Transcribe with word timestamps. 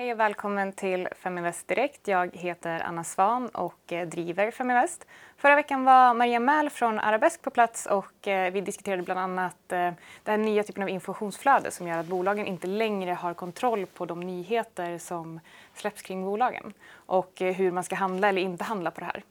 Hej 0.00 0.12
och 0.12 0.20
välkommen 0.20 0.72
till 0.72 1.08
Feminvest 1.12 1.68
Direkt. 1.68 2.08
Jag 2.08 2.36
heter 2.36 2.80
Anna 2.80 3.04
Svan 3.04 3.48
och 3.48 3.92
eh, 3.92 4.08
driver 4.08 4.50
Feminvest. 4.50 5.06
Förra 5.36 5.54
veckan 5.54 5.84
var 5.84 6.14
Maria 6.14 6.40
Mäl 6.40 6.70
från 6.70 6.98
Arabesk 6.98 7.42
på 7.42 7.50
plats 7.50 7.86
och 7.86 8.28
eh, 8.28 8.52
vi 8.52 8.60
diskuterade 8.60 9.02
bland 9.02 9.20
annat 9.20 9.72
eh, 9.72 9.92
den 10.24 10.42
nya 10.42 10.62
typen 10.62 10.82
av 10.82 10.88
informationsflöde 10.88 11.70
som 11.70 11.86
gör 11.86 11.98
att 11.98 12.06
bolagen 12.06 12.46
inte 12.46 12.66
längre 12.66 13.12
har 13.12 13.34
kontroll 13.34 13.86
på 13.86 14.06
de 14.06 14.20
nyheter 14.20 14.98
som 14.98 15.40
släpps 15.74 16.02
kring 16.02 16.24
bolagen 16.24 16.72
och 16.92 17.32
hur 17.38 17.72
man 17.72 17.84
ska 17.84 17.94
handla 17.94 18.28
eller 18.28 18.42
inte 18.42 18.64
handla 18.64 18.90
på 18.90 19.00
det 19.00 19.06
här. 19.06 19.22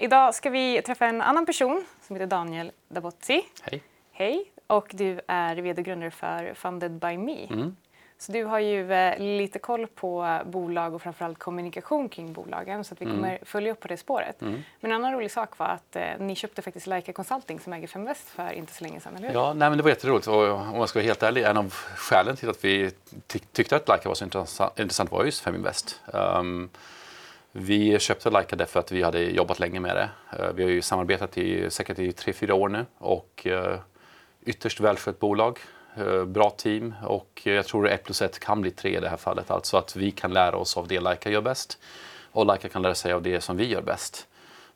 Idag 0.00 0.34
ska 0.34 0.50
vi 0.50 0.82
träffa 0.82 1.06
en 1.06 1.20
annan 1.20 1.46
person 1.46 1.84
som 2.00 2.16
heter 2.16 2.26
Daniel 2.26 2.72
Dabotzi. 2.88 3.42
Hej. 3.62 3.82
Hej. 4.12 4.52
Och 4.66 4.90
du 4.92 5.20
är 5.26 5.56
vd 5.56 5.80
och 5.80 5.86
grundare 5.86 6.10
för 6.10 6.54
Funded 6.54 6.92
by 6.92 7.18
Me. 7.18 7.46
Mm. 7.50 7.76
Så 8.20 8.32
du 8.32 8.44
har 8.44 8.58
ju 8.58 8.92
eh, 8.92 9.18
lite 9.18 9.58
koll 9.58 9.86
på 9.86 10.40
bolag 10.44 10.94
och 10.94 11.02
framförallt 11.02 11.38
kommunikation 11.38 12.08
kring 12.08 12.32
bolagen 12.32 12.84
så 12.84 12.94
att 12.94 13.00
vi 13.00 13.04
mm. 13.04 13.16
kommer 13.16 13.38
följa 13.42 13.72
upp 13.72 13.80
på 13.80 13.88
det 13.88 13.96
spåret. 13.96 14.42
Mm. 14.42 14.62
Men 14.80 14.90
en 14.90 14.96
annan 14.96 15.12
rolig 15.12 15.30
sak 15.30 15.58
var 15.58 15.66
att 15.66 15.96
eh, 15.96 16.02
ni 16.18 16.34
köpte 16.34 16.62
faktiskt 16.62 16.86
Leica 16.86 17.12
Consulting 17.12 17.60
som 17.60 17.72
äger 17.72 17.86
Feminvest 17.86 18.28
för 18.28 18.52
inte 18.52 18.72
så 18.72 18.84
länge 18.84 19.00
sedan, 19.00 19.16
eller 19.16 19.28
hur? 19.28 19.34
Ja, 19.34 19.52
nej, 19.52 19.68
men 19.68 19.78
det 19.78 19.82
var 19.82 19.90
jätteroligt 19.90 20.26
och 20.26 20.50
om 20.50 20.74
jag 20.74 20.88
ska 20.88 20.98
vara 20.98 21.06
helt 21.06 21.22
ärlig, 21.22 21.42
en 21.44 21.56
av 21.56 21.74
skälen 21.74 22.36
till 22.36 22.50
att 22.50 22.64
vi 22.64 22.90
ty 23.26 23.38
tyckte 23.38 23.76
att 23.76 23.88
Leica 23.88 24.08
var 24.08 24.14
så 24.14 24.24
intressant, 24.24 24.78
intressant 24.78 25.10
var 25.10 25.24
just 25.24 25.40
Feminvest. 25.40 26.00
Um, 26.06 26.70
vi 27.52 27.98
köpte 27.98 28.30
Leica 28.30 28.56
därför 28.56 28.80
att 28.80 28.92
vi 28.92 29.02
hade 29.02 29.20
jobbat 29.20 29.58
länge 29.58 29.80
med 29.80 29.96
det. 29.96 30.10
Uh, 30.38 30.52
vi 30.54 30.62
har 30.62 30.70
ju 30.70 30.82
samarbetat 30.82 31.38
i 31.38 31.70
säkert 31.70 31.98
i 31.98 32.12
tre, 32.12 32.32
fyra 32.32 32.54
år 32.54 32.68
nu 32.68 32.86
och 32.98 33.46
uh, 33.46 33.76
ytterst 34.44 34.80
välskött 34.80 35.18
bolag. 35.18 35.58
Eh, 35.98 36.24
bra 36.24 36.50
team 36.50 36.94
och 37.02 37.40
jag 37.44 37.66
tror 37.66 37.88
1 37.88 38.04
plus 38.04 38.22
1 38.22 38.38
kan 38.38 38.60
bli 38.60 38.70
3 38.70 38.96
i 38.96 39.00
det 39.00 39.08
här 39.08 39.16
fallet. 39.16 39.50
Alltså 39.50 39.76
att 39.76 39.96
vi 39.96 40.10
kan 40.10 40.32
lära 40.32 40.56
oss 40.56 40.76
av 40.76 40.88
det 40.88 41.00
Leica 41.00 41.30
gör 41.30 41.40
bäst 41.40 41.78
och 42.32 42.46
Leica 42.46 42.68
kan 42.68 42.82
lära 42.82 42.94
sig 42.94 43.12
av 43.12 43.22
det 43.22 43.40
som 43.40 43.56
vi 43.56 43.66
gör 43.66 43.82
bäst. 43.82 44.27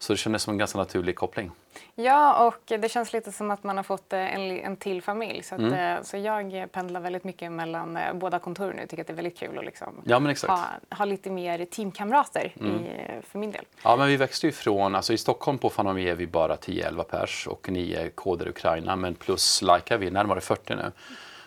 Så 0.03 0.13
det 0.13 0.17
kändes 0.17 0.43
som 0.43 0.53
en 0.53 0.59
ganska 0.59 0.79
naturlig 0.79 1.17
koppling. 1.17 1.51
Ja, 1.95 2.47
och 2.47 2.79
det 2.81 2.89
känns 2.89 3.13
lite 3.13 3.33
som 3.33 3.51
att 3.51 3.65
man 3.65 3.77
har 3.77 3.85
fått 3.85 4.13
eh, 4.13 4.35
en, 4.35 4.61
en 4.61 4.77
till 4.77 5.03
familj. 5.03 5.43
Så, 5.43 5.55
att, 5.55 5.61
mm. 5.61 5.97
Eh, 5.97 6.03
så 6.03 6.17
jag 6.17 6.73
pendlar 6.73 7.01
väldigt 7.01 7.25
mycket 7.25 7.53
mellan 7.53 7.99
båda 8.15 8.39
kontor 8.39 8.73
nu. 8.77 8.87
Tycker 8.87 9.01
att 9.01 9.07
det 9.07 9.13
är 9.13 9.15
väldigt 9.15 9.39
kul 9.39 9.59
att 9.59 9.65
liksom 9.65 10.03
ja, 10.05 10.19
ha, 10.49 10.67
ha, 10.91 11.05
lite 11.05 11.31
mer 11.31 11.65
teamkamrater 11.65 12.53
mm. 12.61 12.75
i, 12.75 12.89
för 13.29 13.39
min 13.39 13.51
del. 13.51 13.65
Ja, 13.85 13.97
men 13.97 14.09
vi 14.09 14.17
växte 14.17 14.47
ju 14.47 14.53
från, 14.53 14.95
alltså 14.95 15.13
i 15.13 15.19
Stockholm 15.19 15.59
på 15.59 15.71
Fanami 15.71 16.09
är 16.09 16.15
vi 16.15 16.27
bara 16.27 16.57
10-11 16.57 17.03
pers 17.03 17.47
och 17.47 17.69
ni 17.71 17.93
är 17.93 18.09
koder 18.09 18.49
Ukraina, 18.49 18.97
men 18.97 19.15
plus 19.15 19.63
Leica 19.63 19.97
vi 19.97 20.07
är 20.07 20.11
närmare 20.11 20.41
40 20.41 20.75
nu. 20.75 20.93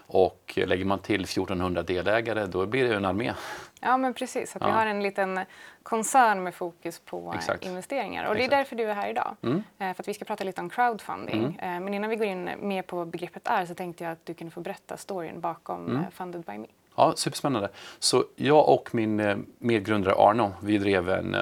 Och 0.07 0.53
lägger 0.65 0.85
man 0.85 0.99
till 0.99 1.23
1400 1.23 1.83
delägare 1.83 2.45
då 2.45 2.65
blir 2.65 2.89
det 2.89 2.95
en 2.95 3.05
armé. 3.05 3.33
Ja 3.81 3.97
men 3.97 4.13
precis, 4.13 4.55
att 4.55 4.61
ja. 4.61 4.67
vi 4.67 4.73
har 4.73 4.85
en 4.85 5.03
liten 5.03 5.39
koncern 5.85 6.43
med 6.43 6.55
fokus 6.55 6.99
på 6.99 7.33
Exakt. 7.35 7.65
investeringar. 7.65 8.25
Och 8.25 8.35
det 8.35 8.45
är 8.45 8.49
därför 8.49 8.75
du 8.75 8.83
är 8.83 8.93
här 8.93 9.09
idag. 9.09 9.35
Mm. 9.41 9.63
Eh, 9.79 9.93
för 9.93 10.03
att 10.03 10.07
vi 10.07 10.13
ska 10.13 10.25
prata 10.25 10.43
lite 10.43 10.61
om 10.61 10.69
crowdfunding. 10.69 11.43
Mm. 11.43 11.75
Eh, 11.75 11.83
men 11.83 11.93
innan 11.93 12.09
vi 12.09 12.15
går 12.15 12.27
in 12.27 12.49
mer 12.59 12.81
på 12.81 12.95
vad 12.95 13.07
begreppet 13.07 13.47
är 13.47 13.65
så 13.65 13.75
tänkte 13.75 14.03
jag 14.03 14.13
att 14.13 14.25
du 14.25 14.33
kunde 14.33 14.51
få 14.51 14.61
berätta 14.61 14.97
storyn 14.97 15.41
bakom 15.41 15.85
mm. 15.85 15.97
Eh, 15.97 16.03
Funded 16.11 16.41
by 16.41 16.57
Me. 16.57 16.67
Ja, 16.95 17.13
superspännande. 17.15 17.69
Så 17.99 18.23
jag 18.35 18.69
och 18.69 18.95
min 18.95 19.45
medgrundare 19.59 20.15
Arno, 20.17 20.51
vi 20.61 20.77
drev 20.77 21.09
en 21.09 21.35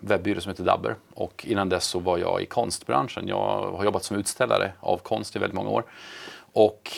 webbyrå 0.00 0.40
som 0.40 0.50
heter 0.50 0.64
Dabber. 0.64 0.96
Och 1.14 1.46
innan 1.48 1.68
dess 1.68 1.84
så 1.84 1.98
var 1.98 2.18
jag 2.18 2.42
i 2.42 2.46
konstbranschen. 2.46 3.28
Jag 3.28 3.72
har 3.72 3.84
jobbat 3.84 4.04
som 4.04 4.16
utställare 4.16 4.72
av 4.80 4.98
konst 4.98 5.36
i 5.36 5.38
väldigt 5.38 5.54
många 5.54 5.70
år. 5.70 5.84
Och 6.52 6.90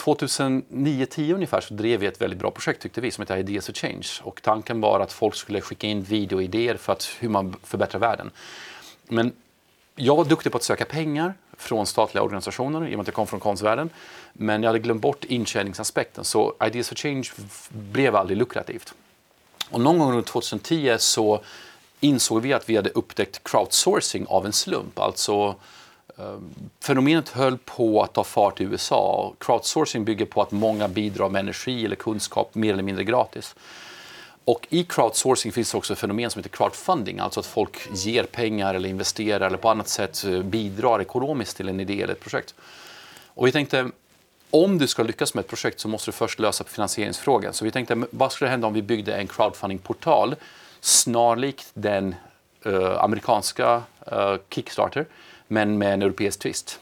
2009-10 0.00 1.34
ungefär 1.34 1.60
så 1.60 1.74
drev 1.74 2.00
vi 2.00 2.06
ett 2.06 2.20
väldigt 2.20 2.38
bra 2.38 2.50
projekt 2.50 2.82
tyckte 2.82 3.00
vi 3.00 3.10
som 3.10 3.22
heter 3.22 3.36
Ideas 3.36 3.66
for 3.66 3.72
Change. 3.72 4.08
Och 4.22 4.42
tanken 4.42 4.80
var 4.80 5.00
att 5.00 5.12
folk 5.12 5.34
skulle 5.34 5.60
skicka 5.60 5.86
in 5.86 6.02
videoidéer 6.02 6.76
för 6.76 6.92
att, 6.92 7.08
hur 7.18 7.28
man 7.28 7.56
förbättrar 7.62 8.00
världen. 8.00 8.30
Men 9.08 9.32
jag 9.96 10.16
var 10.16 10.24
duktig 10.24 10.52
på 10.52 10.58
att 10.58 10.64
söka 10.64 10.84
pengar 10.84 11.34
från 11.56 11.86
statliga 11.86 12.22
organisationer 12.22 12.88
i 12.88 12.94
och 12.94 12.98
med 12.98 13.00
att 13.00 13.06
jag 13.06 13.14
kom 13.14 13.26
från 13.26 13.40
konstvärlden. 13.40 13.90
Men 14.32 14.62
jag 14.62 14.68
hade 14.68 14.78
glömt 14.78 15.02
bort 15.02 15.24
intjäningsaspekten 15.24 16.24
så 16.24 16.54
Ideas 16.66 16.88
for 16.88 16.96
Change 16.96 17.28
blev 17.68 18.16
aldrig 18.16 18.38
lukrativt. 18.38 18.94
Och 19.70 19.80
någon 19.80 19.98
gång 19.98 20.12
runt 20.12 20.26
2010 20.26 20.96
så 20.98 21.40
insåg 22.00 22.42
vi 22.42 22.52
att 22.52 22.68
vi 22.68 22.76
hade 22.76 22.90
upptäckt 22.90 23.44
crowdsourcing 23.44 24.26
av 24.26 24.46
en 24.46 24.52
slump. 24.52 24.98
Alltså 24.98 25.54
Ehm, 26.20 26.54
fenomenet 26.80 27.28
höll 27.28 27.58
på 27.58 28.02
att 28.02 28.12
ta 28.12 28.24
fart 28.24 28.60
i 28.60 28.64
USA. 28.64 29.32
Crowdsourcing 29.38 30.04
bygger 30.04 30.26
på 30.26 30.42
att 30.42 30.50
många 30.50 30.88
bidrar 30.88 31.28
med 31.28 31.40
energi 31.40 31.84
eller 31.84 31.96
kunskap 31.96 32.54
mer 32.54 32.72
eller 32.72 32.82
mindre 32.82 33.04
gratis. 33.04 33.54
Och 34.44 34.66
i 34.70 34.84
crowdsourcing 34.84 35.52
finns 35.52 35.72
det 35.72 35.78
också 35.78 35.92
ett 35.92 35.98
fenomen 35.98 36.30
som 36.30 36.38
heter 36.38 36.56
crowdfunding, 36.56 37.18
alltså 37.18 37.40
att 37.40 37.46
folk 37.46 37.88
ger 37.92 38.24
pengar 38.24 38.74
eller 38.74 38.88
investerar 38.88 39.46
eller 39.46 39.58
på 39.58 39.68
annat 39.68 39.88
sätt 39.88 40.24
eh, 40.24 40.42
bidrar 40.42 41.00
ekonomiskt 41.00 41.56
till 41.56 41.68
en 41.68 41.80
idé 41.80 42.02
eller 42.02 42.12
ett 42.12 42.20
projekt. 42.20 42.54
Och 43.34 43.46
vi 43.46 43.52
tänkte, 43.52 43.90
om 44.50 44.78
du 44.78 44.86
ska 44.86 45.02
lyckas 45.02 45.34
med 45.34 45.42
ett 45.42 45.48
projekt 45.48 45.80
så 45.80 45.88
måste 45.88 46.08
du 46.08 46.12
först 46.12 46.38
lösa 46.38 46.64
finansieringsfrågan. 46.64 47.52
Så 47.52 47.64
vi 47.64 47.70
tänkte, 47.70 48.04
vad 48.10 48.32
skulle 48.32 48.50
hända 48.50 48.66
om 48.66 48.74
vi 48.74 48.82
byggde 48.82 49.14
en 49.14 49.26
crowdfunding-portal 49.26 50.36
snarlikt 50.80 51.70
den 51.74 52.14
eh, 52.64 53.02
amerikanska 53.02 53.82
eh, 54.06 54.36
Kickstarter 54.48 55.06
men 55.50 55.78
med 55.78 55.94
en 55.94 56.02
europeisk 56.02 56.38
twist. 56.38 56.80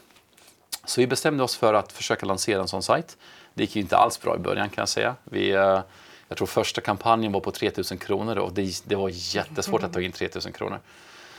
Så 0.84 1.00
vi 1.00 1.06
bestämde 1.06 1.42
oss 1.42 1.56
för 1.56 1.74
att 1.74 1.92
försöka 1.92 2.26
lansera 2.26 2.60
en 2.60 2.68
sån 2.68 2.82
sajt. 2.82 3.16
Det 3.54 3.62
gick 3.62 3.76
ju 3.76 3.82
inte 3.82 3.96
alls 3.96 4.20
bra 4.20 4.36
i 4.36 4.38
början 4.38 4.68
kan 4.68 4.82
jag 4.82 4.88
säga. 4.88 5.14
Vi, 5.24 5.50
eh, 5.50 5.80
jag 6.28 6.36
tror 6.38 6.46
första 6.46 6.80
kampanjen 6.80 7.32
var 7.32 7.40
på 7.40 7.50
3000 7.50 7.98
kronor 7.98 8.38
och 8.38 8.52
det, 8.52 8.82
det 8.84 8.94
var 8.94 9.10
jättesvårt 9.12 9.82
att 9.82 9.92
ta 9.92 10.00
in 10.00 10.12
3000 10.12 10.52
kronor. 10.52 10.80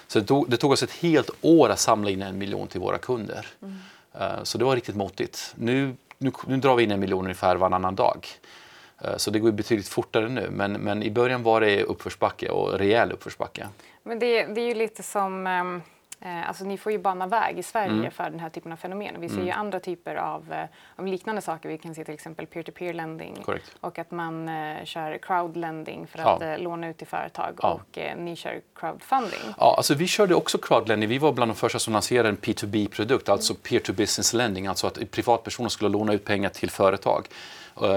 Så 0.07 0.19
det 0.19 0.25
tog, 0.25 0.49
det 0.49 0.57
tog, 0.57 0.71
oss 0.71 0.83
ett 0.83 0.91
helt 0.91 1.29
år 1.41 1.69
att 1.69 1.79
samla 1.79 2.09
in 2.09 2.21
en 2.21 2.37
miljon 2.37 2.67
till 2.67 2.79
våra 2.79 2.97
kunder. 2.97 3.45
Mm. 3.61 3.75
Uh, 4.21 4.43
så 4.43 4.57
det 4.57 4.65
var 4.65 4.75
riktigt 4.75 4.95
måttigt. 4.95 5.53
Nu, 5.55 5.95
nu, 6.17 6.31
nu, 6.47 6.57
drar 6.57 6.75
vi 6.75 6.83
in 6.83 6.91
en 6.91 6.99
miljon 6.99 7.23
ungefär 7.23 7.55
varannan 7.55 7.95
dag. 7.95 8.27
Uh, 9.05 9.17
så 9.17 9.31
det 9.31 9.39
går 9.39 9.51
betydligt 9.51 9.87
fortare 9.87 10.29
nu. 10.29 10.49
Men, 10.51 10.73
men 10.73 11.03
i 11.03 11.11
början 11.11 11.43
var 11.43 11.61
det 11.61 11.83
uppförsbacke 11.83 12.49
och 12.49 12.79
rejäl 12.79 13.11
uppförsbacke. 13.11 13.67
Men 14.03 14.19
det, 14.19 14.45
det 14.45 14.61
är 14.61 14.65
ju 14.65 14.73
lite 14.73 15.03
som 15.03 15.47
um 15.47 15.81
Eh, 15.81 15.98
alltså 16.21 16.63
ni 16.65 16.77
får 16.77 16.91
ju 16.91 16.97
bana 16.97 17.27
väg 17.27 17.59
i 17.59 17.63
Sverige 17.63 17.91
mm. 17.91 18.11
för 18.11 18.23
den 18.23 18.39
här 18.39 18.49
typen 18.49 18.71
av 18.71 18.75
fenomen. 18.75 19.21
Vi 19.21 19.29
ser 19.29 19.35
mm. 19.35 19.47
ju 19.47 19.51
andra 19.51 19.79
typer 19.79 20.15
av, 20.15 20.53
eh, 20.53 20.65
av, 20.95 21.07
liknande 21.07 21.41
saker. 21.41 21.69
Vi 21.69 21.77
kan 21.77 21.95
se 21.95 22.05
till 22.05 22.13
exempel 22.13 22.47
peer-to-peer 22.47 22.93
lending 22.93 23.35
Correct. 23.45 23.75
och 23.81 23.99
att 23.99 24.11
man 24.11 24.49
eh, 24.49 24.83
kör 24.83 25.17
crowdlending 25.17 26.07
för 26.07 26.19
att 26.19 26.41
ja. 26.41 26.57
låna 26.57 26.89
ut 26.89 26.97
till 26.97 27.07
företag 27.07 27.59
ja. 27.61 27.69
och 27.69 27.97
eh, 27.97 28.17
ni 28.17 28.35
kör 28.35 28.61
crowdfunding. 28.75 29.39
Ja, 29.57 29.73
alltså 29.77 29.93
vi 29.93 30.07
körde 30.07 30.35
också 30.35 30.57
crowdlending. 30.57 31.09
Vi 31.09 31.17
var 31.17 31.31
bland 31.31 31.51
de 31.51 31.55
första 31.55 31.79
som 31.79 31.93
lanserade 31.93 32.29
en 32.29 32.37
P2B-produkt, 32.37 33.29
alltså 33.29 33.53
peer-to-business 33.53 34.33
lending, 34.33 34.67
alltså 34.67 34.87
att 34.87 35.11
privatpersoner 35.11 35.69
skulle 35.69 35.89
låna 35.89 36.13
ut 36.13 36.25
pengar 36.25 36.49
till 36.49 36.69
företag. 36.69 37.27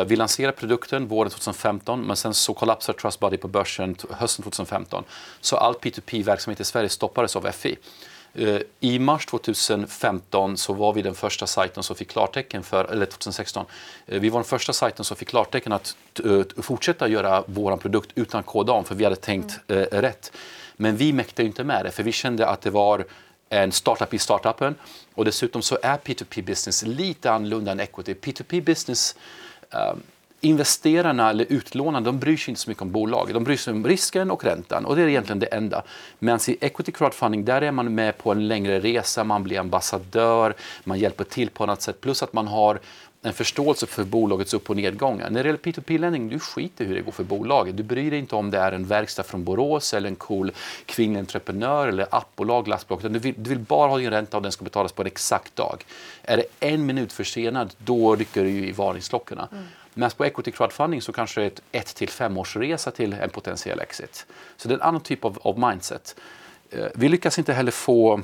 Vi 0.07 0.17
lanserade 0.17 0.57
produkten 0.57 1.09
våren 1.09 1.31
2015 1.31 2.01
men 2.01 2.17
sen 2.17 2.35
så 2.35 2.55
kollapsade 2.55 2.99
Trustbody 2.99 3.37
på 3.37 3.49
börsen 3.49 3.97
hösten 4.11 4.43
2015. 4.43 5.05
Så 5.41 5.57
all 5.57 5.75
P2P-verksamhet 5.75 6.61
i 6.61 6.65
Sverige 6.65 6.89
stoppades 6.89 7.37
av 7.37 7.51
FI. 7.53 7.77
Eh, 8.35 8.61
I 8.81 8.99
mars 8.99 9.27
2015 9.27 10.57
så 10.57 10.73
var 10.73 10.93
vi 10.93 11.03
den 11.03 11.15
första 11.15 11.47
sajten 11.47 11.83
som 11.83 11.97
fick 11.97 12.11
klartecken 12.11 12.63
för, 12.63 12.85
eller 12.85 13.07
2016, 13.07 13.67
eh, 14.07 14.21
vi 14.21 14.29
var 14.29 14.41
den 14.41 14.45
första 14.45 14.73
sajten 14.73 15.05
som 15.05 15.17
fick 15.17 15.29
klartecken 15.29 15.73
att 15.73 15.97
eh, 16.25 16.63
fortsätta 16.63 17.09
göra 17.09 17.45
vår 17.47 17.77
produkt 17.77 18.11
utan 18.15 18.43
kodan 18.43 18.85
för 18.85 18.95
vi 18.95 19.05
hade 19.05 19.17
tänkt 19.17 19.61
mm. 19.69 19.85
rätt. 19.85 20.33
Men 20.77 20.97
vi 20.97 21.13
mäktade 21.13 21.47
inte 21.47 21.65
med 21.65 21.85
det 21.85 21.91
för 21.91 22.03
vi 22.03 22.13
kände 22.13 22.47
att 22.47 22.61
det 22.61 22.71
var 22.71 23.05
en 23.49 23.73
startup 23.73 24.15
i 24.15 24.19
startupen 24.19 24.75
och 25.15 25.25
dessutom 25.25 25.63
så 25.63 25.79
är 25.83 25.97
P2P 25.97 26.45
business 26.45 26.83
lite 26.83 27.33
annorlunda 27.33 27.73
än 27.73 27.81
equity. 27.81 28.15
P2P 28.15 28.61
business 28.61 29.17
Ehm, 29.73 30.03
investerarna 30.45 31.31
eller 31.31 31.47
utlånarna 31.49 32.05
de 32.05 32.19
bryr 32.19 32.37
sig 32.37 32.51
inte 32.51 32.61
så 32.61 32.71
mycket 32.71 32.83
om 32.83 32.91
bolaget. 32.91 33.35
De 33.35 33.45
bryr 33.45 33.57
sig 33.57 33.73
om 33.73 33.87
risken 33.87 34.31
och 34.31 34.45
räntan 34.45 34.85
och 34.85 34.97
det 34.97 35.03
är 35.03 35.09
egentligen 35.09 35.39
det 35.39 35.47
enda. 35.47 35.83
Medan 36.19 36.41
i 36.49 36.57
equity 36.61 36.93
crowdfunding 36.93 37.45
där 37.45 37.63
är 37.63 37.73
man 37.73 37.95
med 37.95 38.19
på 38.19 38.33
en 38.33 38.49
längre 38.49 38.81
resa, 38.81 39.25
man 39.25 39.43
blir 39.43 39.59
ambassadör, 39.59 40.55
man 40.85 40.99
hjälper 40.99 41.25
till 41.25 41.51
på 41.51 41.67
något 41.67 41.83
sätt 41.83 42.01
plus 42.01 42.23
att 42.23 42.33
man 42.33 42.49
har 42.49 42.81
en 43.25 43.33
förståelse 43.33 43.87
för 43.87 44.05
bolagets 44.05 44.55
upp 44.55 44.71
och 44.71 44.77
nedgångar. 44.77 45.31
När 45.31 45.43
det 45.43 45.49
gäller 45.49 45.59
P2P-lending, 45.59 46.29
du 46.29 46.39
skiter 46.39 46.85
hur 46.85 46.95
det 46.95 47.01
går 47.01 47.13
för 47.13 47.25
bolaget. 47.25 47.77
Du 47.77 47.83
bryr 47.83 48.11
dig 48.11 48.19
inte 48.19 48.37
om 48.37 48.51
det 48.51 48.59
är 48.59 48.73
en 48.73 48.87
verkstad 48.87 49.23
från 49.23 49.45
Borås 49.45 49.95
eller 49.95 50.09
en 50.09 50.17
cool 50.17 50.53
kvinnlig 50.87 51.21
entreprenör 51.21 51.89
eller 51.89 52.07
appbolag, 52.11 52.69
lastbolag. 52.69 53.13
Du 53.13 53.19
vill, 53.19 53.35
du 53.37 53.51
vill 53.51 53.59
bara 53.59 53.91
ha 53.91 53.99
din 53.99 54.11
ränta 54.11 54.37
och 54.37 54.43
den 54.43 54.53
ska 54.53 54.65
betalas 54.65 54.93
på 54.93 55.03
en 55.03 55.07
exakt 55.07 55.57
dag. 55.57 55.85
Är 56.23 56.37
det 56.37 56.45
en 56.61 56.87
minut 56.87 57.13
försenad, 57.13 57.75
då 57.79 58.17
rycker 58.17 58.45
du 58.45 58.51
i 58.51 58.73
varningsklockorna. 58.73 59.49
Mm. 59.53 59.65
Men 59.95 60.11
på 60.11 60.25
equity 60.25 60.51
crowdfunding 60.51 61.03
så 61.03 61.13
kanske 61.13 61.41
det 61.41 61.45
är 61.45 61.51
ett 61.51 61.63
1 61.73 61.87
till 61.87 62.09
5 62.09 62.39
års 62.39 62.57
resa 62.57 62.91
till 62.91 63.13
en 63.13 63.31
potentiell 63.31 63.81
exit. 63.81 64.27
Så 64.57 64.69
det 64.69 64.75
är 64.75 64.77
en 64.77 64.83
annan 64.83 65.01
typ 65.01 65.25
av, 65.25 65.39
av 65.43 65.59
mindset. 65.59 66.17
Eh, 66.71 66.87
vi 66.95 67.09
lyckas 67.09 67.39
inte 67.39 67.53
heller 67.53 67.73
få 67.73 68.23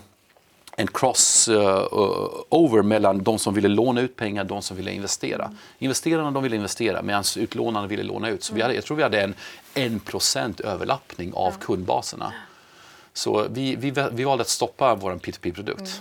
en 0.80 0.86
crossover 0.86 2.78
uh, 2.78 2.82
mellan 2.82 3.22
de 3.22 3.38
som 3.38 3.54
ville 3.54 3.68
låna 3.68 4.00
ut 4.00 4.16
pengar 4.16 4.42
och 4.42 4.48
de 4.48 4.62
som 4.62 4.76
ville 4.76 4.92
investera. 4.92 5.52
Investerarna 5.78 6.30
de 6.30 6.42
ville 6.42 6.56
investera 6.56 7.02
medan 7.02 7.24
utlånarna 7.36 7.86
ville 7.86 8.02
låna 8.02 8.28
ut. 8.28 8.42
Så 8.42 8.54
vi 8.54 8.62
hade, 8.62 8.74
jag 8.74 8.84
tror 8.84 8.96
vi 8.96 9.02
hade 9.02 9.22
en 9.22 9.34
1% 9.74 10.66
överlappning 10.66 11.32
av 11.34 11.52
kundbaserna. 11.60 12.32
Så 13.12 13.46
vi, 13.50 13.76
vi, 13.76 13.94
vi 14.12 14.24
valde 14.24 14.42
att 14.42 14.48
stoppa 14.48 14.94
vår 14.94 15.12
P2P-produkt. 15.12 15.80
Mm. 15.80 15.92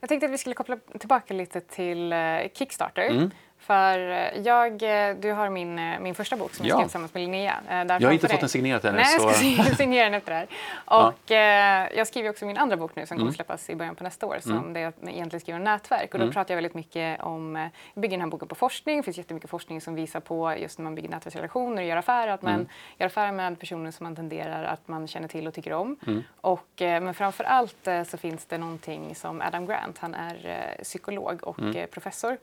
Jag 0.00 0.08
tänkte 0.08 0.26
att 0.26 0.32
vi 0.32 0.38
skulle 0.38 0.54
koppla 0.54 0.76
tillbaka 0.98 1.34
lite 1.34 1.60
till 1.60 2.12
eh, 2.12 2.18
Kickstarter. 2.54 3.08
Mm. 3.10 3.30
För 3.62 4.10
eh, 4.10 4.40
jag, 4.42 4.72
eh, 4.82 5.16
du 5.16 5.32
har 5.32 5.50
min, 5.50 5.78
eh, 5.78 6.00
min 6.00 6.14
första 6.14 6.36
bok 6.36 6.54
som 6.54 6.66
jag 6.66 6.76
skrev 6.76 6.84
tillsammans 6.84 7.14
med 7.14 7.20
Linnea. 7.20 7.60
jag 7.68 8.08
har 8.08 8.12
inte 8.12 8.28
fått 8.28 8.40
den 8.40 8.48
signerad 8.48 8.84
ännu. 8.84 8.98
Nej, 8.98 9.16
jag 9.18 9.66
ska 9.66 9.74
signera 9.74 10.04
den 10.04 10.14
efter 10.14 10.32
det 10.32 10.36
här. 10.36 10.46
Och 11.08 11.30
ja. 11.30 11.90
jag 11.96 12.06
skriver 12.06 12.30
också 12.30 12.46
min 12.46 12.56
andra 12.56 12.76
bok 12.76 12.96
nu 12.96 13.06
som 13.06 13.14
mm. 13.14 13.20
kommer 13.20 13.32
släppas 13.32 13.70
i 13.70 13.74
början 13.76 13.94
på 13.94 14.04
nästa 14.04 14.26
år 14.26 14.36
som 14.40 14.52
mm. 14.52 14.72
det 14.72 14.80
jag 14.80 14.92
egentligen 15.06 15.40
skriver 15.40 15.58
om 15.58 15.64
nätverk. 15.64 16.14
Och 16.14 16.18
då 16.18 16.24
mm. 16.24 16.32
pratar 16.32 16.54
jag 16.54 16.56
väldigt 16.56 16.74
mycket 16.74 17.22
om, 17.22 17.56
jag 17.94 18.02
bygger 18.02 18.16
den 18.16 18.20
här 18.20 18.28
boken 18.28 18.48
på 18.48 18.54
forskning. 18.54 18.96
Det 18.96 19.02
finns 19.02 19.18
jättemycket 19.18 19.50
forskning 19.50 19.80
som 19.80 19.94
visar 19.94 20.20
på 20.20 20.54
just 20.56 20.78
när 20.78 20.84
man 20.84 20.94
bygger 20.94 21.08
nätverksrelationer 21.08 21.82
och 21.82 21.88
gör 21.88 21.96
affärer 21.96 22.32
att 22.32 22.42
man 22.42 22.54
mm. 22.54 22.66
gör 22.98 23.06
affärer 23.06 23.32
med 23.32 23.58
personer 23.58 23.90
som 23.90 24.04
man 24.04 24.16
tenderar 24.16 24.64
att 24.64 24.88
man 24.88 25.08
känner 25.08 25.28
till 25.28 25.46
och 25.46 25.54
tycker 25.54 25.72
om. 25.72 25.96
Mm. 26.06 26.22
Och, 26.40 26.68
men 26.78 27.14
framför 27.14 27.44
allt 27.44 27.88
så 28.06 28.16
finns 28.16 28.46
det 28.46 28.58
någonting 28.58 29.14
som 29.14 29.40
Adam 29.40 29.66
Grant, 29.66 29.98
han 29.98 30.14
är 30.14 30.76
psykolog 30.82 31.42
och 31.42 31.58
mm. 31.58 31.86
professor 31.90 32.38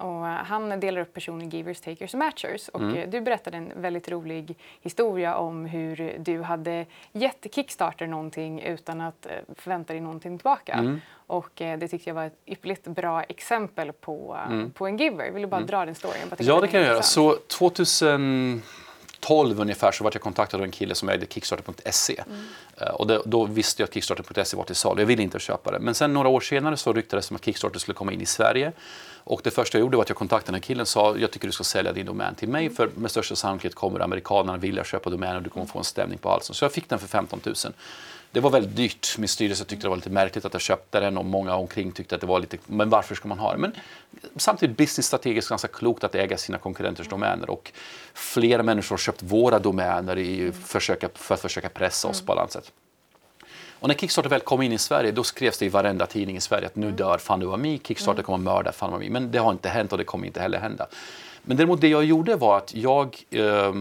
och 0.00 0.24
han 0.26 0.80
delar 0.80 1.00
upp 1.00 1.14
personer 1.14 1.44
i 1.44 1.48
givers, 1.48 1.80
takers 1.80 2.14
och 2.14 2.18
matchers. 2.18 2.68
Och 2.68 2.80
mm. 2.80 2.96
Eh, 2.96 3.08
du 3.08 3.20
berättade 3.20 3.56
en 3.56 3.72
väldigt 3.76 4.08
rolig 4.08 4.58
historia 4.80 5.36
om 5.36 5.64
hur 5.64 6.16
du 6.18 6.42
hade 6.42 6.86
gett 7.12 7.46
Kickstarter 7.54 8.06
någonting 8.06 8.60
utan 8.62 9.00
att 9.00 9.26
eh, 9.26 9.32
förvänta 9.56 9.92
dig 9.92 10.02
någonting 10.02 10.38
tillbaka. 10.38 10.72
Mm. 10.72 11.00
Och 11.12 11.62
eh, 11.62 11.78
det 11.78 11.88
tyckte 11.88 12.10
jag 12.10 12.14
var 12.14 12.24
ett 12.24 12.38
ypperligt 12.46 12.86
bra 12.86 13.22
exempel 13.22 13.92
på, 13.92 14.36
mm. 14.48 14.70
på 14.70 14.86
en 14.86 14.96
giver. 14.96 15.30
Vill 15.30 15.42
du 15.42 15.48
bara 15.48 15.56
mm. 15.56 15.66
dra 15.66 15.84
den 15.84 15.94
storyn? 15.94 16.22
Ja, 16.38 16.60
det 16.60 16.68
kan 16.68 16.80
jag 16.80 16.88
göra. 16.88 17.02
Så 17.02 17.36
2000 17.36 18.62
12 19.20 19.60
ungefär 19.60 19.92
så 19.92 20.04
var 20.04 20.10
jag 20.14 20.22
kontaktad 20.22 20.56
av 20.56 20.64
en 20.64 20.70
kille 20.70 20.94
som 20.94 21.08
ägde 21.08 21.26
Kickstarter.se. 21.26 22.22
Mm. 22.26 22.94
Och 22.94 23.06
det, 23.06 23.22
då 23.24 23.44
visste 23.44 23.82
jag 23.82 23.86
att 23.86 23.94
Kickstarter.se 23.94 24.56
var 24.56 24.64
till 24.64 24.76
salu. 24.76 25.02
Jag 25.02 25.06
ville 25.06 25.22
inte 25.22 25.38
köpa 25.38 25.70
det. 25.70 25.78
Men 25.78 25.94
sen 25.94 26.12
några 26.12 26.28
år 26.28 26.40
senare 26.40 26.76
så 26.76 26.92
ryktades 26.92 27.28
det 27.28 27.32
om 27.32 27.36
att 27.36 27.44
Kickstarter 27.44 27.78
skulle 27.78 27.94
komma 27.94 28.12
in 28.12 28.20
i 28.20 28.26
Sverige. 28.26 28.72
Och 29.24 29.40
det 29.44 29.50
första 29.50 29.78
jag 29.78 29.80
gjorde 29.84 29.96
var 29.96 30.04
att 30.04 30.08
jag 30.08 30.18
kontaktade 30.18 30.46
den 30.46 30.54
här 30.54 30.62
killen 30.62 30.80
och 30.80 30.88
sa 30.88 31.16
jag 31.16 31.30
tycker 31.30 31.46
du 31.46 31.52
ska 31.52 31.64
sälja 31.64 31.92
din 31.92 32.06
domän 32.06 32.34
till 32.34 32.48
mig 32.48 32.70
för 32.70 32.90
med 32.96 33.10
största 33.10 33.36
sannolikhet 33.36 33.74
kommer 33.74 34.00
amerikanerna 34.00 34.58
vilja 34.58 34.84
köpa 34.84 35.10
domänen 35.10 35.36
och 35.36 35.42
du 35.42 35.50
kommer 35.50 35.66
få 35.66 35.78
en 35.78 35.84
stämning 35.84 36.18
på 36.18 36.28
halsen. 36.28 36.54
Så 36.54 36.64
jag 36.64 36.72
fick 36.72 36.88
den 36.88 36.98
för 36.98 37.08
15 37.08 37.40
000. 37.44 37.54
Det 38.32 38.40
var 38.40 38.50
väldigt 38.50 38.76
dyrt. 38.76 39.18
Min 39.18 39.28
styrelse 39.28 39.64
tyckte 39.64 39.86
det 39.86 39.88
var 39.88 39.96
lite 39.96 40.10
märkligt 40.10 40.44
att 40.44 40.52
jag 40.52 40.62
köpte 40.62 41.00
den 41.00 41.18
och 41.18 41.24
många 41.24 41.54
omkring 41.54 41.92
tyckte 41.92 42.14
att 42.14 42.20
det 42.20 42.26
var 42.26 42.40
lite, 42.40 42.58
men 42.66 42.90
varför 42.90 43.14
ska 43.14 43.28
man 43.28 43.38
ha 43.38 43.52
det? 43.52 43.58
Men 43.58 43.72
samtidigt 44.36 44.76
businessstrategiskt 44.76 45.48
ganska 45.48 45.68
klokt 45.68 46.04
att 46.04 46.14
äga 46.14 46.36
sina 46.36 46.58
konkurrenters 46.58 47.08
domäner 47.08 47.50
och 47.50 47.72
flera 48.14 48.62
människor 48.62 48.90
har 48.90 48.98
köpt 48.98 49.22
våra 49.22 49.58
domäner 49.58 50.18
i 50.18 50.52
försöka, 50.52 51.08
för 51.14 51.34
att 51.34 51.40
försöka 51.40 51.68
pressa 51.68 52.08
oss 52.08 52.20
på 52.22 52.32
annat 52.32 52.52
sätt. 52.52 52.72
Och 53.80 53.88
när 53.88 53.94
Kickstarter 53.94 54.30
väl 54.30 54.40
kom 54.40 54.62
in 54.62 54.72
i 54.72 54.78
Sverige 54.78 55.12
då 55.12 55.24
skrevs 55.24 55.58
det 55.58 55.66
i 55.66 55.68
varenda 55.68 56.06
tidning 56.06 56.36
i 56.36 56.40
Sverige 56.40 56.66
att 56.66 56.76
nu 56.76 56.92
dör 56.92 57.18
Fanduami, 57.18 57.80
Kickstarter 57.84 58.18
mm. 58.18 58.24
kommer 58.24 58.38
att 58.38 58.56
mörda 58.56 58.72
Fanduami. 58.72 59.10
Men 59.10 59.30
det 59.30 59.38
har 59.38 59.52
inte 59.52 59.68
hänt 59.68 59.92
och 59.92 59.98
det 59.98 60.04
kommer 60.04 60.26
inte 60.26 60.40
heller 60.40 60.58
hända. 60.58 60.86
Men 61.42 61.56
däremot 61.56 61.80
det 61.80 61.88
jag 61.88 62.04
gjorde 62.04 62.36
var 62.36 62.58
att 62.58 62.74
jag 62.74 63.16
eh, 63.30 63.74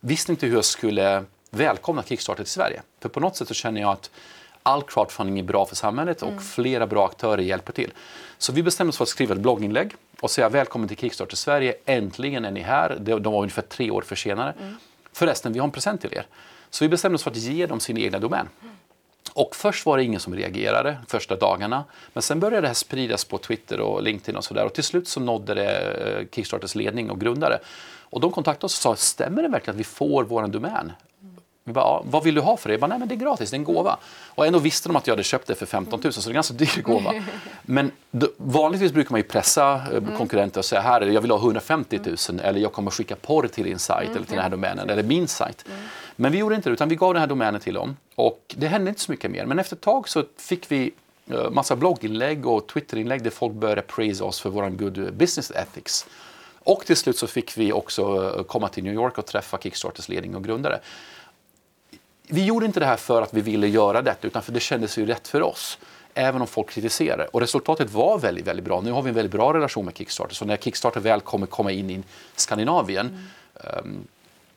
visste 0.00 0.32
inte 0.32 0.46
hur 0.46 0.54
jag 0.54 0.64
skulle 0.64 1.24
välkomna 1.50 2.02
Kickstarter 2.02 2.44
till 2.44 2.52
Sverige. 2.52 2.82
För 3.00 3.08
på 3.08 3.20
något 3.20 3.36
sätt 3.36 3.48
så 3.48 3.54
känner 3.54 3.80
jag 3.80 3.90
att 3.90 4.10
all 4.62 4.82
crowdfunding 4.82 5.38
är 5.38 5.42
bra 5.42 5.66
för 5.66 5.76
samhället 5.76 6.22
och 6.22 6.28
mm. 6.28 6.42
flera 6.42 6.86
bra 6.86 7.06
aktörer 7.06 7.42
hjälper 7.42 7.72
till. 7.72 7.92
Så 8.38 8.52
vi 8.52 8.62
bestämde 8.62 8.88
oss 8.88 8.96
för 8.96 9.02
att 9.02 9.08
skriva 9.08 9.34
ett 9.34 9.40
blogginlägg 9.40 9.94
och 10.20 10.30
säga 10.30 10.48
välkommen 10.48 10.88
till 10.88 10.96
Kickstarter 10.96 11.36
Sverige, 11.36 11.74
äntligen 11.84 12.44
är 12.44 12.50
ni 12.50 12.60
här. 12.60 12.96
De 13.00 13.22
var 13.22 13.42
ungefär 13.42 13.62
tre 13.62 13.90
år 13.90 14.02
försenade. 14.02 14.54
Mm. 14.60 14.76
Förresten, 15.12 15.52
vi 15.52 15.58
har 15.58 15.66
en 15.66 15.70
present 15.70 16.00
till 16.00 16.14
er. 16.14 16.26
Så 16.70 16.84
vi 16.84 16.88
bestämde 16.88 17.16
oss 17.16 17.22
för 17.22 17.30
att 17.30 17.36
ge 17.36 17.66
dem 17.66 17.80
sin 17.80 17.98
egna 17.98 18.18
domän. 18.18 18.48
Mm. 18.62 18.74
Och 19.32 19.56
först 19.56 19.86
var 19.86 19.96
det 19.96 20.04
ingen 20.04 20.20
som 20.20 20.34
reagerade 20.34 20.98
första 21.08 21.36
dagarna. 21.36 21.84
Men 22.12 22.22
sen 22.22 22.40
började 22.40 22.60
det 22.60 22.66
här 22.66 22.74
spridas 22.74 23.24
på 23.24 23.38
Twitter 23.38 23.80
och 23.80 24.02
LinkedIn 24.02 24.36
och 24.36 24.44
sådär. 24.44 24.64
Och 24.64 24.72
till 24.72 24.84
slut 24.84 25.08
så 25.08 25.20
nådde 25.20 25.54
det 25.54 25.78
eh, 25.80 26.26
Kickstarters 26.32 26.74
ledning 26.74 27.10
och 27.10 27.20
grundare. 27.20 27.58
Och 28.10 28.20
de 28.20 28.32
kontaktade 28.32 28.66
oss 28.66 28.86
och 28.86 28.96
sa, 28.96 28.96
stämmer 28.96 29.42
det 29.42 29.48
verkligen 29.48 29.74
att 29.74 29.80
vi 29.80 29.84
får 29.84 30.24
vår 30.24 30.46
domän? 30.46 30.92
Vi 31.68 31.72
bara, 31.72 32.02
vad 32.04 32.24
vill 32.24 32.34
du 32.34 32.40
ha 32.40 32.56
för 32.56 32.68
det? 32.68 32.72
Jag 32.72 32.80
bara, 32.80 32.86
nej 32.86 32.98
men 32.98 33.08
det 33.08 33.14
är 33.14 33.16
gratis, 33.16 33.50
det 33.50 33.54
är 33.54 33.58
en 33.58 33.64
gåva. 33.64 33.96
Och 34.28 34.46
ändå 34.46 34.58
visste 34.58 34.88
de 34.88 34.96
att 34.96 35.06
jag 35.06 35.12
hade 35.12 35.22
köpt 35.22 35.46
det 35.46 35.54
för 35.54 35.66
15 35.66 36.00
000 36.04 36.12
så 36.12 36.20
det 36.20 36.26
är 36.26 36.30
en 36.30 36.34
ganska 36.34 36.54
dyr 36.54 36.82
gåva. 36.82 37.12
Men 37.62 37.90
då, 38.10 38.28
vanligtvis 38.36 38.92
brukar 38.92 39.10
man 39.10 39.20
ju 39.20 39.24
pressa 39.24 39.74
eh, 39.74 40.16
konkurrenter 40.16 40.60
och 40.60 40.64
säga, 40.64 40.80
här 40.80 41.00
jag 41.00 41.20
vill 41.20 41.30
ha 41.30 41.38
150 41.38 42.00
000 42.04 42.40
eller 42.42 42.60
jag 42.60 42.72
kommer 42.72 42.90
skicka 42.90 43.16
porr 43.16 43.46
till 43.46 43.64
din 43.64 43.78
sajt 43.78 44.10
eller 44.10 44.26
till 44.26 44.34
den 44.34 44.42
här 44.42 44.50
domänen 44.50 44.90
eller 44.90 45.02
min 45.02 45.28
sajt. 45.28 45.64
Men 46.16 46.32
vi 46.32 46.38
gjorde 46.38 46.54
inte 46.54 46.68
det, 46.68 46.72
utan 46.72 46.88
vi 46.88 46.96
gav 46.96 47.14
den 47.14 47.20
här 47.20 47.26
domänen 47.26 47.60
till 47.60 47.74
dem. 47.74 47.96
Och 48.14 48.54
det 48.58 48.66
hände 48.66 48.88
inte 48.88 49.00
så 49.00 49.12
mycket 49.12 49.30
mer. 49.30 49.46
Men 49.46 49.58
efter 49.58 49.76
ett 49.76 49.82
tag 49.82 50.08
så 50.08 50.24
fick 50.36 50.70
vi 50.70 50.92
uh, 51.32 51.50
massa 51.50 51.76
blogginlägg 51.76 52.46
och 52.46 52.66
Twitterinlägg 52.66 53.22
där 53.22 53.30
folk 53.30 53.54
började 53.54 53.82
praise 53.82 54.24
oss 54.24 54.40
för 54.40 54.50
vår 54.50 54.68
good 54.70 55.14
business 55.14 55.50
ethics. 55.50 56.06
Och 56.60 56.86
till 56.86 56.96
slut 56.96 57.18
så 57.18 57.26
fick 57.26 57.58
vi 57.58 57.72
också 57.72 58.20
uh, 58.20 58.42
komma 58.42 58.68
till 58.68 58.84
New 58.84 58.94
York 58.94 59.18
och 59.18 59.26
träffa 59.26 59.58
Kickstarters 59.58 60.08
ledning 60.08 60.36
och 60.36 60.44
grundare. 60.44 60.80
Vi 62.30 62.44
gjorde 62.44 62.66
inte 62.66 62.80
det 62.80 62.86
här 62.86 62.96
för 62.96 63.22
att 63.22 63.34
vi 63.34 63.40
ville 63.40 63.68
göra 63.68 64.02
detta, 64.02 64.26
utan 64.26 64.42
för 64.42 64.52
det 64.52 64.60
kändes 64.60 64.98
ju 64.98 65.06
rätt 65.06 65.28
för 65.28 65.42
oss 65.42 65.78
även 66.14 66.40
om 66.40 66.46
folk 66.46 66.70
kritiserade. 66.70 67.26
Och 67.26 67.40
resultatet 67.40 67.90
var 67.90 68.18
väldigt, 68.18 68.46
väldigt 68.46 68.64
bra. 68.64 68.80
Nu 68.80 68.90
har 68.92 69.02
vi 69.02 69.08
en 69.08 69.14
väldigt 69.14 69.32
bra 69.32 69.54
relation 69.54 69.84
med 69.84 69.96
Kickstarter. 69.96 70.34
Så 70.34 70.44
när 70.44 70.56
Kickstarter 70.56 71.00
väl 71.00 71.20
kommer 71.20 71.46
komma 71.46 71.72
in 71.72 71.90
i 71.90 72.02
Skandinavien 72.36 73.26
mm. 73.78 74.06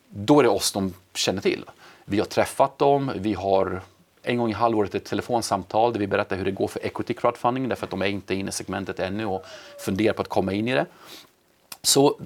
då 0.09 0.39
är 0.39 0.44
det 0.44 0.50
oss 0.50 0.71
de 0.71 0.94
känner 1.13 1.41
till. 1.41 1.65
Vi 2.06 2.19
har 2.19 2.25
träffat 2.25 2.77
dem, 2.77 3.12
vi 3.15 3.33
har 3.33 3.81
en 4.24 4.38
gång 4.38 4.50
i 4.50 4.53
halvåret 4.53 4.95
ett 4.95 5.06
telefonsamtal 5.06 5.94
där 5.94 6.00
vi 6.00 6.07
berättar 6.07 6.35
hur 6.35 6.45
det 6.45 6.51
går 6.51 6.67
för 6.67 6.85
equity 6.85 7.13
crowdfunding 7.13 7.69
därför 7.69 7.85
att 7.85 7.91
de 7.91 8.01
är 8.01 8.06
inte 8.06 8.35
inne 8.35 8.50
i 8.50 8.51
segmentet 8.51 9.00
ännu 9.00 9.25
och 9.25 9.45
funderar 9.79 10.13
på 10.13 10.21
att 10.21 10.27
komma 10.27 10.53
in 10.53 10.67
i 10.67 10.74
det. 10.74 10.85
Så 11.81 12.19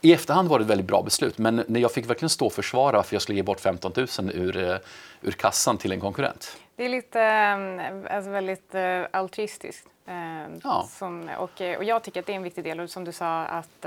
i 0.00 0.12
efterhand 0.12 0.48
var 0.48 0.58
det 0.58 0.62
ett 0.62 0.70
väldigt 0.70 0.86
bra 0.86 1.02
beslut, 1.02 1.38
men 1.38 1.64
när 1.66 1.80
jag 1.80 1.92
fick 1.92 2.10
verkligen 2.10 2.30
stå 2.30 2.46
och 2.46 2.52
försvara 2.52 2.96
varför 2.96 3.14
jag 3.14 3.22
skulle 3.22 3.36
ge 3.36 3.42
bort 3.42 3.60
15 3.60 3.92
000 3.96 4.06
ur, 4.34 4.56
eh, 4.56 4.76
ur 5.20 5.32
kassan 5.32 5.78
till 5.78 5.92
en 5.92 6.00
konkurrent. 6.00 6.56
Det 6.76 6.84
är 6.84 6.88
lite 6.88 7.20
eh, 7.20 8.16
alltså 8.16 8.30
väldigt 8.30 8.74
uh, 8.74 9.06
altruistiskt. 9.10 9.86
Ja. 10.62 10.88
som, 10.90 11.30
och, 11.38 11.60
och 11.78 11.84
jag 11.84 12.02
tycker 12.02 12.20
att 12.20 12.26
det 12.26 12.32
är 12.32 12.36
en 12.36 12.42
viktig 12.42 12.64
del, 12.64 12.80
och 12.80 12.90
som 12.90 13.04
du 13.04 13.12
sa 13.12 13.42
att 13.42 13.86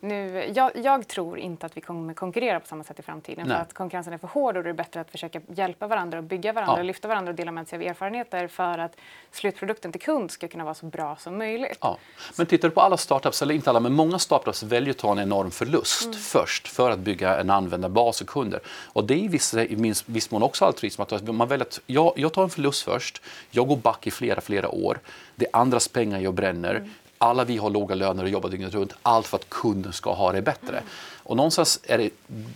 nu, 0.00 0.52
jag, 0.54 0.70
jag, 0.74 1.08
tror 1.08 1.38
inte 1.38 1.66
att 1.66 1.76
vi 1.76 1.80
kommer 1.80 2.14
konkurrera 2.14 2.60
på 2.60 2.66
samma 2.66 2.84
sätt 2.84 2.98
i 2.98 3.02
framtiden 3.02 3.48
Nej. 3.48 3.56
för 3.56 3.62
att 3.62 3.72
konkurrensen 3.72 4.12
är 4.12 4.18
för 4.18 4.28
hård 4.28 4.56
och 4.56 4.62
det 4.62 4.70
är 4.70 4.74
bättre 4.74 5.00
att 5.00 5.10
försöka 5.10 5.40
hjälpa 5.48 5.86
varandra 5.86 6.18
och 6.18 6.24
bygga 6.24 6.52
varandra 6.52 6.74
ja. 6.74 6.78
och 6.78 6.84
lyfta 6.84 7.08
varandra 7.08 7.30
och 7.30 7.36
dela 7.36 7.52
med 7.52 7.68
sig 7.68 7.76
av 7.76 7.82
erfarenheter 7.82 8.48
för 8.48 8.78
att 8.78 8.96
slutprodukten 9.32 9.92
till 9.92 10.00
kund 10.00 10.30
ska 10.30 10.48
kunna 10.48 10.64
vara 10.64 10.74
så 10.74 10.86
bra 10.86 11.16
som 11.16 11.38
möjligt. 11.38 11.78
Ja. 11.80 11.98
Men 12.36 12.46
tittar 12.46 12.68
du 12.68 12.74
på 12.74 12.80
alla 12.80 12.96
startups, 12.96 13.42
eller 13.42 13.54
inte 13.54 13.70
alla, 13.70 13.80
men 13.80 13.92
många 13.92 14.18
startups 14.18 14.62
väljer 14.62 14.90
att 14.90 14.98
ta 14.98 15.12
en 15.12 15.18
enorm 15.18 15.50
förlust 15.50 16.04
mm. 16.04 16.18
först 16.18 16.68
för 16.68 16.90
att 16.90 16.98
bygga 16.98 17.40
en 17.40 17.50
användarbas 17.50 18.20
och 18.20 18.28
kunder. 18.28 18.60
Och 18.92 19.04
det 19.04 19.14
är 19.14 19.18
i 19.18 19.28
viss, 19.28 19.54
i 19.54 19.94
viss 20.06 20.30
mån 20.30 20.42
också 20.42 20.64
altruism, 20.64 21.02
att 21.02 21.28
man 21.28 21.48
väljer 21.48 21.66
att 21.66 21.80
jag, 21.86 22.12
jag 22.16 22.32
tar 22.32 22.42
en 22.42 22.50
förlust 22.50 22.82
först, 22.82 23.22
jag 23.50 23.68
går 23.68 23.76
back 23.76 24.06
i 24.06 24.10
flera, 24.10 24.40
flera 24.40 24.68
år, 24.68 24.98
det 25.34 25.46
är 25.46 25.56
andras 25.56 25.88
pengar 25.88 26.20
jag 26.20 26.34
bränner, 26.34 26.74
mm 26.74 26.90
alla 27.22 27.44
vi 27.44 27.56
har 27.56 27.70
låga 27.70 27.94
löner 27.94 28.22
och 28.22 28.28
jobbar 28.28 28.48
dygnet 28.50 28.74
runt. 28.74 28.92
Allt 29.02 29.26
för 29.26 29.36
att 29.36 29.48
kunden 29.48 29.92
ska 29.92 30.12
ha 30.12 30.32
det 30.32 30.42
bättre. 30.42 30.76
Mm. 30.76 30.84
Och 31.22 31.36
någonstans 31.36 31.80
är 31.82 31.98
det, 31.98 32.10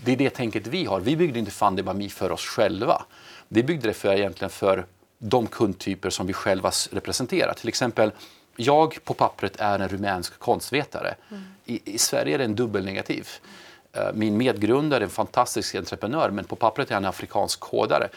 det 0.05 0.13
är 0.13 0.17
det 0.17 0.31
tänket 0.31 0.67
vi 0.67 0.85
har. 0.85 1.01
Vi 1.01 1.17
byggde 1.17 1.39
inte 1.39 1.51
Fundibami 1.51 2.09
för 2.09 2.33
oss 2.33 2.47
själva. 2.47 3.03
Vi 3.49 3.63
byggde 3.63 3.89
det 3.89 3.95
för, 3.95 4.15
egentligen 4.15 4.51
för 4.51 4.87
de 5.19 5.47
kundtyper 5.47 6.11
som 6.11 6.27
vi 6.27 6.33
själva 6.33 6.71
representerar. 6.91 7.55
Till 7.55 7.69
exempel, 7.69 8.11
jag 8.57 8.99
på 9.05 9.15
pappret 9.15 9.57
är 9.59 9.79
en 9.79 9.89
rumänsk 9.89 10.39
konstvetare. 10.39 11.15
Mm. 11.31 11.43
I, 11.65 11.95
I, 11.95 11.99
Sverige 11.99 12.35
är 12.35 12.39
det 12.39 12.45
en 12.45 12.55
dubbelnegativ. 12.55 13.29
Uh, 13.97 14.03
min 14.15 14.37
medgrundare 14.37 15.01
är 15.01 15.05
en 15.05 15.11
fantastisk 15.11 15.75
entreprenör 15.75 16.31
men 16.31 16.45
på 16.45 16.57
pappret 16.57 16.91
är 16.91 16.95
han 16.95 17.05
en 17.05 17.09
afrikansk 17.09 17.61
kodare. 17.61 18.09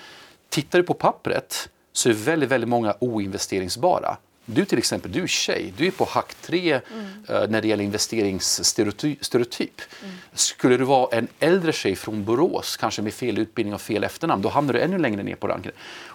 Tittar 0.49 0.79
du 0.79 0.83
på 0.83 0.93
pappret 0.93 1.69
så 1.93 2.09
är 2.09 2.13
väldigt, 2.13 2.49
väldigt 2.49 2.69
många 2.69 2.95
oinvesteringsbara. 2.99 4.17
Du 4.49 4.65
till 4.65 4.77
exempel, 4.77 5.11
du 5.11 5.23
är 5.23 5.27
tjej, 5.27 5.73
du 5.77 5.87
är 5.87 5.91
på 5.91 6.05
hack 6.05 6.35
3 6.41 6.73
mm. 6.73 7.05
uh, 7.29 7.49
när 7.49 7.61
det 7.61 7.67
gäller 7.67 7.83
investeringsstereotyp. 7.83 9.81
Mm. 10.03 10.15
Skulle 10.33 10.77
du 10.77 10.83
vara 10.83 11.17
en 11.17 11.27
äldre 11.39 11.73
tjej 11.73 11.95
från 11.95 12.25
Borås, 12.25 12.77
kanske 12.77 13.01
med 13.01 13.13
fel 13.13 13.37
utbildning 13.37 13.73
och 13.73 13.81
fel 13.81 14.03
efternamn, 14.03 14.41
då 14.41 14.49
hamnar 14.49 14.73
du 14.73 14.81
ännu 14.81 14.97
längre 14.97 15.23
ner 15.23 15.35
på 15.35 15.47
ranken. 15.47 15.71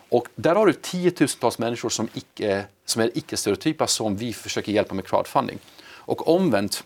Och 0.08 0.28
där 0.34 0.54
har 0.54 0.66
du 0.66 0.72
tiotusentals 0.72 1.58
människor 1.58 1.88
som, 1.88 2.08
icke, 2.14 2.64
som 2.84 3.02
är 3.02 3.10
icke-stereotypa 3.14 3.86
som 3.86 4.16
vi 4.16 4.32
försöker 4.32 4.72
hjälpa 4.72 4.94
med 4.94 5.06
crowdfunding. 5.06 5.58
Och 5.84 6.28
omvänt, 6.28 6.84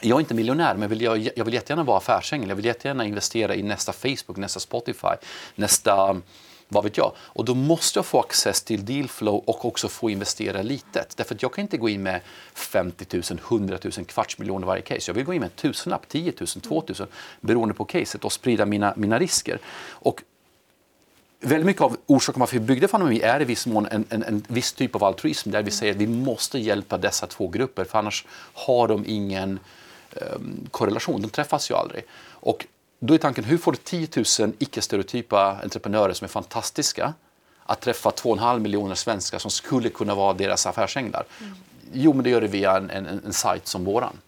jag 0.00 0.16
är 0.16 0.20
inte 0.20 0.34
miljonär, 0.34 0.74
men 0.74 0.88
vill 0.88 1.00
jag, 1.00 1.30
jag 1.36 1.44
vill 1.44 1.54
jättegärna 1.54 1.82
vara 1.82 1.98
affärsängel. 1.98 2.48
Jag 2.48 2.56
vill 2.56 2.64
jättegärna 2.64 3.04
investera 3.04 3.54
i 3.54 3.62
nästa 3.62 3.92
Facebook, 3.92 4.36
nästa 4.36 4.60
Spotify, 4.60 5.14
nästa 5.54 6.20
Vad 6.68 6.84
vet 6.84 6.96
jag? 6.96 7.12
Och 7.18 7.44
då 7.44 7.54
måste 7.54 7.98
jag 7.98 8.06
få 8.06 8.20
access 8.20 8.62
till 8.62 8.84
dealflow 8.84 9.44
och 9.46 9.64
också 9.64 9.88
få 9.88 10.10
investera 10.10 10.62
litet. 10.62 11.16
Därför 11.16 11.34
att 11.34 11.42
jag 11.42 11.52
kan 11.52 11.62
inte 11.62 11.76
gå 11.76 11.88
in 11.88 12.02
med 12.02 12.20
50 12.54 13.16
000, 13.16 13.22
100 13.50 13.78
000, 13.84 13.92
kvarts 13.92 14.38
miljoner 14.38 14.66
varje 14.66 14.82
case. 14.82 15.10
Jag 15.10 15.14
vill 15.14 15.24
gå 15.24 15.34
in 15.34 15.40
med 15.40 15.46
en 15.46 15.56
tusenlapp, 15.56 16.08
10 16.08 16.32
000, 16.40 16.46
2 16.46 16.84
000 16.98 17.08
beroende 17.40 17.74
på 17.74 17.84
caset 17.84 18.24
och 18.24 18.32
sprida 18.32 18.66
mina, 18.66 18.94
mina 18.96 19.18
risker. 19.18 19.58
Och 19.90 20.22
väldigt 21.40 21.66
mycket 21.66 21.82
av 21.82 21.96
orsaken 22.06 22.40
varför 22.40 22.58
vi 22.58 22.64
byggde 22.64 22.88
Fandomi 22.88 23.20
är 23.20 23.42
i 23.42 23.44
viss 23.44 23.66
mån 23.66 23.86
en, 23.90 24.04
en, 24.08 24.22
en 24.22 24.44
viss 24.48 24.72
typ 24.72 24.94
av 24.94 25.04
altruism 25.04 25.50
där 25.50 25.62
vi 25.62 25.70
säger 25.70 25.92
att 25.92 26.00
vi 26.00 26.06
måste 26.06 26.58
hjälpa 26.58 26.98
dessa 26.98 27.26
två 27.26 27.48
grupper 27.48 27.84
för 27.84 27.98
annars 27.98 28.26
har 28.54 28.88
de 28.88 29.04
ingen 29.06 29.58
um, 30.10 30.66
korrelation, 30.70 31.22
de 31.22 31.30
träffas 31.30 31.70
ju 31.70 31.74
aldrig. 31.74 32.04
Och 32.30 32.66
då 32.98 33.14
är 33.14 33.18
tanken, 33.18 33.44
hur 33.44 33.58
får 33.58 33.72
du 33.72 33.78
10 33.78 34.08
000 34.40 34.52
icke-stereotypa 34.58 35.60
entreprenörer 35.62 36.12
som 36.12 36.24
är 36.24 36.28
fantastiska 36.28 37.14
att 37.62 37.80
träffa 37.80 38.10
2,5 38.10 38.58
miljoner 38.58 38.94
svenskar 38.94 39.38
som 39.38 39.50
skulle 39.50 39.88
kunna 39.88 40.14
vara 40.14 40.32
deras 40.32 40.66
affärsänglar? 40.66 41.24
Mm. 41.40 41.54
Jo, 41.92 42.12
men 42.12 42.24
det 42.24 42.30
gör 42.30 42.40
det 42.40 42.48
via 42.48 42.76
en, 42.76 42.90
en, 42.90 43.06
en 43.06 43.32
sajt 43.32 43.66
som 43.66 43.84
våran. 43.84 44.18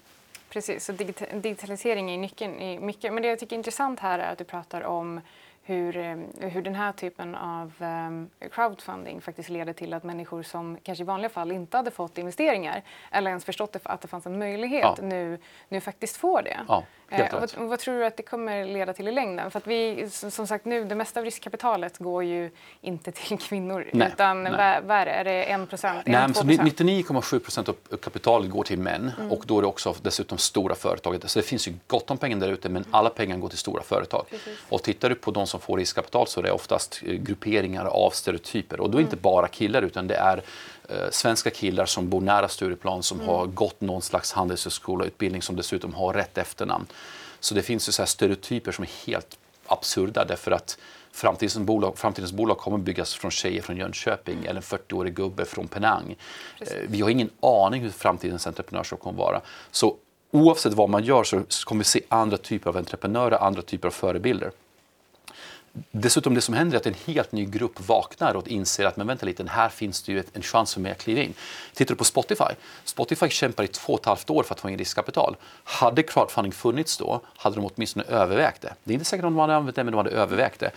Precis, 0.49 0.85
så 0.85 0.93
digitalisering 1.33 2.11
är 2.11 2.19
nyckeln 2.19 2.61
i 2.61 2.81
mycket. 2.81 3.13
Men 3.13 3.23
det 3.23 3.29
jag 3.29 3.39
tycker 3.39 3.57
är 3.57 3.59
intressant 3.59 4.01
här 4.01 4.19
är 4.19 4.33
att 4.33 4.39
du 4.39 4.45
pratar 4.45 4.83
om 4.83 5.21
hur, 5.63 5.97
eh, 5.97 6.17
hur 6.49 6.63
den 6.63 6.75
här 6.75 6.93
typen 6.93 7.35
av 7.35 7.73
um, 7.79 8.31
crowdfunding 8.51 9.21
faktiskt 9.21 9.49
leder 9.49 9.73
till 9.73 9.95
att 9.95 10.05
människor 10.05 10.43
som 10.43 10.79
kanske 10.83 11.03
i 11.03 11.05
vanliga 11.05 11.29
fall 11.29 11.53
inte 11.53 11.77
hade 11.77 11.91
fått 11.91 12.19
investeringar 12.19 12.83
eller 13.11 13.31
ens 13.31 13.45
förstått 13.45 13.77
att 13.83 14.01
det 14.01 14.09
fanns 14.09 14.27
en 14.27 14.39
möjlighet 14.39 14.83
ja. 14.83 14.97
nu, 15.03 15.39
nu 15.69 15.81
faktiskt 15.81 16.17
får 16.17 16.43
det. 16.43 16.61
Ja. 16.69 16.85
Eh, 17.11 17.27
vad, 17.33 17.69
vad, 17.69 17.79
tror 17.79 17.99
du 17.99 18.07
att 18.07 18.17
det 18.17 18.23
kommer 18.23 18.65
leda 18.65 18.93
till 18.93 19.09
i 19.09 19.13
längden? 19.13 19.51
För 19.51 19.59
att 19.59 19.67
vi, 19.67 20.11
som 20.11 20.47
sagt 20.47 20.65
nu, 20.65 20.85
det 20.85 20.95
mesta 20.95 21.21
av 21.21 21.25
riskkapitalet 21.25 21.99
går 21.99 22.25
ju 22.25 22.51
inte 22.81 23.13
till 23.13 23.39
kvinnor. 23.39 23.87
Nej, 23.93 24.09
utan 24.13 24.43
nej. 24.43 24.81
Vad, 24.83 24.97
är 24.97 25.05
det? 25.05 25.11
Är 25.11 25.25
det 25.25 25.45
1 25.45 25.69
procent? 25.69 26.07
99,7 26.07 27.39
procent 27.39 27.69
av 27.69 27.77
kapitalet 28.03 28.51
går 28.51 28.65
till 28.65 28.79
män 28.79 29.13
mm. 29.19 29.33
och 29.33 29.43
då 29.47 29.59
är 29.59 29.63
det 29.63 29.69
också 29.69 29.95
dessutom 30.03 30.39
stora 30.39 30.75
företag. 30.75 31.31
Så 31.31 31.39
det 31.39 31.45
finns 31.47 31.69
ju 31.69 31.75
gott 31.87 32.11
om 32.11 32.19
pengar 32.19 32.37
där 32.37 32.49
ute 32.49 32.69
men 32.69 32.85
alla 32.91 33.11
pengar 33.11 33.37
går 33.37 33.49
till 33.49 33.59
stora 33.59 33.83
företag. 33.83 34.25
Precis. 34.31 34.59
Och 34.69 34.83
tittar 34.83 35.09
du 35.09 35.15
på 35.15 35.31
de 35.31 35.47
som 35.47 35.61
får 35.61 35.77
riskkapital 35.77 36.27
så 36.27 36.41
är 36.41 36.45
det 36.45 36.53
oftast 36.53 37.03
eh, 37.07 37.15
grupperingar 37.15 37.85
av 37.85 38.11
stereotyper 38.11 38.81
och 38.81 38.91
då 38.91 38.99
är 38.99 39.03
det 39.03 39.03
mm. 39.03 39.07
inte 39.07 39.23
bara 39.23 39.49
killar 39.49 39.83
utan 39.83 40.07
det 40.07 40.17
är 40.17 40.43
svenska 41.11 41.51
killar 41.51 41.87
som 41.87 42.09
bor 42.09 42.21
nära 42.21 42.49
Stureplan 42.49 43.03
som 43.03 43.21
mm. 43.21 43.29
har 43.29 43.47
gått 43.47 43.81
någon 43.81 44.03
slags 44.03 44.33
handelshögskolautbildning 44.33 45.43
som 45.43 45.57
dessutom 45.57 45.95
har 45.95 46.13
rätt 46.13 46.39
efternamn. 46.39 46.87
Så 47.41 47.55
det 47.55 47.63
finns 47.63 47.89
ju 47.89 47.93
så 47.93 48.03
här 48.03 48.07
stereotyper 48.07 48.73
som 48.73 48.85
är 48.85 49.07
helt 49.07 49.39
absurda 49.67 50.25
därför 50.25 50.51
att 50.51 50.79
framtidens 51.13 51.59
bolag, 51.59 51.99
framtidens 51.99 52.33
bolag 52.33 52.59
kommer 52.59 52.79
byggas 52.79 53.15
från 53.15 53.31
tjejer 53.31 53.63
från 53.63 53.77
Jönköping 53.77 54.39
eller 54.45 54.57
en 54.57 54.63
40-årig 54.63 55.15
gubbe 55.15 55.45
från 55.45 55.69
Penang. 55.69 56.17
Precis. 56.59 56.75
Eh, 56.75 56.83
vi 56.89 57.01
har 57.01 57.11
ingen 57.11 57.31
aning 57.41 57.83
hur 57.83 57.91
framtidens 57.91 58.47
entreprenörskap 58.47 59.01
kommer 59.01 59.19
vara. 59.19 59.41
Så 59.71 59.97
oavsett 60.31 60.75
vad 60.75 60.89
man 60.89 61.05
gör 61.05 61.25
så 61.25 61.43
kommer 61.65 61.79
vi 61.79 61.85
se 61.85 62.03
andra 62.09 62.37
typer 62.37 62.71
av 62.71 62.77
entreprenörer, 62.77 63.39
andra 63.43 63.63
typer 63.63 63.89
av 63.89 63.93
förebilder. 63.93 64.51
Dessutom 65.91 66.35
det 66.35 66.41
som 66.41 66.55
händer 66.55 66.77
är 66.77 66.81
att 66.81 66.87
en 66.87 66.95
helt 67.07 67.33
ny 67.33 67.45
grupp 67.45 67.81
vaknar 67.81 68.35
och 68.35 68.49
inser 68.49 68.85
att 68.85 68.97
men 68.97 69.07
vänta 69.07 69.27
lite, 69.27 69.45
här 69.45 69.69
finns 69.69 70.03
det 70.03 70.13
ju 70.13 70.23
en 70.33 70.43
chans 70.43 70.75
för 70.75 70.81
mig 70.81 70.93
att 70.93 70.99
kliva 70.99 71.21
in. 71.21 71.35
Tittar 71.75 71.95
du 71.95 71.99
på 71.99 72.05
Spotify, 72.05 72.55
Spotify 72.85 73.29
kämpar 73.29 73.65
i 73.65 73.69
två 73.69 73.93
och 73.93 74.01
ett 74.01 74.07
halvt 74.07 74.31
år 74.31 74.43
för 74.43 74.55
att 74.55 74.61
få 74.61 74.71
in 74.71 74.79
riskkapital. 74.79 75.37
Hade 75.65 76.03
crowdfunding 76.03 76.53
funnits 76.53 76.97
då 76.97 77.21
hade 77.37 77.57
de 77.57 77.71
åtminstone 77.75 78.05
övervägt 78.05 78.63
det. 78.63 78.75
Det 78.85 78.93
är 78.93 78.95
inte 78.95 79.05
säkert 79.05 79.25
att 79.25 79.31
de 79.31 79.39
hade 79.39 79.57
använt 79.57 79.77
det, 79.77 79.85
men 79.85 79.93
de 79.93 79.97
hade 79.97 80.11
övervägt 80.11 80.61
det. 80.61 80.71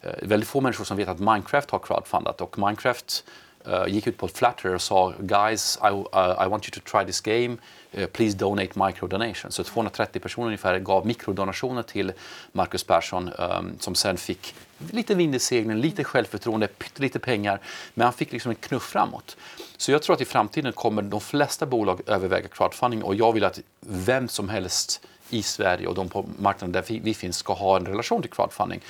Eh, 0.00 0.10
väldigt 0.22 0.48
få 0.48 0.60
människor 0.60 0.84
som 0.84 0.96
vet 0.96 1.08
att 1.08 1.18
Minecraft 1.18 1.70
har 1.70 1.78
crowdfundat 1.78 2.40
och 2.40 2.58
Minecraft 2.58 3.24
Eh, 3.66 3.86
gick 3.86 4.06
ut 4.06 4.16
på 4.16 4.28
Flutter 4.28 4.74
och 4.74 4.82
sa 4.82 5.12
“Guys, 5.18 5.78
I, 5.82 5.86
uh, 5.86 6.44
I 6.44 6.48
want 6.48 6.68
you 6.68 6.70
to 6.70 6.80
try 6.90 7.06
this 7.06 7.20
game, 7.20 7.56
uh, 7.98 8.06
please 8.06 8.36
donate 8.36 8.86
microdonations”. 8.86 9.54
Så 9.54 9.64
230 9.64 10.20
personer 10.20 10.46
ungefär 10.46 10.78
gav 10.78 11.06
mikrodonationer 11.06 11.82
till 11.82 12.12
Marcus 12.52 12.84
Persson 12.84 13.30
um, 13.38 13.76
som 13.80 13.94
sen 13.94 14.16
fick 14.16 14.54
lite 14.90 15.14
vind 15.14 15.34
i 15.34 15.38
seglen, 15.38 15.80
lite 15.80 16.04
självförtroende, 16.04 16.68
lite 16.96 17.18
pengar, 17.18 17.60
men 17.94 18.04
han 18.04 18.12
fick 18.12 18.32
liksom 18.32 18.50
en 18.50 18.56
knuff 18.56 18.82
framåt. 18.82 19.36
Så 19.76 19.92
jag 19.92 20.02
tror 20.02 20.14
att 20.14 20.20
i 20.20 20.24
framtiden 20.24 20.72
kommer 20.72 21.02
de 21.02 21.20
flesta 21.20 21.66
bolag 21.66 22.00
överväga 22.06 22.48
crowdfunding 22.48 23.02
och 23.02 23.14
jag 23.14 23.32
vill 23.32 23.44
att 23.44 23.60
vem 23.80 24.28
som 24.28 24.48
helst 24.48 25.00
i 25.30 25.42
Sverige 25.42 25.86
och 25.86 25.94
de 25.94 26.08
på 26.08 26.26
marknaden 26.38 26.72
där 26.72 27.00
vi 27.00 27.14
finns 27.14 27.36
ska 27.36 27.52
ha 27.52 27.76
en 27.76 27.86
relation 27.86 28.22
till 28.22 28.30
crowdfunding. 28.30 28.80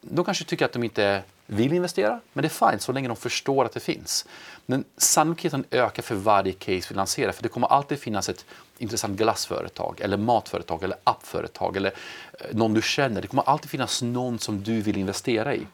De 0.00 0.24
kanske 0.24 0.44
tycker 0.44 0.64
att 0.64 0.72
de 0.72 0.84
inte 0.84 1.22
vill 1.46 1.72
investera, 1.72 2.20
men 2.32 2.42
det 2.42 2.46
är 2.46 2.70
fint 2.70 2.82
så 2.82 2.92
länge 2.92 3.08
de 3.08 3.16
förstår 3.16 3.64
att 3.64 3.72
det 3.72 3.80
finns. 3.80 4.26
Men 4.66 4.84
sannolikheten 4.96 5.64
ökar 5.70 6.02
för 6.02 6.14
varje 6.14 6.52
case 6.52 6.86
vi 6.88 6.94
lanserar 6.94 7.32
för 7.32 7.42
det 7.42 7.48
kommer 7.48 7.66
alltid 7.66 7.98
finnas 7.98 8.28
ett 8.28 8.44
intressant 8.78 9.18
glassföretag 9.18 10.00
eller 10.00 10.16
matföretag 10.16 10.82
eller 10.82 10.96
appföretag 11.04 11.76
eller 11.76 11.92
eh, 12.40 12.56
någon 12.56 12.74
du 12.74 12.82
känner. 12.82 13.22
Det 13.22 13.28
kommer 13.28 13.48
alltid 13.48 13.70
finnas 13.70 14.02
någon 14.02 14.38
som 14.38 14.62
du 14.62 14.80
vill 14.80 14.96
investera 14.96 15.54
i. 15.54 15.66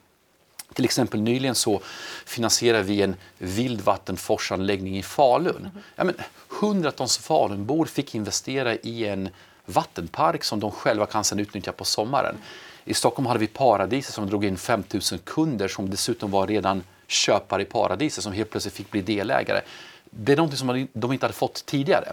Till 0.75 0.85
exempel 0.85 1.21
nyligen 1.21 1.55
så 1.55 1.81
finansierar 2.25 2.83
vi 2.83 3.03
en 3.03 3.17
vildvattenforsanläggning 3.39 4.99
i 4.99 5.03
Falun. 5.03 5.69
Ja, 5.97 6.05
men, 6.05 6.15
hundratals 6.49 7.19
Falunbor 7.19 7.87
fick 7.87 8.15
investera 8.15 8.75
i 8.75 9.07
en 9.07 9.29
vattenpark 9.65 10.45
som 10.45 10.61
de 10.61 10.71
själva 10.71 11.07
kan 11.07 11.25
sedan 11.25 11.39
utnyttja 11.39 11.73
på 11.73 11.85
sommaren. 11.85 12.37
I 12.89 12.95
Stockholm 12.95 13.27
hade 13.27 13.41
vi 13.41 13.47
Paradiset 13.47 14.15
som 14.15 14.27
drog 14.27 14.45
in 14.45 14.57
5000 14.57 15.19
kunder 15.19 15.69
som 15.69 15.91
dessutom 15.91 16.31
var 16.31 16.47
redan 16.47 16.83
köpare 17.07 17.63
i 17.63 17.65
Paradiset 17.65 18.25
som 18.25 18.33
helt 18.33 18.51
plötsligt 18.51 18.75
fick 18.75 18.91
bli 18.91 19.03
delägare. 19.03 19.61
Det 20.11 20.33
är 20.33 20.37
något 20.37 20.59
som 20.59 20.89
de 20.93 21.13
inte 21.13 21.27
hade 21.27 21.35
fått 21.35 21.67
tidigare. 21.67 22.13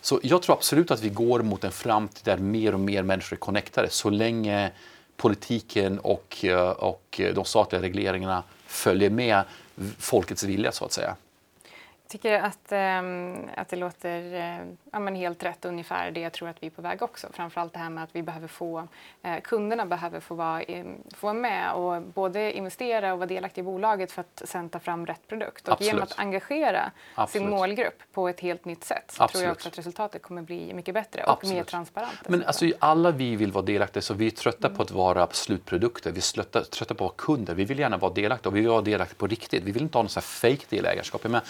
Så 0.00 0.20
jag 0.22 0.42
tror 0.42 0.56
absolut 0.56 0.90
att 0.90 1.00
vi 1.00 1.08
går 1.08 1.42
mot 1.42 1.64
en 1.64 1.72
framtid 1.72 2.24
där 2.24 2.36
mer 2.36 2.74
och 2.74 2.80
mer 2.80 3.02
människor 3.02 3.36
är 3.36 3.40
connectade 3.40 3.90
så 3.90 4.10
länge 4.10 4.70
politiken 5.16 5.98
och, 5.98 6.44
eh, 6.44 6.70
och 6.70 7.20
de 7.34 7.44
statliga 7.44 7.82
regleringarna 7.82 8.42
följer 8.66 9.10
med 9.10 9.42
folkets 9.98 10.42
vilja 10.42 10.72
så 10.72 10.84
att 10.84 10.92
säga 10.92 11.16
tycker 12.10 12.40
att, 12.40 12.72
eh, 12.72 13.60
att 13.60 13.68
det 13.68 13.76
låter 13.76 14.34
eh, 14.34 14.66
ja, 14.92 14.98
men 14.98 15.14
helt 15.14 15.42
rätt 15.42 15.64
ungefär 15.64 16.10
det 16.10 16.20
jag 16.20 16.32
tror 16.32 16.48
att 16.48 16.62
vi 16.62 16.66
är 16.66 16.70
på 16.70 16.82
väg 16.82 17.02
också. 17.02 17.28
Framförallt 17.32 17.72
det 17.72 17.78
här 17.78 17.90
med 17.90 18.04
att 18.04 18.10
vi 18.12 18.22
behöver 18.22 18.48
få, 18.48 18.88
eh, 19.22 19.40
kunderna 19.40 19.86
behöver 19.86 20.20
få 20.20 20.34
vara, 20.34 20.62
få 21.14 21.26
vara 21.26 21.34
med 21.34 21.72
och 21.72 22.02
både 22.02 22.52
investera 22.52 23.12
och 23.12 23.18
vara 23.18 23.26
delaktiga 23.26 23.62
i 23.62 23.64
bolaget 23.64 24.12
för 24.12 24.20
att 24.20 24.42
sen 24.44 24.68
ta 24.68 24.78
fram 24.78 25.06
rätt 25.06 25.26
produkt. 25.28 25.68
Och 25.68 25.72
Absolut. 25.72 25.92
genom 25.92 26.02
att 26.02 26.18
engagera 26.18 26.90
Absolut. 27.14 27.46
sin 27.46 27.50
målgrupp 27.50 28.02
på 28.12 28.28
ett 28.28 28.40
helt 28.40 28.64
nytt 28.64 28.84
sätt 28.84 29.04
så 29.10 29.22
Absolut. 29.22 29.30
tror 29.32 29.44
jag 29.44 29.52
också 29.52 29.68
att 29.68 29.78
resultatet 29.78 30.22
kommer 30.22 30.42
bli 30.42 30.74
mycket 30.74 30.94
bättre 30.94 31.24
och 31.24 31.44
mer 31.46 31.64
transparent. 31.64 32.28
Men 32.28 32.44
alltså, 32.44 32.70
alla 32.78 33.10
vi 33.10 33.36
vill 33.36 33.52
vara 33.52 33.64
delaktiga 33.64 34.02
så 34.02 34.14
vi 34.14 34.26
är 34.26 34.30
trötta 34.30 34.66
mm. 34.66 34.76
på 34.76 34.82
att 34.82 34.90
vara 34.90 35.28
slutprodukter. 35.30 36.10
Vi 36.10 36.18
är 36.18 36.34
trötta, 36.34 36.64
trötta 36.64 36.94
på 36.94 37.04
att 37.04 37.10
vara 37.10 37.36
kunder. 37.36 37.54
Vi 37.54 37.64
vill 37.64 37.78
gärna 37.78 37.96
vara 37.96 38.12
delaktiga 38.12 38.50
och 38.50 38.56
vi 38.56 38.60
vill 38.60 38.70
vara 38.70 38.82
delaktiga 38.82 39.18
på 39.18 39.26
riktigt. 39.26 39.62
Vi 39.62 39.72
vill 39.72 39.82
inte 39.82 39.98
ha 39.98 40.02
någon 40.02 40.22
fake 40.22 40.66
delägarskap. 40.68 41.24
Men, 41.24 41.40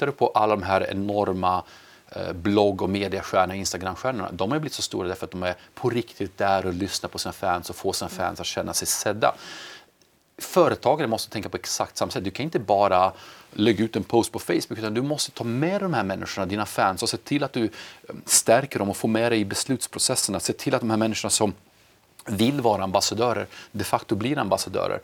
tittar 0.00 0.06
du 0.06 0.12
på 0.12 0.28
alla 0.28 0.56
de 0.56 0.62
här 0.62 0.90
enorma 0.90 1.64
eh, 2.08 2.32
blogg 2.32 2.82
och 2.82 2.90
mediastjärnorna, 2.90 3.54
Instagramstjärnorna, 3.54 4.32
de 4.32 4.50
har 4.50 4.58
blivit 4.58 4.72
så 4.72 4.82
stora 4.82 5.08
därför 5.08 5.26
att 5.26 5.30
de 5.30 5.42
är 5.42 5.54
på 5.74 5.90
riktigt 5.90 6.38
där 6.38 6.66
och 6.66 6.74
lyssnar 6.74 7.10
på 7.10 7.18
sina 7.18 7.32
fans 7.32 7.70
och 7.70 7.76
får 7.76 7.92
sina 7.92 8.08
fans 8.08 8.40
att 8.40 8.46
känna 8.46 8.74
sig 8.74 8.88
sedda. 8.88 9.34
Företagare 10.38 11.08
måste 11.08 11.30
tänka 11.30 11.48
på 11.48 11.56
exakt 11.56 11.96
samma 11.96 12.10
sätt. 12.10 12.24
Du 12.24 12.30
kan 12.30 12.44
inte 12.44 12.58
bara 12.58 13.12
lägga 13.52 13.84
ut 13.84 13.96
en 13.96 14.04
post 14.04 14.32
på 14.32 14.38
Facebook 14.38 14.78
utan 14.78 14.94
du 14.94 15.02
måste 15.02 15.30
ta 15.30 15.44
med 15.44 15.80
de 15.80 15.94
här 15.94 16.04
människorna, 16.04 16.46
dina 16.46 16.66
fans 16.66 17.02
och 17.02 17.08
se 17.08 17.16
till 17.16 17.44
att 17.44 17.52
du 17.52 17.64
eh, 17.64 17.70
stärker 18.24 18.78
dem 18.78 18.90
och 18.90 18.96
får 18.96 19.08
med 19.08 19.32
dig 19.32 19.40
i 19.40 19.44
beslutsprocesserna. 19.44 20.40
Se 20.40 20.52
till 20.52 20.74
att 20.74 20.80
de 20.80 20.90
här 20.90 20.96
människorna 20.96 21.30
som 21.30 21.52
vill 22.26 22.60
vara 22.60 22.82
ambassadörer 22.82 23.46
de 23.72 23.84
facto 23.84 24.16
blir 24.16 24.38
ambassadörer. 24.38 25.00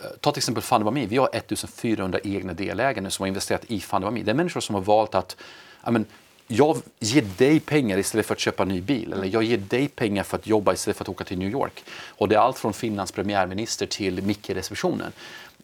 Eh, 0.00 0.06
ta 0.20 0.32
till 0.32 0.40
exempel 0.40 0.62
Fundabami. 0.62 1.06
Vi 1.06 1.16
har 1.16 1.28
1400 1.32 2.18
egna 2.24 2.52
delägare 2.52 3.10
som 3.10 3.22
har 3.22 3.28
investerat 3.28 3.64
i 3.66 3.80
Fundabami. 3.80 4.22
Det 4.22 4.30
är 4.30 4.34
människor 4.34 4.60
som 4.60 4.74
har 4.74 4.82
valt 4.82 5.14
att 5.14 5.36
amen, 5.80 6.06
jag 6.46 6.76
ger 6.98 7.22
dig 7.22 7.60
pengar 7.60 7.98
istället 7.98 8.26
för 8.26 8.34
att 8.34 8.40
köpa 8.40 8.62
en 8.62 8.68
ny 8.68 8.80
bil. 8.80 9.12
Eller 9.12 9.26
jag 9.26 9.42
ger 9.42 9.58
dig 9.58 9.88
pengar 9.88 10.22
för 10.22 10.36
att 10.36 10.46
jobba 10.46 10.72
istället 10.72 10.96
för 10.96 11.04
att 11.04 11.08
åka 11.08 11.24
till 11.24 11.38
New 11.38 11.50
York. 11.50 11.84
Och 11.90 12.28
det 12.28 12.34
är 12.34 12.38
allt 12.38 12.58
från 12.58 12.72
Finlands 12.72 13.12
premiärminister 13.12 13.86
till 13.86 14.22
Micke 14.22 14.50
i 14.50 14.54
receptionen. 14.54 15.12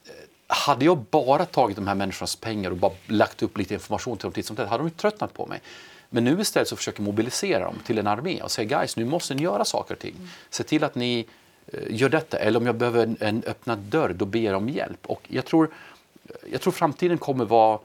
Eh, 0.04 0.10
hade 0.46 0.84
jag 0.84 0.98
bara 0.98 1.44
tagit 1.44 1.76
de 1.76 1.86
här 1.86 1.94
människornas 1.94 2.36
pengar 2.36 2.70
och 2.70 2.76
bara 2.76 2.92
lagt 3.06 3.42
upp 3.42 3.58
lite 3.58 3.74
information 3.74 4.16
till 4.16 4.22
dem 4.22 4.32
titt 4.32 4.46
som 4.46 4.56
tätt 4.56 4.68
hade 4.68 4.84
de 4.84 4.90
tröttnat 4.90 5.34
på 5.34 5.46
mig. 5.46 5.60
Men 6.10 6.24
nu 6.24 6.40
istället 6.40 6.68
så 6.68 6.76
försöker 6.76 7.00
jag 7.00 7.04
mobilisera 7.04 7.64
dem 7.64 7.78
till 7.86 7.98
en 7.98 8.06
armé 8.06 8.42
och 8.42 8.50
säga 8.50 8.78
guys, 8.78 8.96
nu 8.96 9.04
måste 9.04 9.34
ni 9.34 9.42
göra 9.42 9.64
saker 9.64 9.94
och 9.94 10.00
ting. 10.00 10.14
Se 10.50 10.62
till 10.62 10.84
att 10.84 10.94
ni 10.94 11.26
Eh, 11.72 11.80
gör 11.88 12.08
detta. 12.08 12.38
Eller 12.38 12.60
om 12.60 12.66
jag 12.66 12.74
behöver 12.74 13.02
en, 13.02 13.16
en 13.20 13.42
öppnad 13.46 13.78
dörr, 13.78 14.08
då 14.08 14.24
ber 14.24 14.38
jag 14.38 14.56
om 14.56 14.68
hjälp. 14.68 15.06
Och 15.06 15.22
jag 15.28 15.44
tror, 15.44 15.70
jag 16.50 16.60
tror 16.60 16.72
framtiden 16.72 17.18
kommer 17.18 17.44
vara 17.44 17.78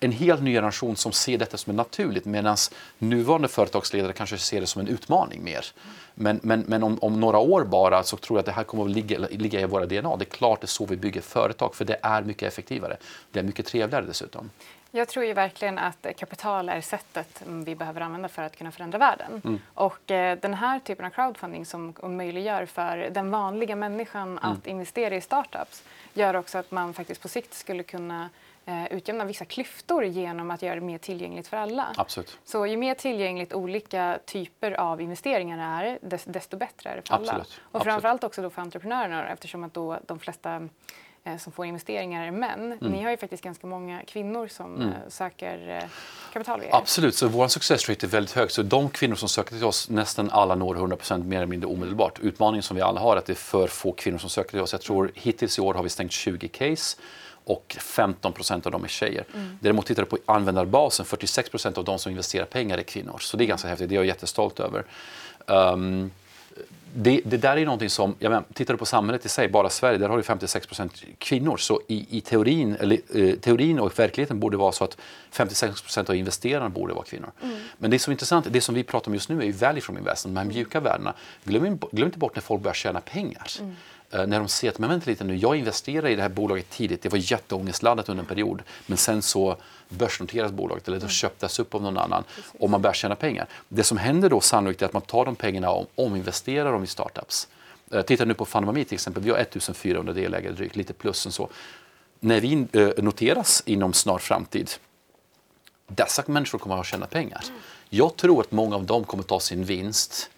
en 0.00 0.12
helt 0.12 0.42
ny 0.42 0.52
generation 0.52 0.96
som 0.96 1.12
ser 1.12 1.38
detta 1.38 1.56
som 1.56 1.76
naturligt 1.76 2.24
medan 2.24 2.56
nuvarande 2.98 3.48
företagsledare 3.48 4.12
kanske 4.12 4.38
ser 4.38 4.60
det 4.60 4.66
som 4.66 4.80
en 4.80 4.88
utmaning 4.88 5.44
mer. 5.44 5.66
Men, 6.14 6.40
men, 6.42 6.60
men 6.60 6.82
om, 6.82 6.98
om, 7.00 7.20
några 7.20 7.38
år 7.38 7.64
bara 7.64 8.02
så 8.02 8.16
tror 8.16 8.36
jag 8.36 8.40
att 8.40 8.46
det 8.46 8.52
här 8.52 8.64
kommer 8.64 8.84
att 8.84 8.90
ligga, 8.90 9.18
ligga 9.18 9.60
i 9.60 9.64
våra 9.64 9.86
DNA. 9.86 10.16
Det 10.16 10.24
är 10.24 10.30
klart 10.30 10.60
det 10.60 10.64
är 10.64 10.68
så 10.68 10.86
vi 10.86 10.96
bygger 10.96 11.20
företag 11.20 11.74
för 11.74 11.84
det 11.84 11.98
är 12.02 12.22
mycket 12.22 12.48
effektivare. 12.48 12.96
Det 13.30 13.38
är 13.38 13.42
mycket 13.42 13.66
trevligare 13.66 14.04
dessutom. 14.06 14.50
Jag 14.96 15.08
tror 15.08 15.24
ju 15.24 15.32
verkligen 15.32 15.78
att 15.78 16.06
kapital 16.16 16.68
är 16.68 16.80
sättet 16.80 17.42
vi 17.46 17.74
behöver 17.74 18.00
använda 18.00 18.28
för 18.28 18.42
att 18.42 18.56
kunna 18.56 18.72
förändra 18.72 18.98
världen. 18.98 19.42
Mm. 19.44 19.60
Och 19.74 20.10
eh, 20.10 20.38
den 20.38 20.54
här 20.54 20.80
typen 20.80 21.06
av 21.06 21.10
crowdfunding 21.10 21.66
som 21.66 21.94
möjliggör 22.02 22.66
för 22.66 22.96
den 22.96 23.30
vanliga 23.30 23.76
människan 23.76 24.38
mm. 24.38 24.52
att 24.52 24.66
investera 24.66 25.16
i 25.16 25.20
startups 25.20 25.82
gör 26.12 26.36
också 26.36 26.58
att 26.58 26.70
man 26.70 26.94
faktiskt 26.94 27.22
på 27.22 27.28
sikt 27.28 27.54
skulle 27.54 27.82
kunna 27.82 28.30
eh, 28.66 28.92
utjämna 28.92 29.24
vissa 29.24 29.44
klyftor 29.44 30.04
genom 30.04 30.50
att 30.50 30.62
göra 30.62 30.74
det 30.74 30.80
mer 30.80 30.98
tillgängligt 30.98 31.48
för 31.48 31.56
alla. 31.56 31.94
Absolut. 31.96 32.38
Så 32.44 32.66
ju 32.66 32.76
mer 32.76 32.94
tillgängligt 32.94 33.52
olika 33.52 34.18
typer 34.24 34.72
av 34.72 35.00
investeringar 35.00 35.82
är, 35.82 35.98
desto 36.24 36.56
bättre 36.56 36.90
är 36.90 36.96
det 36.96 37.08
för 37.08 37.14
alla. 37.14 37.44
Och 37.60 37.82
framförallt 37.82 38.24
också 38.24 38.42
då 38.42 38.50
för 38.50 38.62
entreprenörerna 38.62 39.28
eftersom 39.28 39.64
att 39.64 39.74
då 39.74 39.98
de 40.06 40.18
flesta 40.18 40.68
som 41.38 41.52
får 41.52 41.66
investeringar 41.66 42.26
är 42.26 42.30
män. 42.30 42.72
Mm. 42.72 42.92
Ni 42.92 43.02
har 43.02 43.10
ju 43.10 43.16
faktiskt 43.16 43.42
ganska 43.42 43.66
många 43.66 44.02
kvinnor 44.06 44.48
som 44.48 44.74
mm. 44.74 44.88
Eh, 44.88 44.94
söker 45.08 45.78
eh, 45.82 45.88
kapital 46.32 46.60
via 46.60 46.76
Absolut, 46.76 47.14
så 47.14 47.28
vår 47.28 47.48
success 47.48 47.88
rate 47.88 48.06
är 48.06 48.08
väldigt 48.08 48.34
hög. 48.34 48.50
Så 48.50 48.62
de 48.62 48.90
kvinnor 48.90 49.14
som 49.14 49.28
söker 49.28 49.50
till 49.50 49.64
oss, 49.64 49.90
nästan 49.90 50.30
alla 50.30 50.54
når 50.54 50.74
100% 50.74 51.24
mer 51.24 51.36
eller 51.36 51.46
mindre 51.46 51.68
omedelbart. 51.68 52.18
Utmaningen 52.20 52.62
som 52.62 52.76
vi 52.76 52.82
alla 52.82 53.00
har 53.00 53.12
är 53.12 53.18
att 53.18 53.26
det 53.26 53.32
är 53.32 53.34
för 53.34 53.66
få 53.66 53.92
kvinnor 53.92 54.18
som 54.18 54.30
söker 54.30 54.50
till 54.50 54.60
oss. 54.60 54.72
Jag 54.72 54.80
tror 54.80 55.10
hittills 55.14 55.58
i 55.58 55.60
år 55.60 55.74
har 55.74 55.82
vi 55.82 55.88
stängt 55.88 56.12
20 56.12 56.48
case 56.48 56.96
och 57.44 57.76
15 57.80 58.32
procent 58.32 58.66
av 58.66 58.72
dem 58.72 58.84
är 58.84 58.88
tjejer. 58.88 59.24
Mm. 59.34 59.58
Däremot 59.60 59.86
tittar 59.86 60.02
du 60.02 60.08
på 60.08 60.18
användarbasen, 60.26 61.06
46 61.06 61.50
procent 61.50 61.78
av 61.78 61.84
de 61.84 61.98
som 61.98 62.10
investerar 62.10 62.44
pengar 62.44 62.78
är 62.78 62.82
kvinnor. 62.82 63.18
Så 63.20 63.36
det 63.36 63.44
är 63.44 63.46
ganska 63.46 63.68
häftigt, 63.68 63.88
det 63.88 63.94
är 63.94 63.96
jag 63.96 64.06
jättestolt 64.06 64.60
över. 64.60 64.84
Um, 65.46 66.10
det, 66.96 67.20
det, 67.24 67.36
där 67.36 67.56
är 67.56 67.64
någonting 67.64 67.90
som, 67.90 68.14
jag 68.18 68.30
menar, 68.30 68.44
tittar 68.54 68.74
du 68.74 68.78
på 68.78 68.86
samhället 68.86 69.26
i 69.26 69.28
sig, 69.28 69.48
bara 69.48 69.70
Sverige, 69.70 69.98
där 69.98 70.08
har 70.08 70.16
du 70.16 70.22
56 70.22 70.66
procent 70.66 71.02
kvinnor. 71.18 71.56
Så 71.56 71.80
i, 71.88 72.06
i 72.18 72.20
teorin, 72.20 72.76
eller, 72.80 72.98
eh, 73.14 73.34
teorin 73.34 73.78
och 73.78 73.98
verkligheten 73.98 74.40
borde 74.40 74.56
vara 74.56 74.72
så 74.72 74.84
att 74.84 74.96
56 75.30 75.82
procent 75.82 76.08
av 76.08 76.16
investerarna 76.16 76.68
borde 76.68 76.94
vara 76.94 77.04
kvinnor. 77.04 77.32
Mm. 77.42 77.56
Men 77.78 77.90
det 77.90 77.98
som 77.98 78.10
är 78.10 78.12
intressant, 78.12 78.46
det 78.50 78.60
som 78.60 78.74
vi 78.74 78.84
pratar 78.84 79.10
om 79.10 79.14
just 79.14 79.28
nu 79.28 79.40
är 79.40 79.44
ju 79.44 79.52
value 79.52 79.80
from 79.80 79.98
investment, 79.98 80.34
de 80.34 80.40
här 80.40 80.46
mjuka 80.46 80.80
värdena. 80.80 81.14
Glöm, 81.44 81.78
glöm 81.92 82.06
inte 82.06 82.18
bort 82.18 82.34
när 82.34 82.42
folk 82.42 82.62
börjar 82.62 82.74
tjäna 82.74 83.00
pengar. 83.00 83.46
Mm. 83.60 83.76
Eh, 84.14 84.26
när 84.26 84.38
de 84.38 84.48
ser 84.48 84.68
att 84.68 84.78
men 84.78 84.90
vänta 84.90 85.10
lite 85.10 85.24
nu, 85.24 85.36
jag 85.36 85.56
investerade 85.56 86.10
i 86.10 86.16
det 86.16 86.22
här 86.22 86.28
bolaget 86.28 86.70
tidigt, 86.70 87.02
det 87.02 87.08
var 87.08 87.32
jätteångestladdat 87.32 88.08
under 88.08 88.22
en 88.22 88.28
period, 88.28 88.62
men 88.86 88.98
sen 88.98 89.22
så 89.22 89.56
börsnoteras 89.88 90.52
bolaget 90.52 90.88
eller 90.88 90.96
det 90.96 91.02
mm. 91.02 91.10
köptes 91.10 91.58
upp 91.58 91.74
av 91.74 91.82
någon 91.82 91.98
annan 91.98 92.24
och 92.58 92.70
man 92.70 92.82
börjar 92.82 92.94
tjäna 92.94 93.14
pengar. 93.14 93.46
Det 93.68 93.84
som 93.84 93.98
händer 93.98 94.30
då 94.30 94.40
sannolikt 94.40 94.82
är 94.82 94.86
att 94.86 94.92
man 94.92 95.02
tar 95.02 95.24
de 95.24 95.36
pengarna 95.36 95.70
och 95.70 95.90
ominvesterar 95.94 96.72
dem 96.72 96.84
i 96.84 96.86
startups. 96.86 97.48
Uh, 97.94 98.02
titta 98.02 98.24
nu 98.24 98.34
på 98.34 98.44
Fandomami 98.44 98.84
till 98.84 98.94
exempel, 98.94 99.22
vi 99.22 99.30
har 99.30 99.38
1400 99.38 100.12
delägare 100.12 100.52
drygt, 100.52 100.76
lite 100.76 100.92
plus 100.92 101.26
än 101.26 101.32
så. 101.32 101.48
När 102.20 102.40
vi 102.40 102.66
uh, 102.76 102.90
noteras 103.04 103.62
inom 103.66 103.92
snar 103.92 104.18
framtid, 104.18 104.70
dessa 105.86 106.22
människor 106.26 106.58
kommer 106.58 106.80
att 106.80 106.86
tjäna 106.86 107.06
pengar. 107.06 107.44
Mm. 107.48 107.60
Jag 107.88 108.16
tror 108.16 108.40
att 108.40 108.52
många 108.52 108.76
av 108.76 108.84
dem 108.84 109.04
kommer 109.04 109.22
att 109.22 109.28
ta 109.28 109.40
sin 109.40 109.64
vinst 109.64 110.30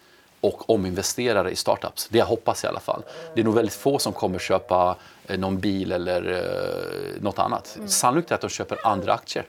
och 0.47 0.69
ominvesterare 0.69 1.51
i 1.51 1.55
startups. 1.55 2.07
Det 2.07 2.17
jag 2.17 2.25
hoppas 2.25 2.63
i 2.63 2.67
alla 2.67 2.79
fall. 2.79 3.03
Det 3.35 3.41
är 3.41 3.45
nog 3.45 3.55
väldigt 3.55 3.73
få 3.75 3.99
som 3.99 4.13
kommer 4.13 4.39
köpa 4.39 4.95
eh, 5.27 5.39
någon 5.39 5.59
bil 5.59 5.91
eller 5.91 6.27
uh, 6.27 7.21
något 7.21 7.39
annat. 7.39 7.75
Mm. 7.75 7.87
Sannolikt 7.87 8.31
är 8.31 8.35
att 8.35 8.41
de 8.41 8.49
köper 8.49 8.87
andra 8.87 9.13
aktier. 9.13 9.45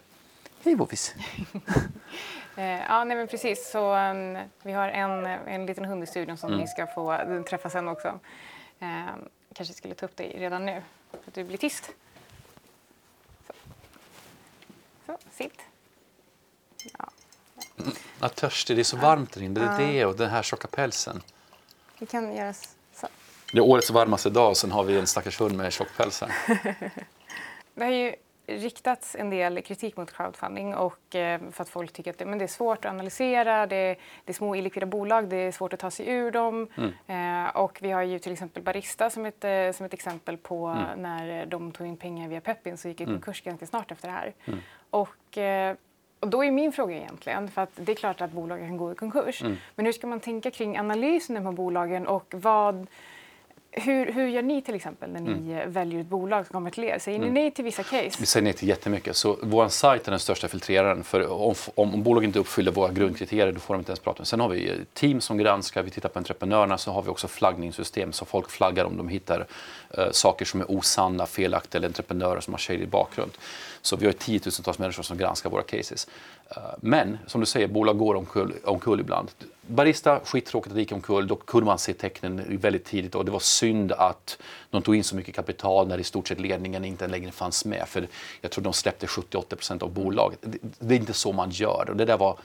Hej 0.65 0.77
Bovis! 0.77 1.15
Eh, 2.57 2.81
ja, 2.89 3.05
nej, 3.05 3.17
men 3.17 3.29
precis. 3.29 3.71
Så, 3.71 3.95
um, 3.95 4.39
vi 4.63 4.73
har 4.73 4.89
en, 4.89 5.27
en 5.27 5.67
liten 5.67 5.85
hund 5.85 6.03
i 6.03 6.07
studion 6.07 6.37
som 6.37 6.49
mm. 6.49 6.61
ni 6.61 6.67
ska 6.67 6.87
få 6.87 7.19
träffa 7.49 7.71
sen 7.71 7.89
också. 7.89 8.09
Uh, 8.83 9.11
kanske 9.55 9.75
skulle 9.75 9.95
ta 9.95 10.07
upp 10.07 10.17
dig 10.17 10.37
redan 10.39 10.67
nu, 10.67 10.83
för 11.11 11.19
att 11.27 11.35
du 11.35 11.45
blir 11.45 11.59
tyst. 11.59 11.91
Så, 13.47 13.53
så 15.07 15.17
sitt. 15.31 15.68
Ja. 17.79 17.93
Jag 18.21 18.35
törstig, 18.35 18.77
det 18.77 18.83
är 18.83 18.85
så 18.85 18.97
varmt 18.97 19.33
där 19.33 19.43
inne. 19.43 19.61
Det 19.61 19.67
är 19.67 19.93
det 19.93 20.05
och 20.05 20.17
den 20.17 20.31
här 20.31 20.43
tjocka 20.43 20.69
pälsen. 20.69 21.23
Vi 21.99 22.07
kan 22.07 22.37
göra 22.37 22.53
så. 22.53 23.07
Det 23.53 23.59
är 23.59 23.63
årets 23.63 23.91
varmaste 23.91 24.31
dag 24.31 24.49
och 24.49 24.57
sen 24.57 24.73
har 24.73 24.85
vi 24.85 24.99
en 24.99 25.07
stackars 25.07 25.41
hund 25.41 25.57
med 25.57 25.73
tjock 25.73 25.89
päls 25.97 26.21
här. 26.21 26.31
det 27.75 27.85
har 27.85 27.91
ju 27.91 28.15
riktats 28.49 29.17
en 29.19 29.31
del 29.31 29.63
kritik 29.63 29.97
mot 29.97 30.13
crowdfunding 30.13 30.75
och 30.75 31.15
eh, 31.15 31.41
för 31.53 31.63
att 31.63 31.69
folk 31.69 31.93
tycker 31.93 32.11
att 32.11 32.19
det, 32.19 32.27
men 32.27 32.39
det 32.39 32.45
är 32.45 32.49
svårt 32.49 32.85
att 32.85 32.91
analysera, 32.91 33.67
det 33.67 33.77
är, 33.77 33.97
det 34.25 34.33
är 34.33 34.35
små 34.35 34.57
illikvida 34.57 34.87
bolag, 34.87 35.29
det 35.29 35.37
är 35.37 35.53
svårt 35.53 35.73
att 35.73 35.81
ta 35.81 35.91
sig 35.91 36.09
ur 36.09 36.31
dem. 36.31 36.69
Mm. 36.77 37.47
Eh, 37.47 37.57
och 37.57 37.79
vi 37.83 37.91
har 37.91 38.03
ju 38.03 38.19
till 38.19 38.33
exempel 38.33 38.63
Barista 38.63 39.11
som 39.11 39.27
ett, 39.27 39.45
eh, 39.45 39.73
som 39.73 39.87
ett 39.87 39.95
exempel 39.95 40.37
på 40.37 40.67
mm. 40.67 41.03
när 41.03 41.47
de 41.47 41.73
tog 41.73 41.87
in 41.87 41.97
pengar 41.97 42.29
via 42.29 42.41
Pepin 42.41 42.79
så 42.79 42.89
gick 42.89 43.01
i 43.01 43.05
mm. 43.05 43.15
konkurs 43.15 43.43
mm. 43.43 43.53
ganska 43.53 43.67
snart 43.67 43.91
efter 43.91 44.09
det 44.09 44.15
här. 44.15 44.35
Mm. 44.45 44.61
Och 44.91 45.39
och 46.21 46.29
då 46.29 46.45
är 46.45 46.51
min 46.51 46.73
fråga 46.73 46.97
egentligen, 46.97 47.49
för 47.49 47.63
att 47.63 47.71
det 47.75 47.93
är 47.93 47.97
klart 47.97 48.21
att 48.21 48.33
bolagen 48.33 48.69
kan 48.69 48.77
gå 48.77 48.93
i 48.93 48.95
konkurs, 48.95 49.43
mm. 49.43 49.57
men 49.75 49.87
hur 49.87 49.93
ska 49.93 50.07
man 50.07 50.21
tänka 50.21 50.51
kring 50.51 50.79
analysen 50.79 51.47
av 51.47 51.55
bolagen 51.55 52.07
och 52.07 52.35
vad 52.37 52.87
hur, 53.71 54.13
hur 54.13 54.29
gör 54.29 54.43
ni 54.43 54.63
till 54.63 54.75
exempel 54.75 55.11
när 55.11 55.21
ni 55.21 55.53
mm. 55.53 55.73
väljer 55.73 56.01
ett 56.01 56.07
bolag 56.07 56.47
som 56.47 56.53
kommer 56.53 56.71
till 56.71 56.85
er? 56.85 56.99
Säger 56.99 57.19
mm. 57.19 57.35
ni 57.35 57.41
nej 57.41 57.51
till 57.51 57.65
vissa 57.65 57.83
case? 57.83 58.11
Vi 58.21 58.27
säger 58.27 58.45
nej 58.45 58.53
till 58.53 58.69
jättemycket. 58.69 59.17
Så 59.17 59.39
vår 59.43 59.69
sajt 59.69 60.07
är 60.07 60.11
den 60.11 60.21
största 60.21 60.49
filtreraren. 60.49 61.05
För 61.05 61.33
om, 61.33 61.55
om, 61.75 61.95
om 61.95 62.03
bolaget 62.03 62.27
inte 62.27 62.39
uppfyller 62.39 62.73
våra 62.73 62.93
grundkriterier 62.93 63.53
då 63.53 63.61
får 63.61 63.75
de 63.75 63.79
inte 63.79 63.91
ens 63.91 64.01
prata 64.01 64.21
med 64.21 64.27
Sen 64.27 64.41
har 64.41 64.49
vi 64.49 64.73
team 64.95 65.21
som 65.21 65.39
granskar, 65.39 65.83
vi 65.83 65.91
tittar 65.91 66.09
på 66.09 66.19
entreprenörerna, 66.19 66.79
så 66.79 66.91
har 66.91 67.03
vi 67.03 67.09
också 67.09 67.29
flaggningssystem 67.29 68.13
så 68.13 68.25
folk 68.25 68.51
flaggar 68.51 68.85
om 68.85 68.97
de 68.97 69.09
hittar 69.09 69.47
uh, 69.99 70.11
saker 70.11 70.45
som 70.45 70.61
är 70.61 70.71
osanna, 70.71 71.27
felaktiga 71.27 71.79
eller 71.79 71.89
entreprenörer 71.89 72.41
som 72.41 72.55
har 72.55 72.59
shady 72.59 72.87
bakgrund. 72.87 73.33
Så 73.83 73.97
vi 73.97 74.07
har 74.07 74.13
tiotusentals 74.13 74.79
människor 74.79 75.03
som 75.03 75.19
granskar 75.19 75.51
våra 75.51 75.63
cases. 75.63 76.09
Uh, 76.57 76.63
men 76.81 77.19
som 77.27 77.41
du 77.41 77.47
säger, 77.47 77.69
bolag 77.69 77.99
går 77.99 78.15
omkull, 78.15 78.53
omkull 78.65 79.01
ibland. 79.01 79.31
Barista, 79.69 80.21
skittråkigt 80.25 80.71
att 80.71 80.75
det 80.75 80.81
gick 80.81 80.93
omkull. 80.93 81.27
Då 81.27 81.37
kunde 81.37 81.67
man 81.67 81.79
se 81.79 81.93
tecknen 81.93 82.59
väldigt 82.61 82.85
tidigt 82.85 83.15
och 83.15 83.25
det 83.25 83.31
var 83.31 83.41
synd 83.41 83.93
att 83.93 84.39
de 84.71 84.83
tog 84.83 84.97
in 84.97 85.05
så 85.05 85.17
mycket 85.17 85.35
kapital 85.35 85.89
när 85.89 85.99
i 85.99 86.05
stort 86.05 86.29
sett 86.29 86.41
ledningen 86.41 86.85
inte 86.85 87.07
längre 87.07 87.31
fanns 87.31 87.65
med. 87.65 87.89
För 87.89 88.09
jag 88.41 88.51
tror 88.51 88.65
de 88.65 88.73
släppte 88.73 89.07
70-80 89.07 89.83
av 89.83 89.93
bolaget. 89.93 90.39
Det, 90.43 90.59
det, 90.79 90.95
är 90.95 90.99
inte 90.99 91.13
så 91.13 91.33
man 91.33 91.51
gör 91.51 91.87
och 91.91 91.97
det 91.97 92.05
där 92.05 92.19
var 92.19 92.39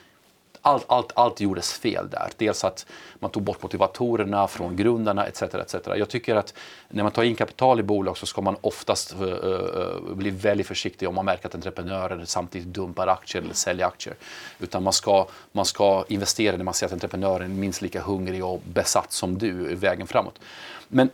allt, 0.65 0.85
allt, 0.87 1.11
allt 1.15 1.39
gjordes 1.39 1.73
fel 1.73 2.09
där. 2.09 2.29
Dels 2.37 2.63
att 2.63 2.85
man 3.19 3.31
tog 3.31 3.43
bort 3.43 3.63
motivatorerna 3.63 4.47
från 4.47 4.75
grundarna 4.75 5.25
etc. 5.25 5.41
etc. 5.41 5.75
Jag 5.85 6.09
tycker 6.09 6.35
att 6.35 6.53
när 6.89 7.03
man 7.03 7.11
tar 7.11 7.23
in 7.23 7.35
kapital 7.35 7.79
i 7.79 7.83
bolag 7.83 8.17
så 8.17 8.25
ska 8.25 8.41
man 8.41 8.55
oftast 8.61 9.15
uh, 9.21 9.27
uh, 9.27 10.13
bli 10.15 10.29
väldigt 10.29 10.67
försiktig 10.67 11.09
om 11.09 11.15
man 11.15 11.25
märker 11.25 11.47
att 11.47 11.55
entreprenörer 11.55 12.25
samtidigt 12.25 12.67
dumpar 12.67 13.07
aktier 13.07 13.41
eller 13.41 13.53
säljer 13.53 13.85
aktier. 13.87 14.15
Utan 14.59 14.83
man 14.83 14.93
ska, 14.93 15.27
man 15.51 15.65
ska 15.65 16.05
investera 16.07 16.57
när 16.57 16.63
man 16.63 16.73
ser 16.73 16.85
att 16.85 16.93
entreprenören 16.93 17.51
är 17.51 17.55
minst 17.55 17.81
lika 17.81 18.01
hungrig 18.01 18.45
och 18.45 18.61
besatt 18.73 19.11
som 19.11 19.37
du 19.37 19.71
i 19.71 19.75
vägen 19.75 20.07
framåt. 20.07 20.39
Men 20.87 21.09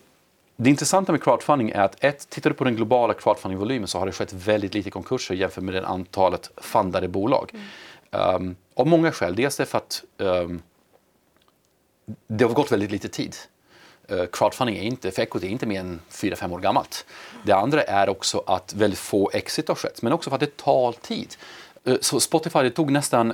det 0.55 0.69
intressanta 0.69 1.11
med 1.11 1.23
crowdfunding 1.23 1.69
är 1.69 1.81
att 1.81 2.03
ett, 2.03 2.29
tittar 2.29 2.49
du 2.49 2.55
på 2.55 2.63
den 2.63 2.75
globala 2.75 3.13
crowdfunding-volymen 3.13 3.85
så 3.85 3.99
har 3.99 4.05
det 4.05 4.11
skett 4.11 4.33
väldigt 4.33 4.73
lite 4.73 4.89
konkurser 4.89 5.35
jämfört 5.35 5.63
med 5.63 5.73
det 5.73 5.87
antalet 5.87 6.51
fundade 6.57 7.07
bolag. 7.07 7.51
Mm. 7.53 8.35
Um, 8.35 8.55
av 8.79 8.87
många 8.87 9.11
skäl. 9.11 9.35
Dels 9.35 9.59
är 9.59 9.65
för 9.65 9.77
att 9.77 10.03
um, 10.17 10.61
det 12.27 12.43
har 12.43 12.53
gått 12.53 12.71
väldigt 12.71 12.91
lite 12.91 13.09
tid. 13.09 13.35
Uh, 14.11 14.25
crowdfunding 14.31 14.77
är 14.77 14.81
inte, 14.81 15.11
för 15.11 15.21
equity 15.21 15.47
är 15.47 15.51
inte 15.51 15.65
mer 15.65 15.79
än 15.79 16.01
4-5 16.11 16.53
år 16.53 16.59
gammalt. 16.59 17.05
Det 17.43 17.51
andra 17.51 17.83
är 17.83 18.09
också 18.09 18.43
att 18.47 18.73
väldigt 18.73 18.99
få 18.99 19.31
exit 19.33 19.67
har 19.67 19.75
skett, 19.75 20.01
men 20.01 20.13
också 20.13 20.29
för 20.29 20.35
att 20.35 20.39
det 20.39 20.57
tar 20.57 20.91
tid. 20.91 21.35
Uh, 21.87 21.97
så 22.01 22.19
Spotify, 22.19 22.59
det 22.59 22.69
tog 22.69 22.91
nästan 22.91 23.33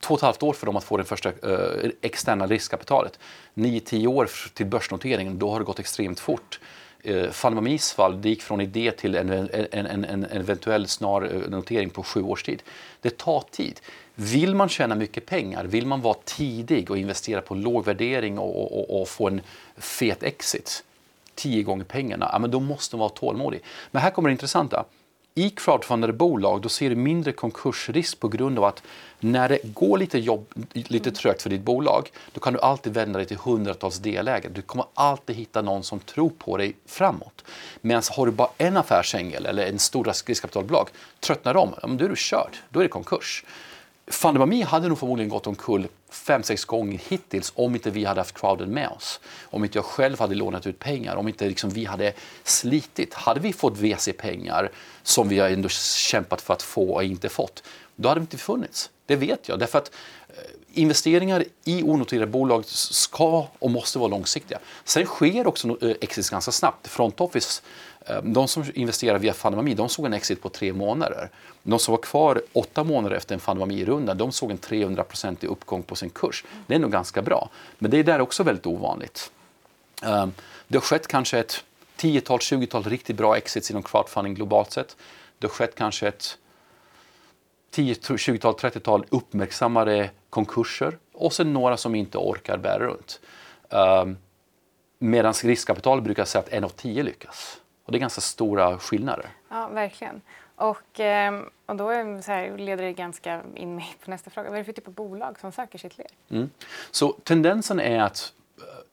två 0.00 0.14
och 0.14 0.18
ett 0.18 0.22
halvt 0.22 0.42
år 0.42 0.52
för 0.52 0.66
dem 0.66 0.76
att 0.76 0.84
få 0.84 0.96
det 0.96 1.04
första 1.04 1.28
uh, 1.30 1.90
externa 2.00 2.46
riskkapitalet. 2.46 3.18
9-10 3.54 4.06
år 4.06 4.30
till 4.54 4.66
börsnoteringen, 4.66 5.38
då 5.38 5.50
har 5.50 5.58
det 5.58 5.64
gått 5.64 5.78
extremt 5.78 6.20
fort 6.20 6.60
eh, 7.04 7.30
Falmamis 7.30 7.92
fall, 7.92 8.22
det 8.22 8.28
gick 8.28 8.42
från 8.42 8.60
idé 8.60 8.90
till 8.90 9.14
en, 9.14 9.30
en, 9.30 9.86
en, 9.86 10.04
en 10.04 10.24
eventuell 10.24 10.88
snar 10.88 11.22
eh, 11.22 11.50
notering 11.50 11.90
på 11.90 12.02
sju 12.02 12.22
års 12.22 12.42
tid. 12.42 12.62
Det 13.00 13.18
tar 13.18 13.44
tid. 13.50 13.80
Vill 14.14 14.54
man 14.54 14.68
tjäna 14.68 14.94
mycket 14.94 15.26
pengar, 15.26 15.64
vill 15.64 15.86
man 15.86 16.00
vara 16.00 16.16
tidig 16.24 16.90
och 16.90 16.98
investera 16.98 17.40
på 17.40 17.54
låg 17.54 17.84
värdering 17.84 18.38
och, 18.38 18.78
och, 18.78 19.00
och 19.00 19.08
få 19.08 19.28
en 19.28 19.40
fet 19.76 20.22
exit, 20.22 20.84
tio 21.34 21.62
gånger 21.62 21.84
pengarna, 21.84 22.30
ja, 22.32 22.38
men 22.38 22.50
då 22.50 22.60
måste 22.60 22.96
man 22.96 23.00
vara 23.00 23.10
tålmodig. 23.10 23.60
Men 23.90 24.02
här 24.02 24.10
kommer 24.10 24.28
det 24.28 24.32
intressanta 24.32 24.84
i 25.36 25.50
crowdfundade 25.50 26.12
bolag 26.12 26.62
då 26.62 26.68
ser 26.68 26.90
du 26.90 26.96
mindre 26.96 27.32
konkursrisk 27.32 28.20
på 28.20 28.28
grund 28.28 28.58
av 28.58 28.64
att 28.64 28.82
när 29.20 29.48
det 29.48 29.58
går 29.62 29.98
lite, 29.98 30.18
jobb, 30.18 30.46
lite 30.72 31.10
trögt 31.10 31.42
för 31.42 31.50
ditt 31.50 31.62
bolag 31.62 32.10
då 32.32 32.40
kan 32.40 32.52
du 32.52 32.60
alltid 32.60 32.94
vända 32.94 33.18
dig 33.18 33.26
till 33.26 33.36
hundratals 33.36 33.98
delägare. 33.98 34.52
Du 34.52 34.62
kommer 34.62 34.86
alltid 34.94 35.36
hitta 35.36 35.62
någon 35.62 35.82
som 35.82 36.00
tror 36.00 36.30
på 36.38 36.56
dig 36.56 36.76
framåt. 36.86 37.44
Medan 37.80 38.02
har 38.10 38.26
du 38.26 38.32
bara 38.32 38.48
en 38.58 38.76
affärsängel 38.76 39.46
eller 39.46 39.66
en 39.66 39.78
stor 39.78 40.04
riskkapitalbolag, 40.04 40.88
tröttnar 41.20 41.54
de, 41.54 41.74
ja, 41.82 41.88
då 41.88 42.04
är 42.04 42.08
du 42.08 42.16
körd. 42.16 42.56
Då 42.68 42.80
är 42.80 42.82
det 42.82 42.88
konkurs. 42.88 43.44
Fundamami 44.06 44.62
hade 44.62 44.88
nog 44.88 44.98
förmodligen 44.98 45.28
gått 45.28 45.46
omkull 45.46 45.88
fem, 46.10 46.42
sex 46.42 46.64
gånger 46.64 47.00
hittills 47.08 47.52
om 47.56 47.74
inte 47.74 47.90
vi 47.90 48.04
hade 48.04 48.20
haft 48.20 48.38
crowden 48.40 48.70
med 48.70 48.88
oss. 48.88 49.20
Om 49.44 49.64
inte 49.64 49.78
jag 49.78 49.84
själv 49.84 50.18
hade 50.18 50.34
lånat 50.34 50.66
ut 50.66 50.78
pengar, 50.78 51.16
om 51.16 51.28
inte 51.28 51.48
liksom 51.48 51.70
vi 51.70 51.84
hade 51.84 52.12
slitit. 52.42 53.14
Hade 53.14 53.40
vi 53.40 53.52
fått 53.52 53.78
VC-pengar 53.78 54.70
som 55.02 55.28
vi 55.28 55.38
har 55.38 55.48
ändå 55.48 55.68
kämpat 55.68 56.40
för 56.40 56.54
att 56.54 56.62
få 56.62 56.94
och 56.94 57.04
inte 57.04 57.28
fått, 57.28 57.62
då 57.96 58.08
hade 58.08 58.20
vi 58.20 58.24
inte 58.24 58.38
funnits. 58.38 58.90
Det 59.06 59.16
vet 59.16 59.48
jag. 59.48 59.58
Därför 59.58 59.78
att 59.78 59.90
eh, 60.28 60.34
investeringar 60.74 61.44
i 61.64 61.82
onoterade 61.82 62.26
bolag 62.26 62.64
ska 62.64 63.46
och 63.58 63.70
måste 63.70 63.98
vara 63.98 64.08
långsiktiga. 64.08 64.58
Sen 64.84 65.06
sker 65.06 65.46
också 65.46 65.68
eh, 65.80 65.96
exits 66.00 66.30
ganska 66.30 66.52
snabbt. 66.52 66.88
Front 66.88 67.20
Office 67.20 67.62
eh, 68.06 68.22
de 68.22 68.48
som 68.48 68.64
investerar 68.74 69.18
via 69.18 69.32
Fundamami, 69.32 69.74
de 69.74 69.88
såg 69.88 70.06
en 70.06 70.12
exit 70.12 70.42
på 70.42 70.48
tre 70.48 70.72
månader. 70.72 71.30
De 71.62 71.78
som 71.78 71.92
var 71.92 72.02
kvar 72.02 72.42
åtta 72.52 72.84
månader 72.84 73.16
efter 73.16 73.34
en 73.34 73.40
Fundamami-runda, 73.40 74.14
de 74.14 74.32
såg 74.32 74.50
en 74.50 74.58
300-procentig 74.58 75.46
uppgång 75.46 75.82
på 75.82 75.96
sin 75.96 76.10
kurs. 76.10 76.44
Det 76.66 76.74
är 76.74 76.78
nog 76.78 76.92
ganska 76.92 77.22
bra. 77.22 77.50
Men 77.78 77.90
det 77.90 77.98
är 77.98 78.04
där 78.04 78.20
också 78.20 78.42
väldigt 78.42 78.66
ovanligt. 78.66 79.30
Ehm, 80.02 80.32
det 80.68 80.76
har 80.76 80.82
skett 80.82 81.06
kanske 81.06 81.38
ett 81.38 81.64
10-tal, 81.96 82.38
20-tal 82.38 82.84
riktigt 82.84 83.16
bra 83.16 83.36
exits 83.36 83.70
inom 83.70 83.82
crowdfunding 83.82 84.34
globalt 84.34 84.72
sett. 84.72 84.96
Det 85.38 85.46
har 85.46 85.52
skett 85.52 85.74
kanske 85.74 86.08
ett 86.08 86.38
10, 87.74 87.94
20-tal, 87.94 88.54
30-tal 88.54 89.06
uppmärksammade 89.08 90.10
konkurser 90.30 90.98
och 91.12 91.32
sen 91.32 91.52
några 91.52 91.76
som 91.76 91.94
inte 91.94 92.18
orkar 92.18 92.58
bära 92.58 92.78
runt. 92.78 93.20
Um, 93.68 94.16
Medan 94.98 95.32
riskkapital 95.32 96.02
brukar 96.02 96.24
säga 96.24 96.42
att 96.42 96.48
en 96.48 96.64
av 96.64 96.68
tio 96.68 97.02
lyckas. 97.02 97.60
Och 97.84 97.92
det 97.92 97.98
är 97.98 98.00
ganska 98.00 98.20
stora 98.20 98.78
skillnader. 98.78 99.26
Ja, 99.48 99.68
verkligen. 99.68 100.20
Och, 100.56 101.00
ehm, 101.00 101.50
och 101.66 101.76
då 101.76 101.90
här, 101.90 102.58
leder 102.58 102.84
det 102.84 102.92
ganska 102.92 103.42
in 103.54 103.74
mig 103.74 103.96
på 104.04 104.10
nästa 104.10 104.30
fråga. 104.30 104.48
Vad 104.48 104.58
är 104.58 104.60
det 104.60 104.64
för 104.64 104.72
typ 104.72 104.88
av 104.88 104.94
bolag 104.94 105.40
som 105.40 105.52
söker 105.52 105.78
sitt 105.78 105.98
led? 105.98 106.12
Mm. 106.30 106.50
Så 106.90 107.12
tendensen 107.12 107.80
är 107.80 108.02
att 108.02 108.32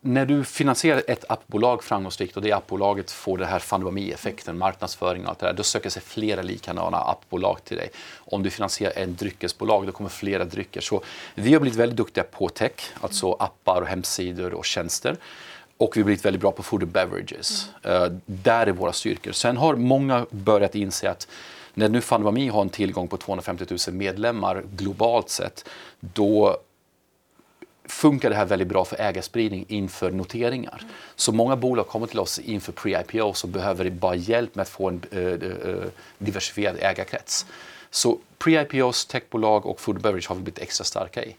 när 0.03 0.25
du 0.25 0.43
finansierar 0.43 1.03
ett 1.07 1.25
appbolag 1.29 1.83
framgångsrikt 1.83 2.35
och 2.37 2.43
det 2.43 2.51
appbolaget 2.51 3.11
får 3.11 3.37
den 3.37 3.47
här 3.47 3.59
Fandomami-effekten, 3.59 4.57
marknadsföring 4.57 5.23
och 5.23 5.29
allt 5.29 5.39
det 5.39 5.45
där, 5.45 5.53
då 5.53 5.63
söker 5.63 5.89
sig 5.89 6.01
flera 6.01 6.41
likadana 6.41 6.97
appbolag 6.97 7.63
till 7.63 7.77
dig. 7.77 7.89
Om 8.15 8.43
du 8.43 8.49
finansierar 8.49 8.93
ett 8.95 9.19
dryckesbolag, 9.19 9.85
då 9.85 9.91
kommer 9.91 10.09
flera 10.09 10.45
drycker. 10.45 10.81
Så 10.81 11.03
vi 11.35 11.53
har 11.53 11.59
blivit 11.59 11.79
väldigt 11.79 11.97
duktiga 11.97 12.23
på 12.23 12.49
tech, 12.49 12.71
alltså 13.01 13.31
appar 13.31 13.81
och 13.81 13.87
hemsidor 13.87 14.53
och 14.53 14.65
tjänster. 14.65 15.17
Och 15.77 15.97
vi 15.97 16.01
har 16.01 16.05
blivit 16.05 16.25
väldigt 16.25 16.41
bra 16.41 16.51
på 16.51 16.63
food 16.63 16.83
and 16.83 16.91
beverages. 16.91 17.69
Mm. 17.83 18.03
Uh, 18.03 18.17
där 18.25 18.67
är 18.67 18.71
våra 18.71 18.93
styrkor. 18.93 19.31
Sen 19.31 19.57
har 19.57 19.75
många 19.75 20.25
börjat 20.31 20.75
inse 20.75 21.09
att 21.09 21.27
när 21.73 21.89
nu 21.89 22.01
Fundvami 22.01 22.47
har 22.47 22.61
en 22.61 22.69
tillgång 22.69 23.07
på 23.07 23.17
250 23.17 23.65
000 23.69 23.95
medlemmar 23.95 24.63
globalt 24.75 25.29
sett, 25.29 25.69
då 25.99 26.57
funkar 27.85 28.29
det 28.29 28.35
här 28.35 28.45
väldigt 28.45 28.67
bra 28.67 28.85
för 28.85 29.01
ägarspridning 29.01 29.65
inför 29.67 30.11
noteringar. 30.11 30.79
Mm. 30.81 30.93
Så 31.15 31.31
många 31.31 31.55
bolag 31.55 31.87
kommer 31.87 32.07
till 32.07 32.19
oss 32.19 32.39
inför 32.39 32.71
pre-IPO 32.71 33.43
och 33.43 33.49
behöver 33.49 33.89
bara 33.89 34.15
hjälp 34.15 34.55
med 34.55 34.61
att 34.61 34.69
få 34.69 34.87
en 34.89 35.03
uh, 35.13 35.83
diversifierad 36.17 36.77
ägarkrets. 36.79 37.43
Mm. 37.43 37.55
Så 37.91 38.19
pre-IPOs, 38.39 39.07
techbolag 39.07 39.65
och 39.65 39.79
food 39.79 39.95
and 39.95 40.03
beverage 40.03 40.29
har 40.29 40.35
vi 40.35 40.41
blivit 40.41 40.59
extra 40.59 40.83
starka 40.83 41.23
i 41.23 41.35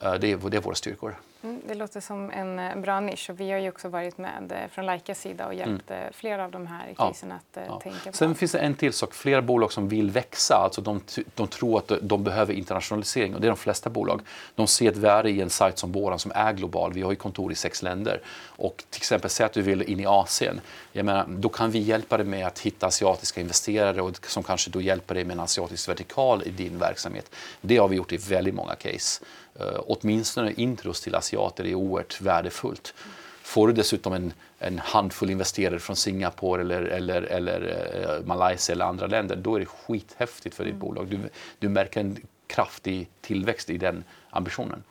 det, 0.00 0.06
är, 0.06 0.50
det 0.50 0.56
är 0.56 0.60
våra 0.60 0.74
styrkor. 0.74 1.16
Mm, 1.44 1.60
det 1.68 1.74
låter 1.74 2.00
som 2.00 2.30
en 2.30 2.58
eh, 2.58 2.76
bra 2.76 3.00
nisch 3.00 3.30
och 3.30 3.40
vi 3.40 3.50
har 3.50 3.58
ju 3.58 3.68
också 3.68 3.88
varit 3.88 4.18
med 4.18 4.52
eh, 4.52 4.70
från 4.70 4.86
Laikas 4.86 5.20
sida 5.20 5.46
och 5.46 5.54
hjälpt 5.54 5.90
mm. 5.90 6.02
Eh, 6.02 6.12
flera 6.12 6.44
av 6.44 6.50
de 6.50 6.66
här 6.66 6.94
casen 6.96 7.30
ja. 7.30 7.36
att 7.36 7.66
ja. 7.68 7.80
tänka 7.80 8.10
på. 8.10 8.16
Sen 8.16 8.34
finns 8.34 8.52
det 8.52 8.58
en 8.58 8.74
till 8.74 8.92
sak, 8.92 9.14
flera 9.14 9.42
bolag 9.42 9.72
som 9.72 9.88
vill 9.88 10.10
växa, 10.10 10.54
alltså 10.54 10.80
de, 10.80 11.00
de 11.34 11.48
tror 11.48 11.78
att 11.78 11.92
de 12.02 12.24
behöver 12.24 12.54
internationalisering 12.54 13.34
och 13.34 13.40
det 13.40 13.46
är 13.46 13.48
de 13.48 13.56
flesta 13.56 13.90
bolag. 13.90 14.20
De 14.54 14.66
ser 14.66 14.90
ett 14.90 14.96
värde 14.96 15.30
i 15.30 15.40
en 15.40 15.50
sajt 15.50 15.78
som 15.78 15.92
våran 15.92 16.18
som 16.18 16.32
är 16.34 16.52
global. 16.52 16.92
Vi 16.92 17.02
har 17.02 17.10
ju 17.10 17.16
kontor 17.16 17.52
i 17.52 17.54
sex 17.54 17.82
länder 17.82 18.20
och 18.46 18.84
till 18.90 19.00
exempel 19.00 19.30
säg 19.30 19.46
att 19.46 19.52
du 19.52 19.62
vill 19.62 19.82
in 19.82 20.00
i 20.00 20.06
Asien. 20.06 20.60
Jag 20.92 21.06
menar, 21.06 21.26
då 21.28 21.48
kan 21.48 21.70
vi 21.70 21.78
hjälpa 21.78 22.16
dig 22.16 22.26
med 22.26 22.46
att 22.46 22.58
hitta 22.58 22.86
asiatiska 22.86 23.40
investerare 23.40 24.02
och 24.02 24.26
som 24.26 24.42
kanske 24.42 24.70
då 24.70 24.80
hjälper 24.80 25.14
dig 25.14 25.24
med 25.24 25.34
en 25.34 25.40
asiatisk 25.40 25.88
vertikal 25.88 26.42
i 26.46 26.50
din 26.50 26.78
verksamhet. 26.78 27.30
Det 27.60 27.76
har 27.76 27.88
vi 27.88 27.96
gjort 27.96 28.12
i 28.12 28.16
väldigt 28.16 28.54
många 28.54 28.74
case. 28.74 29.24
Uh, 29.60 29.80
åtminstone 29.86 30.52
intros 30.52 31.00
till 31.00 31.14
asiater 31.14 31.64
är 31.64 31.74
oerhört 31.74 32.20
värdefullt. 32.20 32.94
Får 33.42 33.66
du 33.66 33.72
dessutom 33.72 34.12
en, 34.12 34.32
en 34.58 34.78
handfull 34.78 35.30
investerare 35.30 35.78
från 35.78 35.96
Singapore 35.96 36.60
eller, 36.60 36.82
eller, 36.82 37.22
eller 37.22 37.60
uh, 37.60 38.26
Malaysia 38.26 38.72
eller 38.72 38.84
andra 38.84 39.06
länder, 39.06 39.36
då 39.36 39.56
är 39.56 39.60
det 39.60 39.66
skithäftigt 39.66 40.54
för 40.54 40.64
ditt 40.64 40.74
mm. 40.74 40.80
bolag. 40.80 41.08
Du, 41.08 41.18
du 41.58 41.68
märker 41.68 42.00
en 42.00 42.16
kraftig 42.46 43.08
tillväxt 43.20 43.70
i 43.70 43.78
den 43.78 44.04
ambitionen. 44.30 44.82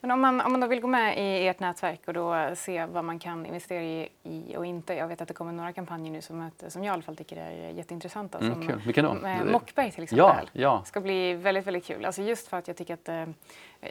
Men 0.00 0.10
om 0.10 0.20
man, 0.20 0.40
om 0.40 0.52
man 0.52 0.60
då 0.60 0.66
vill 0.66 0.80
gå 0.80 0.88
med 0.88 1.18
i 1.18 1.46
ert 1.46 1.60
nätverk 1.60 2.00
och 2.06 2.14
då 2.14 2.52
se 2.54 2.86
vad 2.86 3.04
man 3.04 3.18
kan 3.18 3.46
investera 3.46 3.82
i, 3.82 4.08
i 4.22 4.56
och 4.56 4.66
inte. 4.66 4.94
Jag 4.94 5.08
vet 5.08 5.20
att 5.20 5.28
det 5.28 5.34
kommer 5.34 5.52
några 5.52 5.72
kampanjer 5.72 6.12
nu 6.12 6.22
som, 6.22 6.50
som 6.68 6.84
jag 6.84 6.92
i 6.92 6.94
alla 6.94 7.02
fall 7.02 7.16
tycker 7.16 7.36
är 7.36 7.70
jätteintressanta. 7.70 8.38
Mm. 8.38 8.80
Vilken 8.84 9.04
då? 9.04 9.16
Mockberg 9.52 9.90
till 9.90 10.02
exempel. 10.02 10.48
Ja, 10.52 10.60
ja. 10.62 10.82
ska 10.84 11.00
bli 11.00 11.34
väldigt, 11.34 11.66
väldigt 11.66 11.84
kul. 11.84 12.04
Alltså 12.04 12.22
just 12.22 12.48
för 12.48 12.56
att 12.56 12.68
jag 12.68 12.76
tycker 12.76 12.94
att 12.94 13.08
eh, 13.08 13.26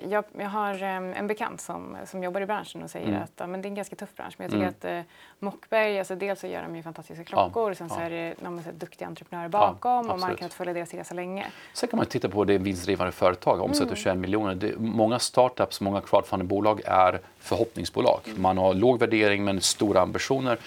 jag, 0.10 0.24
jag, 0.38 0.50
har 0.50 0.84
en 0.84 1.28
bekant 1.28 1.62
som, 1.62 1.98
som 2.06 2.24
jobbar 2.24 2.42
i 2.42 2.46
branschen 2.46 2.84
och 2.84 2.90
säger 2.90 3.08
mm. 3.08 3.24
att 3.24 3.32
ja, 3.36 3.48
men 3.48 3.62
det 3.62 3.66
är 3.68 3.70
en 3.70 3.76
ganska 3.76 3.96
tuff 3.96 4.16
bransch. 4.16 4.34
Men 4.38 4.46
jag 4.46 4.52
tycker 4.52 4.92
mm. 4.92 5.00
att 5.00 5.08
eh, 5.08 5.14
Mockberg, 5.40 6.00
alltså 6.00 6.16
dels 6.16 6.40
så 6.40 6.48
gör 6.48 6.62
de 6.62 6.76
ju 6.76 6.84
fantastiska 6.84 7.24
klockor 7.24 7.72
och 7.72 7.78
sen 7.78 7.88
ja. 7.90 7.96
så 7.96 8.02
är 8.02 8.10
det 8.10 8.36
de 8.42 8.58
är 8.58 8.72
duktiga 8.72 9.08
entreprenörer 9.08 9.50
bakom 9.50 10.08
ja, 10.08 10.14
och 10.14 10.20
man 10.20 10.36
kunnat 10.36 10.54
följa 10.54 10.74
deras 10.74 10.94
resa 10.94 11.14
länge. 11.14 11.46
Sen 11.74 11.90
kan 11.90 11.98
man 11.98 12.06
titta 12.06 12.30
på 12.30 12.44
det 12.44 12.58
vinstdrivande 12.58 13.12
företag, 13.12 13.62
omsätter 13.62 13.86
mm. 13.86 13.96
21 13.96 14.18
miljoner. 14.18 14.56
Det, 14.56 14.80
många 14.80 15.20
startups, 15.20 15.82
många 15.82 16.02
crowdfundingbolag 16.02 16.82
är 16.86 17.20
förhoppningsbolag. 17.40 18.20
Mm. 18.26 18.42
Man 18.42 18.58
har 18.58 18.74
låg 18.74 19.00
värdering 19.00 19.44
men 19.44 19.62
stora 19.62 20.02
ambitioner. 20.02 20.58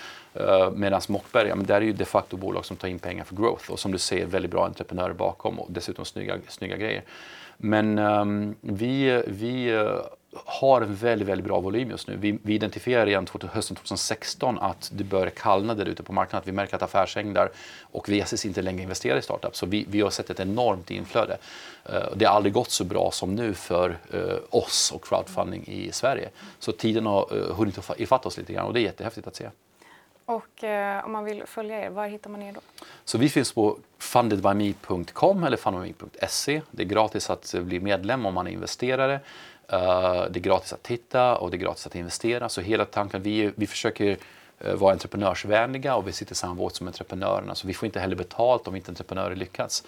Uh, 0.40 0.70
Medan 0.70 1.00
Mockberg, 1.08 1.48
ja, 1.48 1.54
men 1.54 1.66
där 1.66 1.76
är 1.76 1.80
ju 1.80 1.92
de 1.92 2.04
facto 2.04 2.37
bolag 2.37 2.64
som 2.64 2.76
tar 2.76 2.88
in 2.88 2.98
pengar 2.98 3.24
för 3.24 3.37
growth 3.37 3.70
och 3.70 3.78
som 3.78 3.92
du 3.92 3.98
ser 3.98 4.26
väldigt 4.26 4.50
bra 4.50 4.66
entreprenörer 4.66 5.14
bakom 5.14 5.58
och 5.58 5.66
dessutom 5.70 6.04
snygga, 6.04 6.37
snygga 6.48 6.76
grejer. 6.76 7.02
Men 7.64 7.98
um, 7.98 8.55
vi, 8.61 9.22
vi 9.27 9.72
uh, 9.72 10.01
har 10.44 10.81
en 10.81 10.94
väldigt, 10.94 11.29
väldigt 11.29 11.46
bra 11.46 11.61
volym 11.61 11.90
just 11.90 12.09
nu. 12.09 12.16
Vi, 12.16 12.38
vi 12.42 12.55
identifierar 12.55 13.07
redan 13.07 13.27
hösten 13.53 13.77
2016 13.77 14.59
att 14.59 14.90
det 14.94 15.05
börjar 15.05 15.31
kallna 15.31 15.75
där 15.75 15.87
ute 15.87 16.03
på 16.03 16.12
marknaden. 16.12 16.42
Vi 16.46 16.53
märker 16.53 16.77
att 16.77 16.83
affärsänglar 16.83 17.51
och 17.81 18.09
VCs 18.09 18.46
inte 18.46 18.62
längre 18.62 18.83
investerar 18.83 19.18
i 19.18 19.22
startups. 19.22 19.59
Så 19.59 19.66
vi, 19.66 19.87
vi 19.88 20.01
har 20.01 20.11
sett 20.11 20.31
ett 20.31 20.40
enormt 20.40 20.90
inflöde. 20.90 21.38
Uh, 21.90 22.16
det 22.16 22.25
har 22.25 22.37
aldrig 22.37 22.53
gått 22.53 22.70
så 22.70 22.85
bra 22.85 23.11
som 23.11 23.35
nu 23.35 23.55
för 23.55 23.98
uh, 24.14 24.20
oss 24.51 24.92
och 24.94 25.05
crowdfunding 25.05 25.64
i 25.66 25.92
Sverige. 25.92 26.29
Så 26.59 26.72
tiden 26.72 27.07
har 27.07 27.35
uh, 27.35 27.55
hunnit 27.55 27.79
ifatt 27.96 28.27
oss 28.27 28.38
lite 28.38 28.53
grann 28.53 28.66
och 28.66 28.72
det 28.75 28.81
är 28.81 28.85
jättehäftigt 28.85 29.27
att 29.27 29.37
se. 29.37 29.48
Och 30.24 30.64
eh, 30.64 31.04
om 31.04 31.12
man 31.12 31.24
vill 31.24 31.42
följa 31.46 31.85
er, 31.87 31.90
var 31.90 32.06
hittar 32.06 32.30
man 32.30 32.42
er 32.42 32.52
då? 32.52 32.61
Så 33.04 33.18
vi 33.18 33.28
finns 33.28 33.52
på 33.52 33.78
fundedbyme.com 33.98 35.44
eller 35.44 35.56
fundedbyme.se. 35.56 36.62
Det 36.70 36.82
är 36.82 36.87
gratis 36.87 37.30
att 37.30 37.54
eh, 37.54 37.61
bli 37.61 37.80
medlem 37.80 38.26
om 38.26 38.35
man 38.35 38.46
är 38.46 38.50
investerare. 38.50 39.20
Uh, 39.72 39.78
det 40.30 40.38
är 40.38 40.40
gratis 40.40 40.72
att 40.72 40.82
titta 40.82 41.37
och 41.37 41.50
det 41.50 41.56
är 41.56 41.58
gratis 41.58 41.87
att 41.87 41.94
investera. 41.94 42.48
Så 42.48 42.61
hela 42.61 42.85
tanken, 42.85 43.22
vi, 43.22 43.52
vi 43.54 43.66
försöker 43.66 44.16
uh, 44.64 44.74
vara 44.74 44.92
entreprenörsvänliga 44.92 45.96
och 45.96 46.08
vi 46.08 46.12
sitter 46.12 46.32
i 46.32 46.35
samma 46.35 46.54
båt 46.54 46.74
som 46.74 46.87
entreprenörerna. 46.87 47.54
Så 47.54 47.66
vi 47.66 47.74
får 47.74 47.87
inte 47.87 48.00
heller 48.00 48.16
betalt 48.16 48.68
om 48.68 48.76
inte 48.76 48.90
entreprenörer 48.90 49.37
lyckas. 49.37 49.85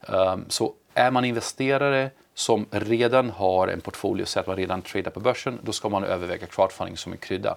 Um, 0.00 0.44
så 0.48 0.72
är 0.94 1.10
man 1.10 1.24
investerare 1.24 2.10
som 2.34 2.66
redan 2.70 3.30
har 3.30 3.68
en 3.68 3.80
portfolio, 3.80 4.24
så 4.24 4.40
att 4.40 4.46
man 4.46 4.56
redan 4.56 4.82
tradar 4.82 5.10
på 5.10 5.20
börsen, 5.20 5.58
då 5.62 5.72
ska 5.72 5.88
man 5.88 6.04
överväga 6.04 6.46
crowdfunding 6.46 6.96
som 6.96 7.12
en 7.12 7.18
krydda. 7.18 7.56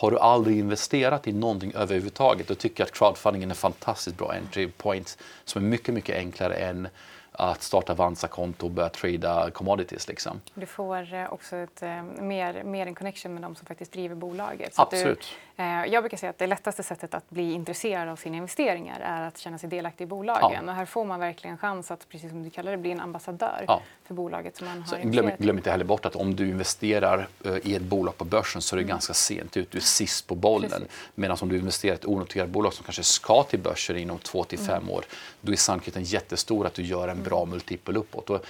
Har 0.00 0.10
du 0.10 0.18
aldrig 0.18 0.58
investerat 0.58 1.26
i 1.26 1.32
någonting 1.32 1.72
överhuvudtaget, 1.74 2.48
då 2.48 2.54
tycker 2.54 2.84
att 2.84 2.92
crowdfunding 2.92 3.42
är 3.42 3.48
en 3.48 3.54
fantastiskt 3.54 4.16
bra 4.18 4.34
entry 4.34 4.68
point 4.68 5.18
som 5.44 5.64
är 5.64 5.68
mycket, 5.68 5.94
mycket 5.94 6.16
enklare 6.16 6.54
än 6.54 6.88
att 7.32 7.62
starta 7.62 7.92
Avanza-konto 7.92 8.66
och 8.66 8.72
börja 8.72 8.88
trada 8.88 9.50
commodities. 9.50 10.08
Liksom. 10.08 10.40
Du 10.54 10.66
får 10.66 11.14
eh, 11.14 11.32
också 11.32 11.56
ett, 11.56 11.82
eh, 11.82 12.02
mer, 12.02 12.64
mer 12.64 12.86
en 12.86 12.94
connection 12.94 13.34
med 13.34 13.42
de 13.42 13.54
som 13.54 13.66
faktiskt 13.66 13.92
driver 13.92 14.14
bolaget. 14.14 14.74
Så 14.74 14.82
Absolut. 14.82 15.28
Eh, 15.60 15.86
jag 15.86 16.02
brukar 16.02 16.16
säga 16.16 16.30
att 16.30 16.38
det 16.38 16.46
lättaste 16.46 16.82
sättet 16.82 17.14
att 17.14 17.30
bli 17.30 17.52
intresserad 17.52 18.08
av 18.08 18.16
sina 18.16 18.36
investeringar 18.36 19.00
är 19.00 19.22
att 19.22 19.38
känna 19.38 19.58
sig 19.58 19.68
delaktig 19.68 20.04
i 20.04 20.06
bolagen. 20.06 20.64
Ja. 20.64 20.70
Och 20.70 20.76
här 20.76 20.84
får 20.84 21.04
man 21.04 21.20
verkligen 21.20 21.58
chans 21.58 21.90
att, 21.90 22.08
precis 22.08 22.30
som 22.30 22.42
du 22.42 22.50
kallar 22.50 22.72
det, 22.72 22.78
bli 22.78 22.90
en 22.90 23.00
ambassadör 23.00 23.64
ja. 23.66 23.82
för 24.04 24.14
bolaget 24.14 24.56
som 24.56 24.66
man 24.66 24.78
har 24.78 24.86
så 24.86 24.96
glöm, 24.96 25.30
glöm, 25.38 25.56
inte 25.56 25.70
heller 25.70 25.84
bort 25.84 26.06
att 26.06 26.16
om 26.16 26.36
du 26.36 26.48
investerar 26.48 27.28
eh, 27.44 27.56
i 27.62 27.74
ett 27.74 27.82
bolag 27.82 28.16
på 28.16 28.24
börsen 28.24 28.62
så 28.62 28.74
är 28.74 28.76
det 28.76 28.82
mm. 28.82 28.88
ganska 28.88 29.14
sent 29.14 29.56
ut. 29.56 29.70
Du 29.70 29.78
är 29.78 29.82
sist 29.82 30.26
på 30.26 30.34
bollen. 30.34 30.84
Medan 31.14 31.36
om 31.40 31.48
du 31.48 31.58
investerar 31.58 31.92
i 31.92 31.94
ett 31.94 32.06
onoterat 32.06 32.48
bolag 32.48 32.72
som 32.72 32.84
kanske 32.84 33.02
ska 33.02 33.42
till 33.42 33.60
börsen 33.60 33.96
inom 33.96 34.18
två 34.18 34.44
till 34.44 34.58
fem 34.58 34.76
mm. 34.76 34.90
år, 34.90 35.04
då 35.40 35.52
är 35.52 35.56
sannolikheten 35.56 36.02
jättestor 36.02 36.66
att 36.66 36.74
du 36.74 36.82
gör 36.82 37.08
en 37.08 37.22
bra 37.22 37.38
mm. 37.38 37.50
multipel 37.50 37.96
uppåt. 37.96 38.30
Och 38.30 38.44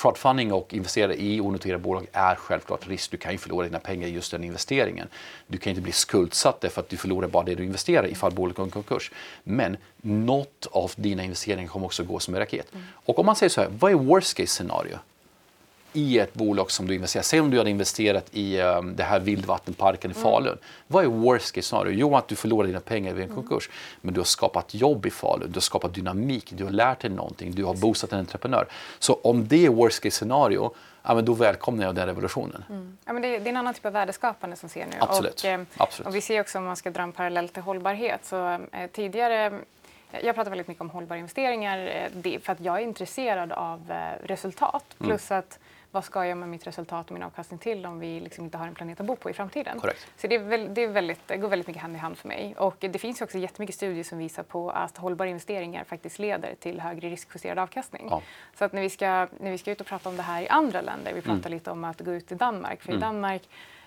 crowdfunding 0.00 0.52
och 0.52 0.74
investera 0.74 1.14
i 1.14 1.40
onoterade 1.40 1.78
bolag 1.78 2.06
är 2.12 2.34
självklart 2.34 2.88
risk. 2.88 3.10
Du 3.10 3.16
kan 3.16 3.32
ju 3.32 3.38
förlora 3.38 3.66
dina 3.66 3.78
pengar 3.78 4.08
i 4.08 4.10
just 4.10 4.30
den 4.30 4.44
investeringen. 4.44 5.08
Du 5.46 5.58
kan 5.58 5.70
inte 5.70 5.82
bli 5.82 5.92
skuldsatt 5.92 6.60
därför 6.60 6.80
att 6.80 6.88
du 6.88 6.96
förlorar 6.96 7.28
bara 7.28 7.44
det 7.44 7.54
du 7.54 7.64
investerar 7.64 8.06
ifall 8.06 8.32
bolaget 8.32 8.56
går 8.56 8.66
i 8.66 8.70
konkurs. 8.70 9.10
Men 9.42 9.76
något 9.96 10.66
av 10.70 10.92
dina 10.96 11.22
investeringar 11.24 11.68
kommer 11.68 11.86
också 11.86 12.04
gå 12.04 12.18
som 12.18 12.34
en 12.34 12.40
raket. 12.40 12.74
Mm. 12.74 12.86
Och 12.94 13.18
om 13.18 13.26
man 13.26 13.36
säger 13.36 13.50
så 13.50 13.60
här, 13.60 13.68
vad 13.78 13.92
är 13.92 13.96
worst 13.96 14.36
case 14.36 14.46
scenario? 14.46 14.98
I 15.92 16.18
ett 16.18 16.34
bolag 16.34 16.70
som 16.70 16.86
du 16.86 16.94
investerar 16.94 17.22
Säg 17.22 17.40
om 17.40 17.50
du 17.50 17.58
hade 17.58 17.70
investerat 17.70 18.26
i 18.30 18.60
um, 18.60 18.96
det 18.96 19.02
här 19.02 19.20
vildvattenparken 19.20 20.10
i 20.10 20.14
mm. 20.14 20.22
Falun. 20.22 20.52
Mm. 20.52 20.58
Vad 20.86 21.04
är 21.04 21.08
worst 21.08 21.54
case 21.54 21.68
scenario? 21.68 21.92
Jo, 21.92 22.16
att 22.16 22.28
du 22.28 22.36
förlorar 22.36 22.66
dina 22.66 22.80
pengar 22.80 23.12
vid 23.12 23.24
en 23.24 23.30
mm. 23.30 23.42
konkurs. 23.42 23.70
Men 24.00 24.14
du 24.14 24.20
har 24.20 24.24
skapat 24.24 24.74
jobb 24.74 25.06
i 25.06 25.10
Falun, 25.10 25.48
du 25.48 25.56
har 25.56 25.60
skapat 25.60 25.94
dynamik, 25.94 26.52
du 26.56 26.64
har 26.64 26.70
lärt 26.70 27.00
dig 27.00 27.10
någonting, 27.10 27.52
du 27.54 27.64
har 27.64 27.74
boostat 27.74 28.12
en 28.12 28.18
entreprenör. 28.18 28.66
Så 28.98 29.14
om 29.14 29.48
det 29.48 29.66
är 29.66 29.70
worst 29.70 30.02
case 30.02 30.16
scenario, 30.16 30.74
ja, 31.02 31.14
men 31.14 31.24
då 31.24 31.34
välkomnar 31.34 31.84
jag 31.84 31.94
den 31.94 32.06
revolutionen. 32.06 32.64
Mm. 32.68 32.98
Ja, 33.04 33.12
men 33.12 33.22
det, 33.22 33.28
är, 33.28 33.46
en 33.46 33.56
annan 33.56 33.74
typ 33.74 33.86
av 33.86 33.92
värdeskapande 33.92 34.56
som 34.56 34.68
ser 34.68 34.86
nu. 34.86 34.96
Absolut. 35.00 35.40
Och, 35.40 35.44
eh, 35.44 35.60
Absolut. 35.76 36.08
och 36.08 36.14
vi 36.14 36.20
ser 36.20 36.40
också 36.40 36.58
om 36.58 36.64
man 36.64 36.76
ska 36.76 36.90
dra 36.90 37.02
en 37.02 37.12
parallell 37.12 37.48
till 37.48 37.62
hållbarhet. 37.62 38.24
Så, 38.24 38.48
eh, 38.72 38.86
tidigare 38.92 39.52
jag 40.12 40.34
pratar 40.34 40.50
väldigt 40.50 40.68
mycket 40.68 40.80
om 40.80 40.90
hållbara 40.90 41.18
investeringar 41.18 42.10
eh, 42.24 42.40
för 42.40 42.52
att 42.52 42.60
jag 42.60 42.78
är 42.78 42.82
intresserad 42.82 43.52
av 43.52 43.90
eh, 43.90 44.26
resultat. 44.26 44.84
Mm. 44.98 45.08
Plus 45.08 45.30
att 45.30 45.58
vad 45.90 46.04
ska 46.04 46.26
jag 46.26 46.38
med 46.38 46.48
mitt 46.48 46.66
resultat 46.66 47.06
och 47.06 47.12
min 47.12 47.22
avkastning 47.22 47.58
till 47.58 47.86
om 47.86 47.98
vi 47.98 48.20
liksom 48.20 48.44
inte 48.44 48.58
har 48.58 48.66
en 48.66 48.74
planet 48.74 49.00
att 49.00 49.06
bo 49.06 49.16
på 49.16 49.30
i 49.30 49.32
framtiden? 49.32 49.80
Korrekt. 49.80 50.06
Så 50.16 50.26
det, 50.26 50.38
väl, 50.38 50.74
det, 50.74 50.86
väldigt, 50.86 51.28
det 51.28 51.36
går 51.36 51.48
väldigt 51.48 51.66
mycket 51.66 51.82
hand 51.82 51.96
i 51.96 51.98
hand 51.98 52.18
för 52.18 52.28
mig. 52.28 52.54
Och 52.58 52.76
det 52.78 52.98
finns 52.98 53.20
också 53.20 53.38
jättemycket 53.38 53.76
studier 53.76 54.04
som 54.04 54.18
visar 54.18 54.42
på 54.42 54.70
att 54.70 54.96
hållbara 54.96 55.28
investeringar 55.28 55.84
faktiskt 55.84 56.18
leder 56.18 56.54
till 56.54 56.80
högre 56.80 57.10
riskjusterad 57.10 57.58
avkastning. 57.58 58.06
Ja. 58.10 58.22
Så 58.54 58.64
att 58.64 58.72
när 58.72 58.82
vi, 58.82 58.90
ska, 58.90 59.06
när 59.40 59.50
vi 59.50 59.58
ska 59.58 59.70
ut 59.70 59.80
och 59.80 59.86
prata 59.86 60.08
om 60.08 60.16
det 60.16 60.22
här 60.22 60.42
i 60.42 60.48
andra 60.48 60.80
länder, 60.80 61.12
vi 61.14 61.20
pratar 61.20 61.38
mm. 61.38 61.52
lite 61.52 61.70
om 61.70 61.84
att 61.84 62.00
gå 62.00 62.12
ut 62.12 62.32
i 62.32 62.34
Danmark, 62.34 62.82
för 62.82 62.88
mm. 62.88 62.98
i 62.98 63.00
Danmark 63.00 63.42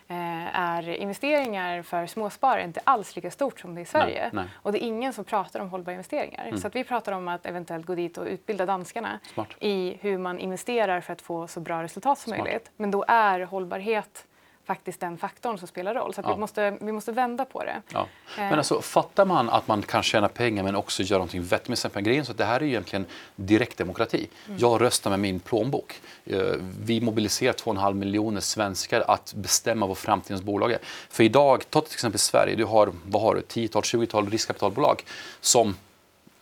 är 0.07 0.89
investeringar 0.89 1.81
för 1.81 2.05
småsparare 2.05 2.63
inte 2.63 2.81
alls 2.83 3.15
lika 3.15 3.31
stort 3.31 3.59
som 3.59 3.75
det 3.75 3.81
är 3.81 3.83
i 3.83 3.85
Sverige. 3.85 4.21
Nej, 4.21 4.29
nej. 4.33 4.45
Och 4.55 4.71
det 4.71 4.83
är 4.83 4.87
ingen 4.87 5.13
som 5.13 5.25
pratar 5.25 5.59
om 5.59 5.69
hållbara 5.69 5.93
investeringar. 5.93 6.45
Mm. 6.45 6.57
Så 6.57 6.69
vi 6.73 6.83
pratar 6.83 7.11
om 7.11 7.27
att 7.27 7.45
eventuellt 7.45 7.85
gå 7.85 7.95
dit 7.95 8.17
och 8.17 8.25
utbilda 8.25 8.65
danskarna 8.65 9.19
Smart. 9.33 9.47
i 9.59 9.97
hur 10.01 10.17
man 10.17 10.39
investerar 10.39 11.01
för 11.01 11.13
att 11.13 11.21
få 11.21 11.47
så 11.47 11.59
bra 11.59 11.83
resultat 11.83 12.19
som 12.19 12.33
Smart. 12.33 12.45
möjligt. 12.45 12.71
Men 12.77 12.91
då 12.91 13.05
är 13.07 13.39
hållbarhet 13.39 14.25
faktiskt 14.65 14.99
den 14.99 15.17
faktorn 15.17 15.57
som 15.57 15.67
spelar 15.67 15.93
roll. 15.93 16.13
Så 16.13 16.21
ja. 16.23 16.33
vi, 16.33 16.39
måste, 16.39 16.77
vi 16.81 16.91
måste 16.91 17.11
vända 17.11 17.45
på 17.45 17.63
det. 17.63 17.81
Ja. 17.93 18.07
Men 18.37 18.51
eh. 18.51 18.57
alltså, 18.57 18.81
fattar 18.81 19.25
man 19.25 19.49
att 19.49 19.67
man 19.67 19.81
kan 19.81 20.03
tjäna 20.03 20.27
pengar 20.27 20.63
men 20.63 20.75
också 20.75 21.03
göra 21.03 21.17
någonting 21.17 21.43
vettigt 21.43 21.69
med 21.69 21.77
sin 21.77 21.91
grejen 22.03 22.25
så 22.25 22.33
det 22.33 22.45
här 22.45 22.59
är 22.59 22.65
ju 22.65 22.69
egentligen 22.69 23.05
direktdemokrati. 23.35 24.27
Mm. 24.47 24.59
Jag 24.59 24.81
röstar 24.81 25.09
med 25.09 25.19
min 25.19 25.39
plånbok. 25.39 26.01
Eh, 26.25 26.39
vi 26.83 27.01
mobiliserar 27.01 27.53
2,5 27.53 27.93
miljoner 27.93 28.41
svenskar 28.41 29.03
att 29.07 29.33
bestämma 29.33 29.87
vad 29.87 29.97
framtidens 29.97 30.41
bolag 30.41 30.71
är. 30.71 30.79
För 31.09 31.23
idag, 31.23 31.63
ta 31.69 31.81
till 31.81 31.93
exempel 31.93 32.19
Sverige, 32.19 32.55
du 32.55 32.65
har, 32.65 32.91
vad 33.05 33.21
har 33.21 33.35
du, 33.35 33.41
10-tal, 33.41 33.81
20-tal 33.81 34.29
riskkapitalbolag 34.29 35.03
som 35.41 35.75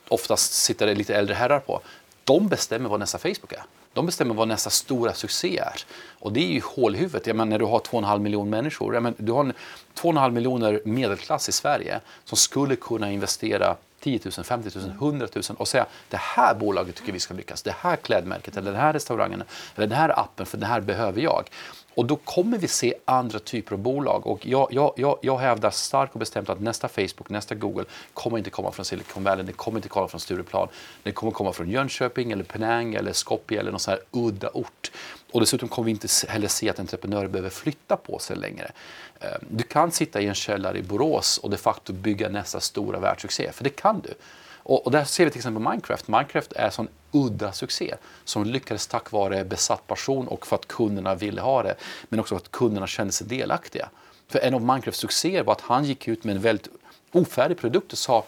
oftast 0.08 0.52
sitter 0.52 0.94
lite 0.94 1.14
äldre 1.14 1.34
herrar 1.34 1.58
på. 1.58 1.80
De 2.24 2.48
bestämmer 2.48 2.88
vad 2.88 3.00
nästa 3.00 3.18
Facebook 3.18 3.52
är. 3.52 3.62
De 3.92 4.06
bestämmer 4.06 4.34
vad 4.34 4.48
nästa 4.48 4.70
stora 4.70 5.14
succé 5.14 5.58
är. 5.58 5.84
Och 6.18 6.32
det 6.32 6.40
är 6.40 6.52
ju 6.52 6.60
hålhuvudet. 6.64 7.26
Jag 7.26 7.36
menar, 7.36 7.50
när 7.50 7.58
du 7.58 7.64
har 7.64 7.78
2,5 7.78 8.18
miljoner 8.18 8.50
människor. 8.50 8.94
Jag 8.94 9.02
menar, 9.02 9.16
du 9.18 9.32
har 9.32 9.44
2,5 9.44 10.30
miljoner 10.30 10.80
medelklass 10.84 11.48
i 11.48 11.52
Sverige 11.52 12.00
som 12.24 12.36
skulle 12.36 12.76
kunna 12.76 13.12
investera 13.12 13.76
10 14.00 14.20
000, 14.24 14.44
50 14.44 14.78
000, 14.78 14.90
100 14.90 15.28
000 15.34 15.42
och 15.58 15.68
säga 15.68 15.86
det 16.08 16.16
här 16.16 16.54
bolaget 16.54 16.96
tycker 16.96 17.12
vi 17.12 17.20
ska 17.20 17.34
lyckas. 17.34 17.62
Det 17.62 17.74
här 17.78 17.96
klädmärket 17.96 18.56
eller 18.56 18.72
den 18.72 18.80
här 18.80 18.92
restaurangen 18.92 19.42
eller 19.76 19.86
den 19.86 19.98
här 19.98 20.20
appen 20.20 20.46
för 20.46 20.58
det 20.58 20.66
här 20.66 20.80
behöver 20.80 21.20
jag. 21.20 21.48
Och 21.94 22.06
då 22.06 22.16
kommer 22.16 22.58
vi 22.58 22.68
se 22.68 22.94
andra 23.04 23.38
typer 23.38 23.72
av 23.72 23.78
bolag. 23.78 24.26
Och 24.26 24.46
jag, 24.46 24.68
jag, 24.70 24.92
jag, 24.96 25.18
jag 25.22 25.38
hävdar 25.38 25.70
starkt 25.70 26.12
och 26.12 26.18
bestämt 26.18 26.48
att 26.48 26.60
nästa 26.60 26.88
Facebook, 26.88 27.28
nästa 27.28 27.54
Google 27.54 27.84
kommer 28.14 28.38
inte 28.38 28.50
komma 28.50 28.72
från 28.72 28.84
Silicon 28.84 29.24
Valley, 29.24 29.44
det 29.44 29.52
kommer 29.52 29.78
inte 29.78 29.88
komma 29.88 30.08
från 30.08 30.20
Stureplan. 30.20 30.68
Det 31.02 31.12
kommer 31.12 31.32
komma 31.32 31.52
från 31.52 31.70
Jönköping, 31.70 32.32
eller 32.32 32.44
Penang 32.44 32.94
eller 32.94 33.12
Skopje 33.12 33.60
eller 33.60 33.70
någon 33.70 33.80
sån 33.80 33.92
här 33.92 34.00
udda 34.10 34.50
ort. 34.54 34.90
Och 35.32 35.40
dessutom 35.40 35.68
kommer 35.68 35.84
vi 35.86 35.90
inte 35.90 36.08
heller 36.28 36.48
se 36.48 36.70
att 36.70 36.78
entreprenörer 36.78 37.28
behöver 37.28 37.50
flytta 37.50 37.96
på 37.96 38.18
sig 38.18 38.36
längre. 38.36 38.72
Ehm, 39.20 39.44
du 39.48 39.64
kan 39.64 39.92
sitta 39.92 40.20
i 40.20 40.26
en 40.26 40.34
källare 40.34 40.78
i 40.78 40.82
Borås 40.82 41.38
och 41.38 41.50
de 41.50 41.56
facto 41.56 41.92
bygga 41.92 42.28
nästa 42.28 42.60
stora 42.60 43.00
världssuccé, 43.00 43.52
för 43.52 43.64
det 43.64 43.70
kan 43.70 44.00
du. 44.00 44.14
Och, 44.62 44.84
och 44.84 44.92
där 44.92 45.04
ser 45.04 45.24
vi 45.24 45.30
till 45.30 45.38
exempel 45.38 45.62
Minecraft. 45.62 46.08
Minecraft 46.08 46.52
är 46.52 46.64
en 46.64 46.72
sån 46.72 46.88
udda 47.12 47.52
succé 47.52 47.94
som 48.24 48.44
lyckades 48.44 48.86
tack 48.86 49.12
vare 49.12 49.44
besatt 49.44 49.86
person 49.86 50.28
och 50.28 50.46
för 50.46 50.56
att 50.56 50.68
kunderna 50.68 51.14
ville 51.14 51.40
ha 51.40 51.62
det. 51.62 51.74
Men 52.08 52.20
också 52.20 52.34
för 52.34 52.42
att 52.42 52.50
kunderna 52.50 52.86
kände 52.86 53.12
sig 53.12 53.26
delaktiga. 53.26 53.88
För 54.28 54.38
en 54.38 54.54
av 54.54 54.62
Minecrafts 54.62 55.00
succéer 55.00 55.42
var 55.42 55.52
att 55.52 55.60
han 55.60 55.84
gick 55.84 56.08
ut 56.08 56.24
med 56.24 56.36
en 56.36 56.42
väldigt 56.42 56.68
ofärdig 57.12 57.58
produkt 57.58 57.92
och 57.92 57.98
sa 57.98 58.24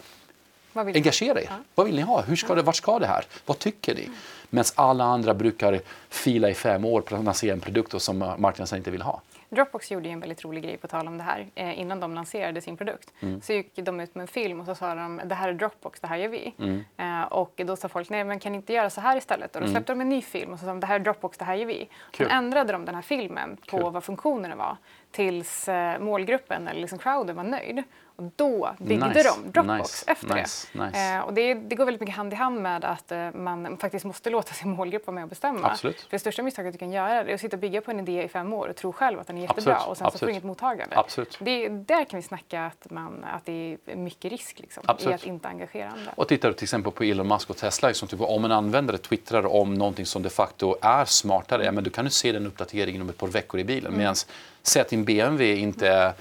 Engagera 0.73 1.41
er. 1.41 1.47
Ja. 1.49 1.55
Vad 1.75 1.85
vill 1.85 1.95
ni 1.95 2.01
ha? 2.01 2.21
Hur 2.21 2.35
ska 2.35 2.55
det, 2.55 2.61
vart 2.61 2.75
ska 2.75 2.99
det 2.99 3.07
här? 3.07 3.25
Vad 3.45 3.59
tycker 3.59 3.95
ni? 3.95 4.03
Mm. 4.03 4.15
Medan 4.49 4.65
alla 4.75 5.03
andra 5.03 5.33
brukar 5.33 5.81
fila 6.09 6.49
i 6.49 6.53
fem 6.53 6.85
år 6.85 7.01
på 7.01 7.15
att 7.15 7.23
lansera 7.23 7.53
en 7.53 7.59
produkt 7.59 8.01
som 8.01 8.17
marknaden 8.17 8.77
inte 8.77 8.91
vill 8.91 9.01
ha. 9.01 9.21
Dropbox 9.55 9.91
gjorde 9.91 10.07
ju 10.07 10.13
en 10.13 10.19
väldigt 10.19 10.45
rolig 10.45 10.63
grej 10.63 10.77
på 10.77 10.87
tal 10.87 11.07
om 11.07 11.17
det 11.17 11.23
här. 11.23 11.47
Eh, 11.55 11.79
innan 11.79 11.99
de 11.99 12.15
lanserade 12.15 12.61
sin 12.61 12.77
produkt 12.77 13.13
mm. 13.19 13.41
så 13.41 13.53
gick 13.53 13.75
de 13.75 13.99
ut 13.99 14.15
med 14.15 14.21
en 14.21 14.27
film 14.27 14.59
och 14.59 14.65
så 14.65 14.75
sa 14.75 14.95
de 14.95 15.21
det 15.25 15.35
här 15.35 15.49
är 15.49 15.53
Dropbox, 15.53 15.99
det 15.99 16.07
här 16.07 16.17
gör 16.17 16.27
vi. 16.27 16.53
Mm. 16.59 16.83
Eh, 16.97 17.23
och 17.23 17.61
då 17.65 17.75
sa 17.75 17.87
folk 17.87 18.09
nej 18.09 18.23
men 18.23 18.39
kan 18.39 18.51
ni 18.51 18.55
inte 18.55 18.73
göra 18.73 18.89
så 18.89 19.01
här 19.01 19.17
istället? 19.17 19.55
Och 19.55 19.61
då 19.61 19.65
mm. 19.65 19.75
släppte 19.75 19.91
de 19.91 20.01
en 20.01 20.09
ny 20.09 20.21
film 20.21 20.53
och 20.53 20.59
så 20.59 20.65
sa 20.65 20.67
de 20.67 20.79
det 20.79 20.87
här 20.87 20.95
är 20.95 20.99
Dropbox, 21.03 21.37
det 21.37 21.45
här 21.45 21.55
gör 21.55 21.65
vi. 21.65 21.89
Sen 22.17 22.27
ändrade 22.27 22.73
de 22.73 22.85
den 22.85 22.95
här 22.95 23.01
filmen 23.01 23.57
på 23.57 23.77
Kul. 23.77 23.91
vad 23.91 24.03
funktionerna 24.03 24.55
var 24.55 24.77
tills 25.11 25.67
eh, 25.67 25.99
målgruppen 25.99 26.67
eller 26.67 26.81
liksom 26.81 26.99
crowden 26.99 27.35
var 27.35 27.43
nöjd. 27.43 27.83
Och 28.15 28.31
då 28.35 28.75
byggde 28.79 29.07
nice. 29.07 29.23
de 29.23 29.51
Dropbox 29.51 29.79
nice. 29.79 30.11
efter 30.11 30.35
nice. 30.35 30.67
det. 30.73 31.13
Eh, 31.13 31.21
och 31.21 31.33
det, 31.33 31.53
det, 31.53 31.75
går 31.75 31.85
väldigt 31.85 32.01
mycket 32.01 32.15
hand 32.15 32.33
i 32.33 32.35
hand 32.35 32.61
med 32.61 32.85
att 32.85 33.11
eh, 33.11 33.31
man 33.33 33.77
faktiskt 33.77 34.05
måste 34.05 34.29
låta 34.29 34.53
sin 34.53 34.69
målgrupp 34.69 35.07
vara 35.07 35.15
med 35.15 35.23
och 35.23 35.29
bestämma. 35.29 35.71
Absolut. 35.71 36.01
För 36.01 36.07
det 36.09 36.19
största 36.19 36.43
misstaget 36.43 36.73
du 36.73 36.77
kan 36.77 36.91
göra 36.91 37.09
är 37.09 37.33
att 37.33 37.41
sitta 37.41 37.55
och 37.55 37.61
bygga 37.61 37.81
på 37.81 37.91
en 37.91 37.99
idé 37.99 38.23
i 38.23 38.27
fem 38.27 38.53
år 38.53 38.67
och 38.67 38.75
tro 38.75 38.93
själv 38.93 39.19
att 39.19 39.27
den 39.27 39.37
är 39.37 39.41
jättebra 39.41 39.73
Absolut. 39.73 39.89
och 39.89 39.97
sen 39.97 40.11
så 40.11 40.17
får 40.17 40.25
du 40.25 40.31
inget 40.31 40.43
mottagande. 40.43 40.97
Absolut. 40.97 41.37
Det, 41.41 41.69
där 41.69 42.05
kan 42.05 42.17
vi 42.17 42.23
snacka 42.23 42.65
att, 42.65 42.91
man, 42.91 43.23
att 43.23 43.45
det 43.45 43.77
är 43.85 43.95
mycket 43.95 44.31
risk 44.31 44.59
liksom, 44.59 44.83
i 44.99 45.13
att 45.13 45.25
inte 45.25 45.47
engagera 45.47 45.89
andra. 45.89 46.11
Och 46.15 46.27
tittar 46.27 46.49
du 46.49 46.53
till 46.55 46.65
exempel 46.65 46.91
på 46.91 47.03
Elon 47.03 47.27
Musk 47.27 47.49
och 47.49 47.57
Tesla, 47.57 47.93
som 47.93 48.07
typ, 48.07 48.21
om 48.21 48.45
en 48.45 48.51
användare 48.51 48.97
twittrar 48.97 49.45
om 49.45 49.73
någonting 49.73 50.05
som 50.05 50.23
de 50.23 50.29
facto 50.29 50.75
är 50.81 51.05
smartare, 51.05 51.71
men 51.71 51.83
du 51.83 51.89
kan 51.89 52.05
du 52.05 52.11
se 52.11 52.31
den 52.31 52.47
uppdateringen 52.47 53.01
om 53.01 53.09
ett 53.09 53.17
par 53.17 53.27
veckor 53.27 53.59
i 53.59 53.63
bilen. 53.63 53.87
Mm. 53.87 53.97
Medan 53.97 54.15
säg 54.63 54.81
att 54.81 54.89
din 54.89 55.05
BMW 55.05 55.55
inte 55.55 55.89
mm 55.89 56.13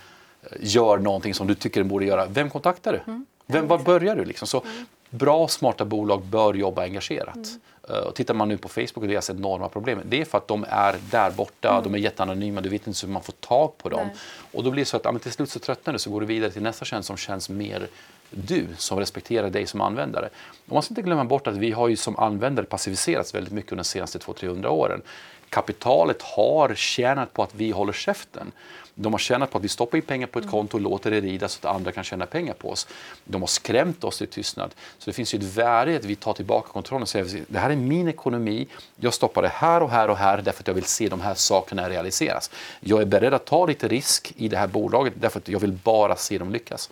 gör 0.61 0.99
någonting 0.99 1.35
som 1.35 1.47
du 1.47 1.55
tycker 1.55 1.81
den 1.81 1.89
borde 1.89 2.05
göra, 2.05 2.27
vem 2.27 2.51
kontaktar 2.51 2.93
du? 2.93 3.13
Mm. 3.13 3.27
Vem, 3.47 3.67
var 3.67 3.79
börjar 3.79 4.17
du? 4.17 4.25
Liksom? 4.25 4.49
Så, 4.49 4.61
mm. 4.61 4.87
Bra, 5.11 5.49
smarta 5.49 5.85
bolag 5.85 6.25
bör 6.25 6.55
jobba 6.55 6.83
engagerat. 6.83 7.37
Mm. 7.37 7.61
Uh, 7.91 8.07
och 8.07 8.15
tittar 8.15 8.35
man 8.35 8.49
nu 8.49 8.57
på 8.57 8.69
Facebook 8.69 8.97
och 8.97 9.09
deras 9.09 9.31
enorma 9.31 9.69
problem, 9.69 10.01
det 10.05 10.21
är 10.21 10.25
för 10.25 10.39
att 10.39 10.49
de 10.49 10.65
är 10.69 10.97
där 11.11 11.31
borta, 11.31 11.71
mm. 11.71 11.83
de 11.83 11.95
är 11.95 11.99
jätteanonyma, 11.99 12.61
du 12.61 12.69
vet 12.69 12.87
inte 12.87 13.07
hur 13.07 13.13
man 13.13 13.23
får 13.23 13.33
tag 13.33 13.79
på 13.79 13.89
dem. 13.89 14.07
Nej. 14.07 14.17
Och 14.53 14.65
då 14.65 14.71
blir 14.71 14.83
det 14.83 14.87
så 14.87 14.97
att 14.97 15.05
ja, 15.05 15.19
till 15.19 15.33
slut 15.33 15.51
så 15.51 15.59
tröttnar 15.59 15.93
du 15.93 15.99
så 15.99 16.11
går 16.11 16.21
du 16.21 16.27
vidare 16.27 16.51
till 16.51 16.63
nästa 16.63 16.85
tjänst 16.85 17.07
som 17.07 17.17
känns 17.17 17.49
mer 17.49 17.89
du, 18.31 18.67
som 18.77 18.99
respekterar 18.99 19.51
dig 19.51 19.67
som 19.67 19.81
användare. 19.81 20.29
Och 20.67 20.73
man 20.73 20.83
ska 20.83 20.93
inte 20.93 21.03
glömma 21.03 21.25
bort 21.25 21.47
att 21.47 21.57
vi 21.57 21.71
har 21.71 21.89
ju 21.89 21.97
som 21.97 22.19
användare 22.19 22.67
passiviserats 22.67 23.35
väldigt 23.35 23.53
mycket 23.53 23.73
under 23.73 23.85
de 23.85 23.89
senaste 23.89 24.19
200-300 24.19 24.67
åren. 24.67 25.03
Kapitalet 25.49 26.23
har 26.23 26.75
tjänat 26.75 27.33
på 27.33 27.43
att 27.43 27.55
vi 27.55 27.71
håller 27.71 27.93
käften. 27.93 28.53
De 28.95 29.13
har 29.13 29.19
tjänat 29.19 29.51
på 29.51 29.59
att 29.59 29.65
vi 29.65 29.69
stoppar 29.69 29.99
in 29.99 30.03
pengar 30.03 30.27
på 30.27 30.39
ett 30.39 30.51
konto 30.51 30.77
och 30.77 30.81
låter 30.81 31.11
det 31.11 31.21
rida 31.21 31.49
så 31.49 31.69
att 31.69 31.75
andra 31.75 31.93
kan 31.93 32.05
tjäna 32.05 32.27
pengar 32.27 32.55
på 32.55 32.71
oss. 32.71 32.87
De 33.25 33.43
har 33.43 33.47
skrämt 33.47 34.05
oss 34.05 34.19
till 34.19 34.29
tystnad. 34.29 34.75
Så 34.99 35.11
det 35.11 35.15
finns 35.15 35.35
ju 35.35 35.39
ett 35.39 35.45
värde 35.45 35.93
i 35.93 35.97
att 35.97 36.05
vi 36.05 36.17
tar 36.17 36.33
tillbaka 36.33 36.69
kontrollen 36.69 37.03
och 37.03 37.09
säger 37.09 37.45
det 37.49 37.59
här 37.59 37.71
är 37.71 37.77
min 37.77 38.09
ekonomi. 38.09 38.67
Jag 38.97 39.15
stoppar 39.15 39.43
det 39.43 39.49
här 39.49 39.83
och 39.83 39.91
här 39.91 40.11
och 40.11 40.17
här 40.17 40.43
därför 40.43 40.63
att 40.63 40.67
jag 40.67 40.75
vill 40.75 40.85
se 40.85 41.09
de 41.09 41.21
här 41.21 41.35
sakerna 41.35 41.91
realiseras. 41.91 42.51
Jag 42.81 43.01
är 43.01 43.07
beredd 43.07 43.35
att 43.35 43.45
ta 43.45 43.67
lite 43.67 43.89
risk 43.89 44.33
i 44.37 44.49
det 44.49 44.57
här 44.57 44.67
bolaget 44.67 45.13
därför 45.17 45.39
att 45.39 45.49
jag 45.49 45.61
vill 45.61 45.73
bara 45.73 46.17
se 46.17 46.39
dem 46.39 46.51
lyckas. 46.51 46.91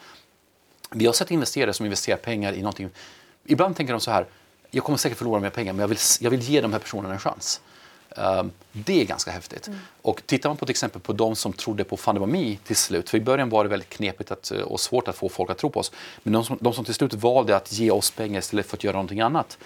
Vi 0.91 1.07
har 1.07 1.13
sett 1.13 1.31
investerare 1.31 1.73
som 1.73 1.87
investerar 1.87 2.17
pengar 2.17 2.53
i 2.53 2.59
någonting. 2.59 2.91
Ibland 3.45 3.77
tänker 3.77 3.93
de 3.93 4.01
så 4.01 4.11
här, 4.11 4.27
jag 4.71 4.85
kommer 4.85 4.99
säkert 4.99 5.19
förlora 5.19 5.41
mer 5.41 5.51
pengar 5.51 5.73
men 5.73 5.81
jag 5.81 5.89
vill, 5.89 5.99
jag 6.21 6.31
vill 6.31 6.41
ge 6.41 6.61
de 6.61 6.73
här 6.73 6.81
personerna 6.81 7.15
en 7.15 7.21
chans. 7.21 7.61
Um, 8.17 8.51
det 8.73 9.01
är 9.01 9.05
ganska 9.05 9.31
häftigt. 9.31 9.67
Mm. 9.67 9.79
Och 10.03 10.23
tittar 10.27 10.51
man 10.51 10.57
på 10.57 10.67
till 10.67 10.71
exempel 10.71 11.01
på 11.01 11.13
de 11.13 11.37
som 11.37 11.53
trodde 11.53 11.85
på 11.85 11.97
Fundamami 11.97 12.59
till 12.65 12.77
slut, 12.77 13.11
för 13.11 13.19
i 13.19 13.21
början 13.21 13.51
var 13.51 13.65
det 13.65 13.71
väldigt 13.71 13.89
knepigt 13.89 14.31
att, 14.31 14.51
eh, 14.51 14.61
och 14.61 14.81
svårt 14.81 15.09
att 15.09 15.17
få 15.17 15.29
folk 15.29 15.51
att 15.51 15.59
tro 15.59 15.71
på 15.71 15.81
oss, 15.81 15.93
men 16.23 16.33
de 16.33 16.45
som, 16.45 16.59
de 16.61 16.73
som 16.73 16.85
till 16.85 16.95
slut 16.95 17.15
valde 17.15 17.57
att 17.57 17.73
ge 17.73 17.91
oss 17.91 18.11
pengar 18.11 18.39
istället 18.39 18.67
för 18.67 18.77
att 18.77 18.85
göra 18.85 18.93
någonting 18.93 19.21
annat, 19.21 19.59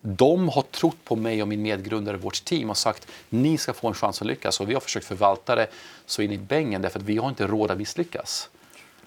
de 0.00 0.48
har 0.48 0.62
trott 0.62 1.04
på 1.04 1.16
mig 1.16 1.42
och 1.42 1.48
min 1.48 1.62
medgrundare, 1.62 2.16
vårt 2.16 2.44
team 2.44 2.70
och 2.70 2.76
sagt 2.76 3.06
ni 3.28 3.58
ska 3.58 3.72
få 3.72 3.88
en 3.88 3.94
chans 3.94 4.20
att 4.20 4.26
lyckas 4.26 4.60
och 4.60 4.70
vi 4.70 4.74
har 4.74 4.80
försökt 4.80 5.06
förvalta 5.06 5.54
det 5.54 5.66
så 6.06 6.22
in 6.22 6.32
i 6.32 6.38
bängen 6.38 6.82
därför 6.82 6.98
att 6.98 7.04
vi 7.04 7.16
har 7.16 7.28
inte 7.28 7.46
råd 7.46 7.70
att 7.70 7.78
misslyckas. 7.78 8.48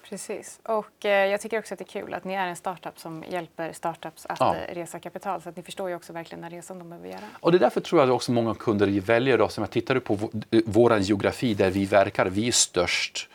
Precis. 0.08 0.60
Och 0.62 1.04
eh, 1.04 1.30
jag 1.30 1.40
tycker 1.40 1.58
också 1.58 1.74
att 1.74 1.78
det 1.78 1.84
är 1.84 2.00
kul 2.00 2.14
att 2.14 2.24
ni 2.24 2.34
är 2.34 2.46
en 2.46 2.56
startup 2.56 2.98
som 2.98 3.24
hjälper 3.28 3.72
startups 3.72 4.26
att 4.26 4.40
ja. 4.40 4.56
Eh, 4.56 4.74
resa 4.74 4.98
kapital. 4.98 5.42
Så 5.42 5.48
att 5.48 5.56
ni 5.56 5.62
förstår 5.62 5.88
ju 5.88 5.94
också 5.94 6.12
verkligen 6.12 6.42
den 6.42 6.50
resan 6.50 6.78
de 6.78 6.88
behöver 6.88 7.08
göra. 7.08 7.20
Och 7.40 7.52
det 7.52 7.58
är 7.58 7.60
därför 7.60 7.80
tror 7.80 8.00
jag 8.00 8.08
att 8.08 8.14
också 8.14 8.32
många 8.32 8.54
kunder 8.54 9.00
väljer 9.00 9.40
oss. 9.40 9.58
Om 9.58 9.62
jag 9.62 9.70
tittar 9.70 9.98
på 9.98 10.18
vår 10.64 10.98
geografi 10.98 11.54
där 11.54 11.70
vi 11.70 11.84
verkar, 11.84 12.26
vi 12.26 12.48
är 12.48 12.52
störst 12.52 13.28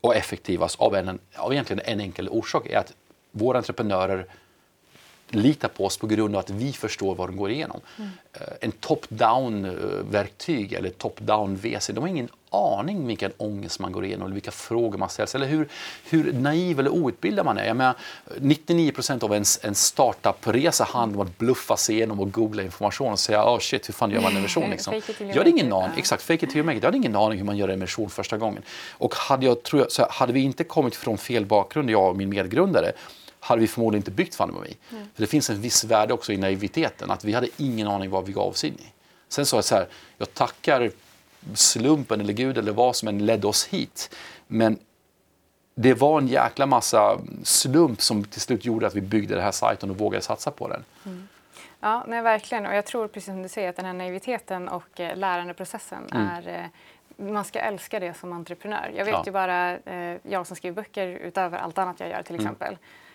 och 0.00 0.16
effektivast 0.16 0.80
av, 0.80 0.94
en, 0.94 1.18
av 1.36 1.52
egentligen 1.52 1.82
en 1.84 2.00
enkel 2.00 2.28
orsak 2.28 2.66
är 2.66 2.78
att 2.78 2.92
våra 3.30 3.58
entreprenörer 3.58 4.26
litar 5.34 5.68
på 5.68 5.84
oss 5.84 5.96
på 5.96 6.06
grund 6.06 6.34
av 6.34 6.40
att 6.40 6.50
vi 6.50 6.72
förstår 6.72 7.14
vad 7.14 7.28
de 7.28 7.36
går 7.36 7.50
igenom. 7.50 7.80
Mm. 7.98 8.10
En 8.60 8.72
top-down-verktyg 8.72 10.72
eller 10.72 10.90
top-down-VC, 10.90 11.92
de 11.92 12.00
har 12.00 12.08
ingen 12.08 12.28
aning 12.52 13.06
vilken 13.06 13.32
ångest 13.36 13.80
man 13.80 13.92
går 13.92 14.04
igenom 14.04 14.24
eller 14.24 14.34
vilka 14.34 14.50
frågor 14.50 14.98
man 14.98 15.08
ställs 15.08 15.34
eller 15.34 15.46
hur, 15.46 15.68
hur 16.04 16.32
naiv 16.32 16.80
eller 16.80 16.90
outbildad 16.90 17.44
man 17.44 17.58
är. 17.58 17.64
Jag 17.64 17.76
menar, 17.76 17.94
99% 18.36 19.24
av 19.24 19.34
en, 19.34 19.44
en 19.62 19.74
startup-resa 19.74 20.84
handlar 20.84 21.20
om 21.20 21.26
att 21.26 21.38
bluffa 21.38 21.76
sig 21.76 21.94
igenom 21.94 22.20
och 22.20 22.32
googla 22.32 22.62
information 22.62 23.12
och 23.12 23.18
säga 23.18 23.44
oh 23.44 23.58
shit, 23.58 23.88
hur 23.88 23.94
fan 23.94 24.10
gör 24.10 24.20
man 24.20 24.32
en 24.32 24.38
emission? 24.38 24.62
Liksom. 24.70 25.00
jag 25.18 25.36
hade 25.36 25.50
ingen 25.50 25.72
aning, 25.72 25.98
exakt, 25.98 26.22
fake 26.22 26.46
it 26.46 26.50
till 26.50 26.58
you 26.58 26.66
make 26.66 26.76
it. 26.76 26.82
Jag 26.82 26.88
hade 26.88 26.98
ingen 26.98 27.16
aning 27.16 27.38
hur 27.38 27.44
man 27.44 27.56
gör 27.56 27.68
en 27.68 27.74
emission 27.74 28.10
första 28.10 28.38
gången. 28.38 28.62
Och 28.90 29.14
hade, 29.14 29.46
jag, 29.46 29.62
tror 29.62 29.82
jag, 29.82 29.92
så 29.92 30.06
hade 30.10 30.32
vi 30.32 30.40
inte 30.40 30.64
kommit 30.64 30.96
från 30.96 31.18
fel 31.18 31.46
bakgrund, 31.46 31.90
jag 31.90 32.08
och 32.08 32.16
min 32.16 32.28
medgrundare, 32.28 32.92
hade 33.42 33.60
vi 33.60 33.68
förmodligen 33.68 34.00
inte 34.00 34.10
byggt 34.10 34.34
Fundamomi. 34.34 34.76
Mm. 34.90 35.04
För 35.14 35.22
det 35.22 35.26
finns 35.26 35.50
en 35.50 35.60
viss 35.60 35.84
värde 35.84 36.14
också 36.14 36.32
i 36.32 36.36
naiviteten, 36.36 37.10
att 37.10 37.24
vi 37.24 37.32
hade 37.32 37.48
ingen 37.56 37.88
aning 37.88 38.10
vad 38.10 38.26
vi 38.26 38.32
gav 38.32 38.48
oss 38.48 38.64
in 38.64 38.74
i. 38.74 38.92
Sen 39.28 39.46
sa 39.46 39.56
jag 39.56 39.64
så 39.64 39.74
här, 39.74 39.86
jag 40.18 40.34
tackar 40.34 40.90
slumpen 41.54 42.20
eller 42.20 42.32
Gud 42.32 42.58
eller 42.58 42.72
vad 42.72 42.96
som 42.96 43.08
än 43.08 43.26
ledde 43.26 43.46
oss 43.46 43.66
hit. 43.66 44.14
Men 44.46 44.78
det 45.74 45.94
var 45.94 46.18
en 46.18 46.28
jäkla 46.28 46.66
massa 46.66 47.18
slump 47.42 48.02
som 48.02 48.24
till 48.24 48.40
slut 48.40 48.64
gjorde 48.64 48.86
att 48.86 48.94
vi 48.94 49.00
byggde 49.00 49.34
den 49.34 49.44
här 49.44 49.52
sajten 49.52 49.90
och 49.90 49.98
vågade 49.98 50.22
satsa 50.22 50.50
på 50.50 50.68
den. 50.68 50.84
Mm. 51.04 51.28
Ja, 51.80 52.04
nej, 52.08 52.22
verkligen. 52.22 52.66
Och 52.66 52.74
jag 52.74 52.84
tror 52.84 53.08
precis 53.08 53.26
som 53.26 53.42
du 53.42 53.48
säger 53.48 53.68
att 53.68 53.76
den 53.76 53.84
här 53.84 53.92
naiviteten 53.92 54.68
och 54.68 55.00
eh, 55.00 55.16
lärandeprocessen 55.16 56.02
mm. 56.12 56.26
är 56.26 56.48
eh, 56.48 56.66
man 57.26 57.44
ska 57.44 57.58
älska 57.58 58.00
det 58.00 58.14
som 58.14 58.32
entreprenör. 58.32 58.92
Jag 58.96 59.04
vet 59.04 59.12
ja. 59.14 59.22
ju 59.26 59.32
bara, 59.32 59.76
eh, 59.76 60.18
jag 60.22 60.46
som 60.46 60.56
skriver 60.56 60.74
böcker 60.74 61.06
utöver 61.06 61.58
allt 61.58 61.78
annat 61.78 62.00
jag 62.00 62.08
gör 62.08 62.22
till 62.22 62.34
mm. 62.34 62.46
exempel, 62.46 62.76
Eh, 62.76 63.11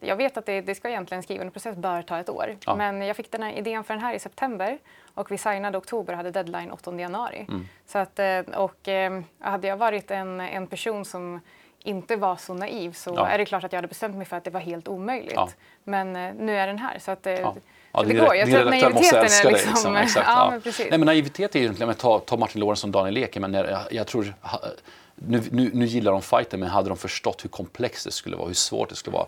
jag 0.00 0.16
vet 0.16 0.36
att 0.36 0.46
det, 0.46 0.60
det 0.60 0.74
ska 0.74 0.88
egentligen 0.88 1.22
skrivandeprocess 1.22 1.76
bör 1.76 2.02
ta 2.02 2.18
ett 2.18 2.28
år. 2.28 2.56
Ja. 2.66 2.76
Men 2.76 3.02
jag 3.02 3.16
fick 3.16 3.30
den 3.30 3.42
här 3.42 3.52
idén 3.52 3.84
för 3.84 3.94
den 3.94 4.02
här 4.02 4.14
i 4.14 4.18
september 4.18 4.78
och 5.14 5.30
vi 5.30 5.38
signade 5.38 5.78
oktober 5.78 6.12
och 6.12 6.16
hade 6.16 6.30
deadline 6.30 6.70
8 6.70 6.94
januari. 6.94 7.46
Mm. 7.48 7.68
Så 7.86 7.98
att, 7.98 8.18
eh, 8.18 8.40
och 8.40 8.88
eh, 8.88 9.20
hade 9.38 9.68
jag 9.68 9.76
varit 9.76 10.10
en, 10.10 10.40
en 10.40 10.66
person 10.66 11.04
som 11.04 11.40
inte 11.78 12.16
var 12.16 12.36
så 12.36 12.54
naiv 12.54 12.92
så 12.92 13.14
ja. 13.16 13.26
är 13.26 13.38
det 13.38 13.44
klart 13.44 13.64
att 13.64 13.72
jag 13.72 13.78
hade 13.78 13.88
bestämt 13.88 14.16
mig 14.16 14.26
för 14.26 14.36
att 14.36 14.44
det 14.44 14.50
var 14.50 14.60
helt 14.60 14.88
omöjligt. 14.88 15.32
Ja. 15.34 15.48
Men 15.84 16.12
nu 16.36 16.56
är 16.56 16.66
den 16.66 16.78
här 16.78 16.98
så 16.98 17.10
att 17.10 17.26
ja. 18.02 18.08
Det, 18.08 18.14
går. 18.14 18.34
Jag 18.36 18.48
tror 18.48 18.60
att 18.60 18.70
naiviteten 18.70 19.18
är 19.18 19.22
liksom... 19.22 19.52
liksom 19.52 19.96
exakt, 19.96 20.26
ja, 20.28 20.50
Men 20.50 20.60
precis. 20.60 20.86
Nej, 20.90 20.98
men 20.98 21.06
naivitet 21.06 21.56
är 21.56 21.60
egentligen, 21.60 21.94
ta, 21.94 22.18
ta 22.18 22.36
Martin 22.36 22.60
Lorentzon 22.60 22.90
och 22.90 22.92
Daniel 22.92 23.14
Leker, 23.14 23.40
men 23.40 23.54
jag, 23.54 23.78
jag 23.90 24.06
tror 24.06 24.34
nu, 25.14 25.42
nu, 25.50 25.70
nu 25.74 25.86
gillar 25.86 26.12
de 26.12 26.22
fighten, 26.22 26.60
men 26.60 26.68
hade 26.68 26.88
de 26.88 26.98
förstått 26.98 27.44
hur 27.44 27.48
komplext 27.48 28.04
det 28.04 28.10
skulle 28.10 28.36
vara, 28.36 28.46
hur 28.46 28.54
svårt 28.54 28.88
det 28.88 28.96
skulle 28.96 29.14
vara, 29.14 29.26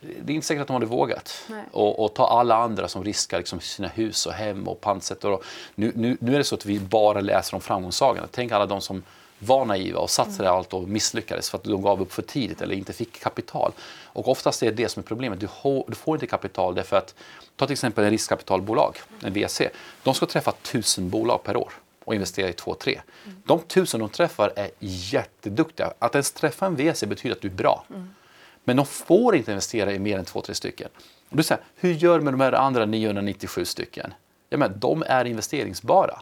det 0.00 0.32
är 0.32 0.34
inte 0.34 0.46
säkert 0.46 0.60
att 0.60 0.66
de 0.66 0.74
hade 0.74 0.86
vågat. 0.86 1.48
Och, 1.72 2.04
och, 2.04 2.14
ta 2.14 2.26
alla 2.26 2.56
andra 2.56 2.88
som 2.88 3.04
riskar 3.04 3.38
liksom 3.38 3.60
sina 3.60 3.88
hus 3.88 4.26
och 4.26 4.32
hem 4.32 4.68
och 4.68 4.80
pantsätter. 4.80 5.38
nu, 5.74 5.92
nu, 5.94 6.16
nu 6.20 6.34
är 6.34 6.38
det 6.38 6.44
så 6.44 6.54
att 6.54 6.66
vi 6.66 6.80
bara 6.80 7.20
läser 7.20 7.54
om 7.54 7.60
framgångssagorna. 7.60 8.26
Tänk 8.30 8.52
alla 8.52 8.66
de 8.66 8.80
som 8.80 9.02
var 9.42 9.64
naiva 9.64 10.00
och 10.00 10.10
satsade 10.10 10.48
mm. 10.48 10.58
allt 10.58 10.74
och 10.74 10.88
misslyckades 10.88 11.50
för 11.50 11.58
att 11.58 11.64
de 11.64 11.82
gav 11.82 12.02
upp 12.02 12.12
för 12.12 12.22
tidigt 12.22 12.62
eller 12.62 12.74
inte 12.74 12.92
fick 12.92 13.20
kapital. 13.20 13.72
Och 14.04 14.28
oftast 14.28 14.62
är 14.62 14.66
det 14.66 14.72
det 14.72 14.88
som 14.88 15.02
är 15.02 15.06
problemet. 15.06 15.40
Du, 15.40 15.48
du 15.88 15.94
får 15.94 16.16
inte 16.16 16.26
kapital 16.26 16.74
därför 16.74 16.96
att, 16.96 17.14
ta 17.56 17.66
till 17.66 17.72
exempel 17.72 18.04
en 18.04 18.10
riskkapitalbolag, 18.10 18.98
en 19.22 19.32
VC. 19.32 19.62
De 20.02 20.14
ska 20.14 20.26
träffa 20.26 20.52
tusen 20.52 21.10
bolag 21.10 21.42
per 21.42 21.56
år 21.56 21.72
och 22.04 22.14
investera 22.14 22.48
i 22.48 22.52
två, 22.52 22.74
tre. 22.74 23.00
Mm. 23.24 23.42
De 23.46 23.60
tusen 23.60 24.00
de 24.00 24.08
träffar 24.08 24.52
är 24.56 24.70
jätteduktiga. 24.78 25.92
Att 25.98 26.14
ens 26.14 26.32
träffa 26.32 26.66
en 26.66 26.76
VC 26.76 27.04
betyder 27.04 27.36
att 27.36 27.42
du 27.42 27.48
är 27.48 27.52
bra. 27.52 27.84
Mm. 27.90 28.10
Men 28.64 28.76
de 28.76 28.86
får 28.86 29.36
inte 29.36 29.50
investera 29.50 29.92
i 29.92 29.98
mer 29.98 30.18
än 30.18 30.24
två, 30.24 30.40
tre 30.40 30.54
stycken. 30.54 30.88
Och 31.28 31.36
du 31.36 31.42
säger, 31.42 31.64
hur 31.76 31.92
gör 31.92 32.20
med 32.20 32.32
de 32.32 32.40
här 32.40 32.52
andra 32.52 32.86
997 32.86 33.64
stycken? 33.64 34.14
Ja, 34.48 34.58
men 34.58 34.78
de 34.78 35.04
är 35.06 35.24
investeringsbara. 35.24 36.20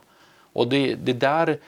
Och 0.53 0.69
det, 0.69 0.95
det 0.95 1.13
där 1.13 1.59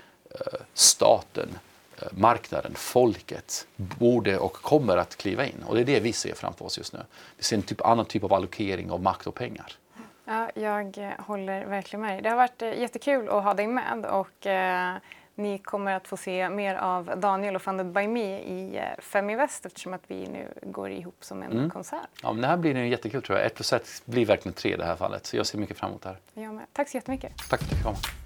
staten, 0.75 1.59
eh, 1.99 2.09
marknaden, 2.11 2.73
folket 2.75 3.67
borde 3.77 4.39
och 4.39 4.53
kommer 4.53 4.97
att 4.97 5.17
kliva 5.17 5.47
in. 5.47 5.65
Och 5.67 5.75
det 5.75 5.81
är 5.81 5.85
det 5.85 6.01
vi 6.01 6.13
ser 6.13 6.35
framför 6.35 6.65
oss 6.65 6.79
just 6.79 6.93
nu. 6.93 7.01
Vi 7.37 7.43
ser 7.43 7.57
en 7.57 7.63
typ, 7.63 7.81
annan 7.81 8.05
typ 8.05 8.25
av 8.25 8.33
allokering 8.33 8.91
av 8.91 9.03
makt 9.03 9.27
och 9.27 9.35
pengar. 9.35 9.77
Ja, 10.25 10.51
jag 10.55 11.15
håller 11.19 11.65
verkligen 11.65 12.01
med. 12.01 12.23
Det 12.23 12.29
har 12.29 12.37
varit 12.37 12.63
eh, 12.63 12.81
jättekul 12.81 13.29
att 13.29 13.45
ha 13.45 13.55
dig 13.55 13.67
med. 13.67 14.07
Och, 14.07 14.47
eh, 14.47 14.97
ni 15.35 15.59
kommer 15.59 15.93
att 15.93 16.09
få 16.09 16.17
se 16.17 16.51
mer 16.51 16.75
av 16.75 17.13
Daniel 17.17 17.57
och 17.57 17.63
Funded 17.63 17.87
by 17.87 18.09
Me 18.09 18.39
i 18.39 18.77
eh, 18.77 19.03
Feminvest 19.03 19.67
eftersom 19.67 19.95
att 19.95 20.03
vi 20.07 20.27
nu 20.27 20.49
går 20.63 20.91
ihop 20.91 21.17
som 21.21 21.43
en 21.43 21.53
mm. 21.53 21.71
koncern. 21.71 22.01
Ja, 22.23 22.33
men 22.33 22.43
det 22.43 22.49
här 22.49 22.57
blir 22.57 22.75
nu 22.75 22.89
jättekul 22.89 23.23
tror 23.23 23.39
jag. 23.39 23.47
Ett 23.47 23.55
plus 23.55 23.73
ett 23.73 24.03
blir 24.05 24.27
verkligen 24.27 24.55
tre 24.55 24.75
i 24.75 24.77
det 24.77 24.85
här 24.85 24.97
fallet. 24.97 25.27
Så 25.27 25.37
jag 25.37 25.47
ser 25.47 25.59
mycket 25.59 25.79
fram 25.79 25.91
emot 25.91 26.03
det 26.03 26.09
här. 26.09 26.19
Jag 26.35 26.55
med. 26.55 26.67
Tack 26.73 26.89
så 26.89 26.97
jättemycket. 26.97 27.33
Tack 27.51 27.61
för 27.61 27.67
att 27.67 27.71
du 27.71 27.77
fick 27.77 27.85
komma. 27.85 28.22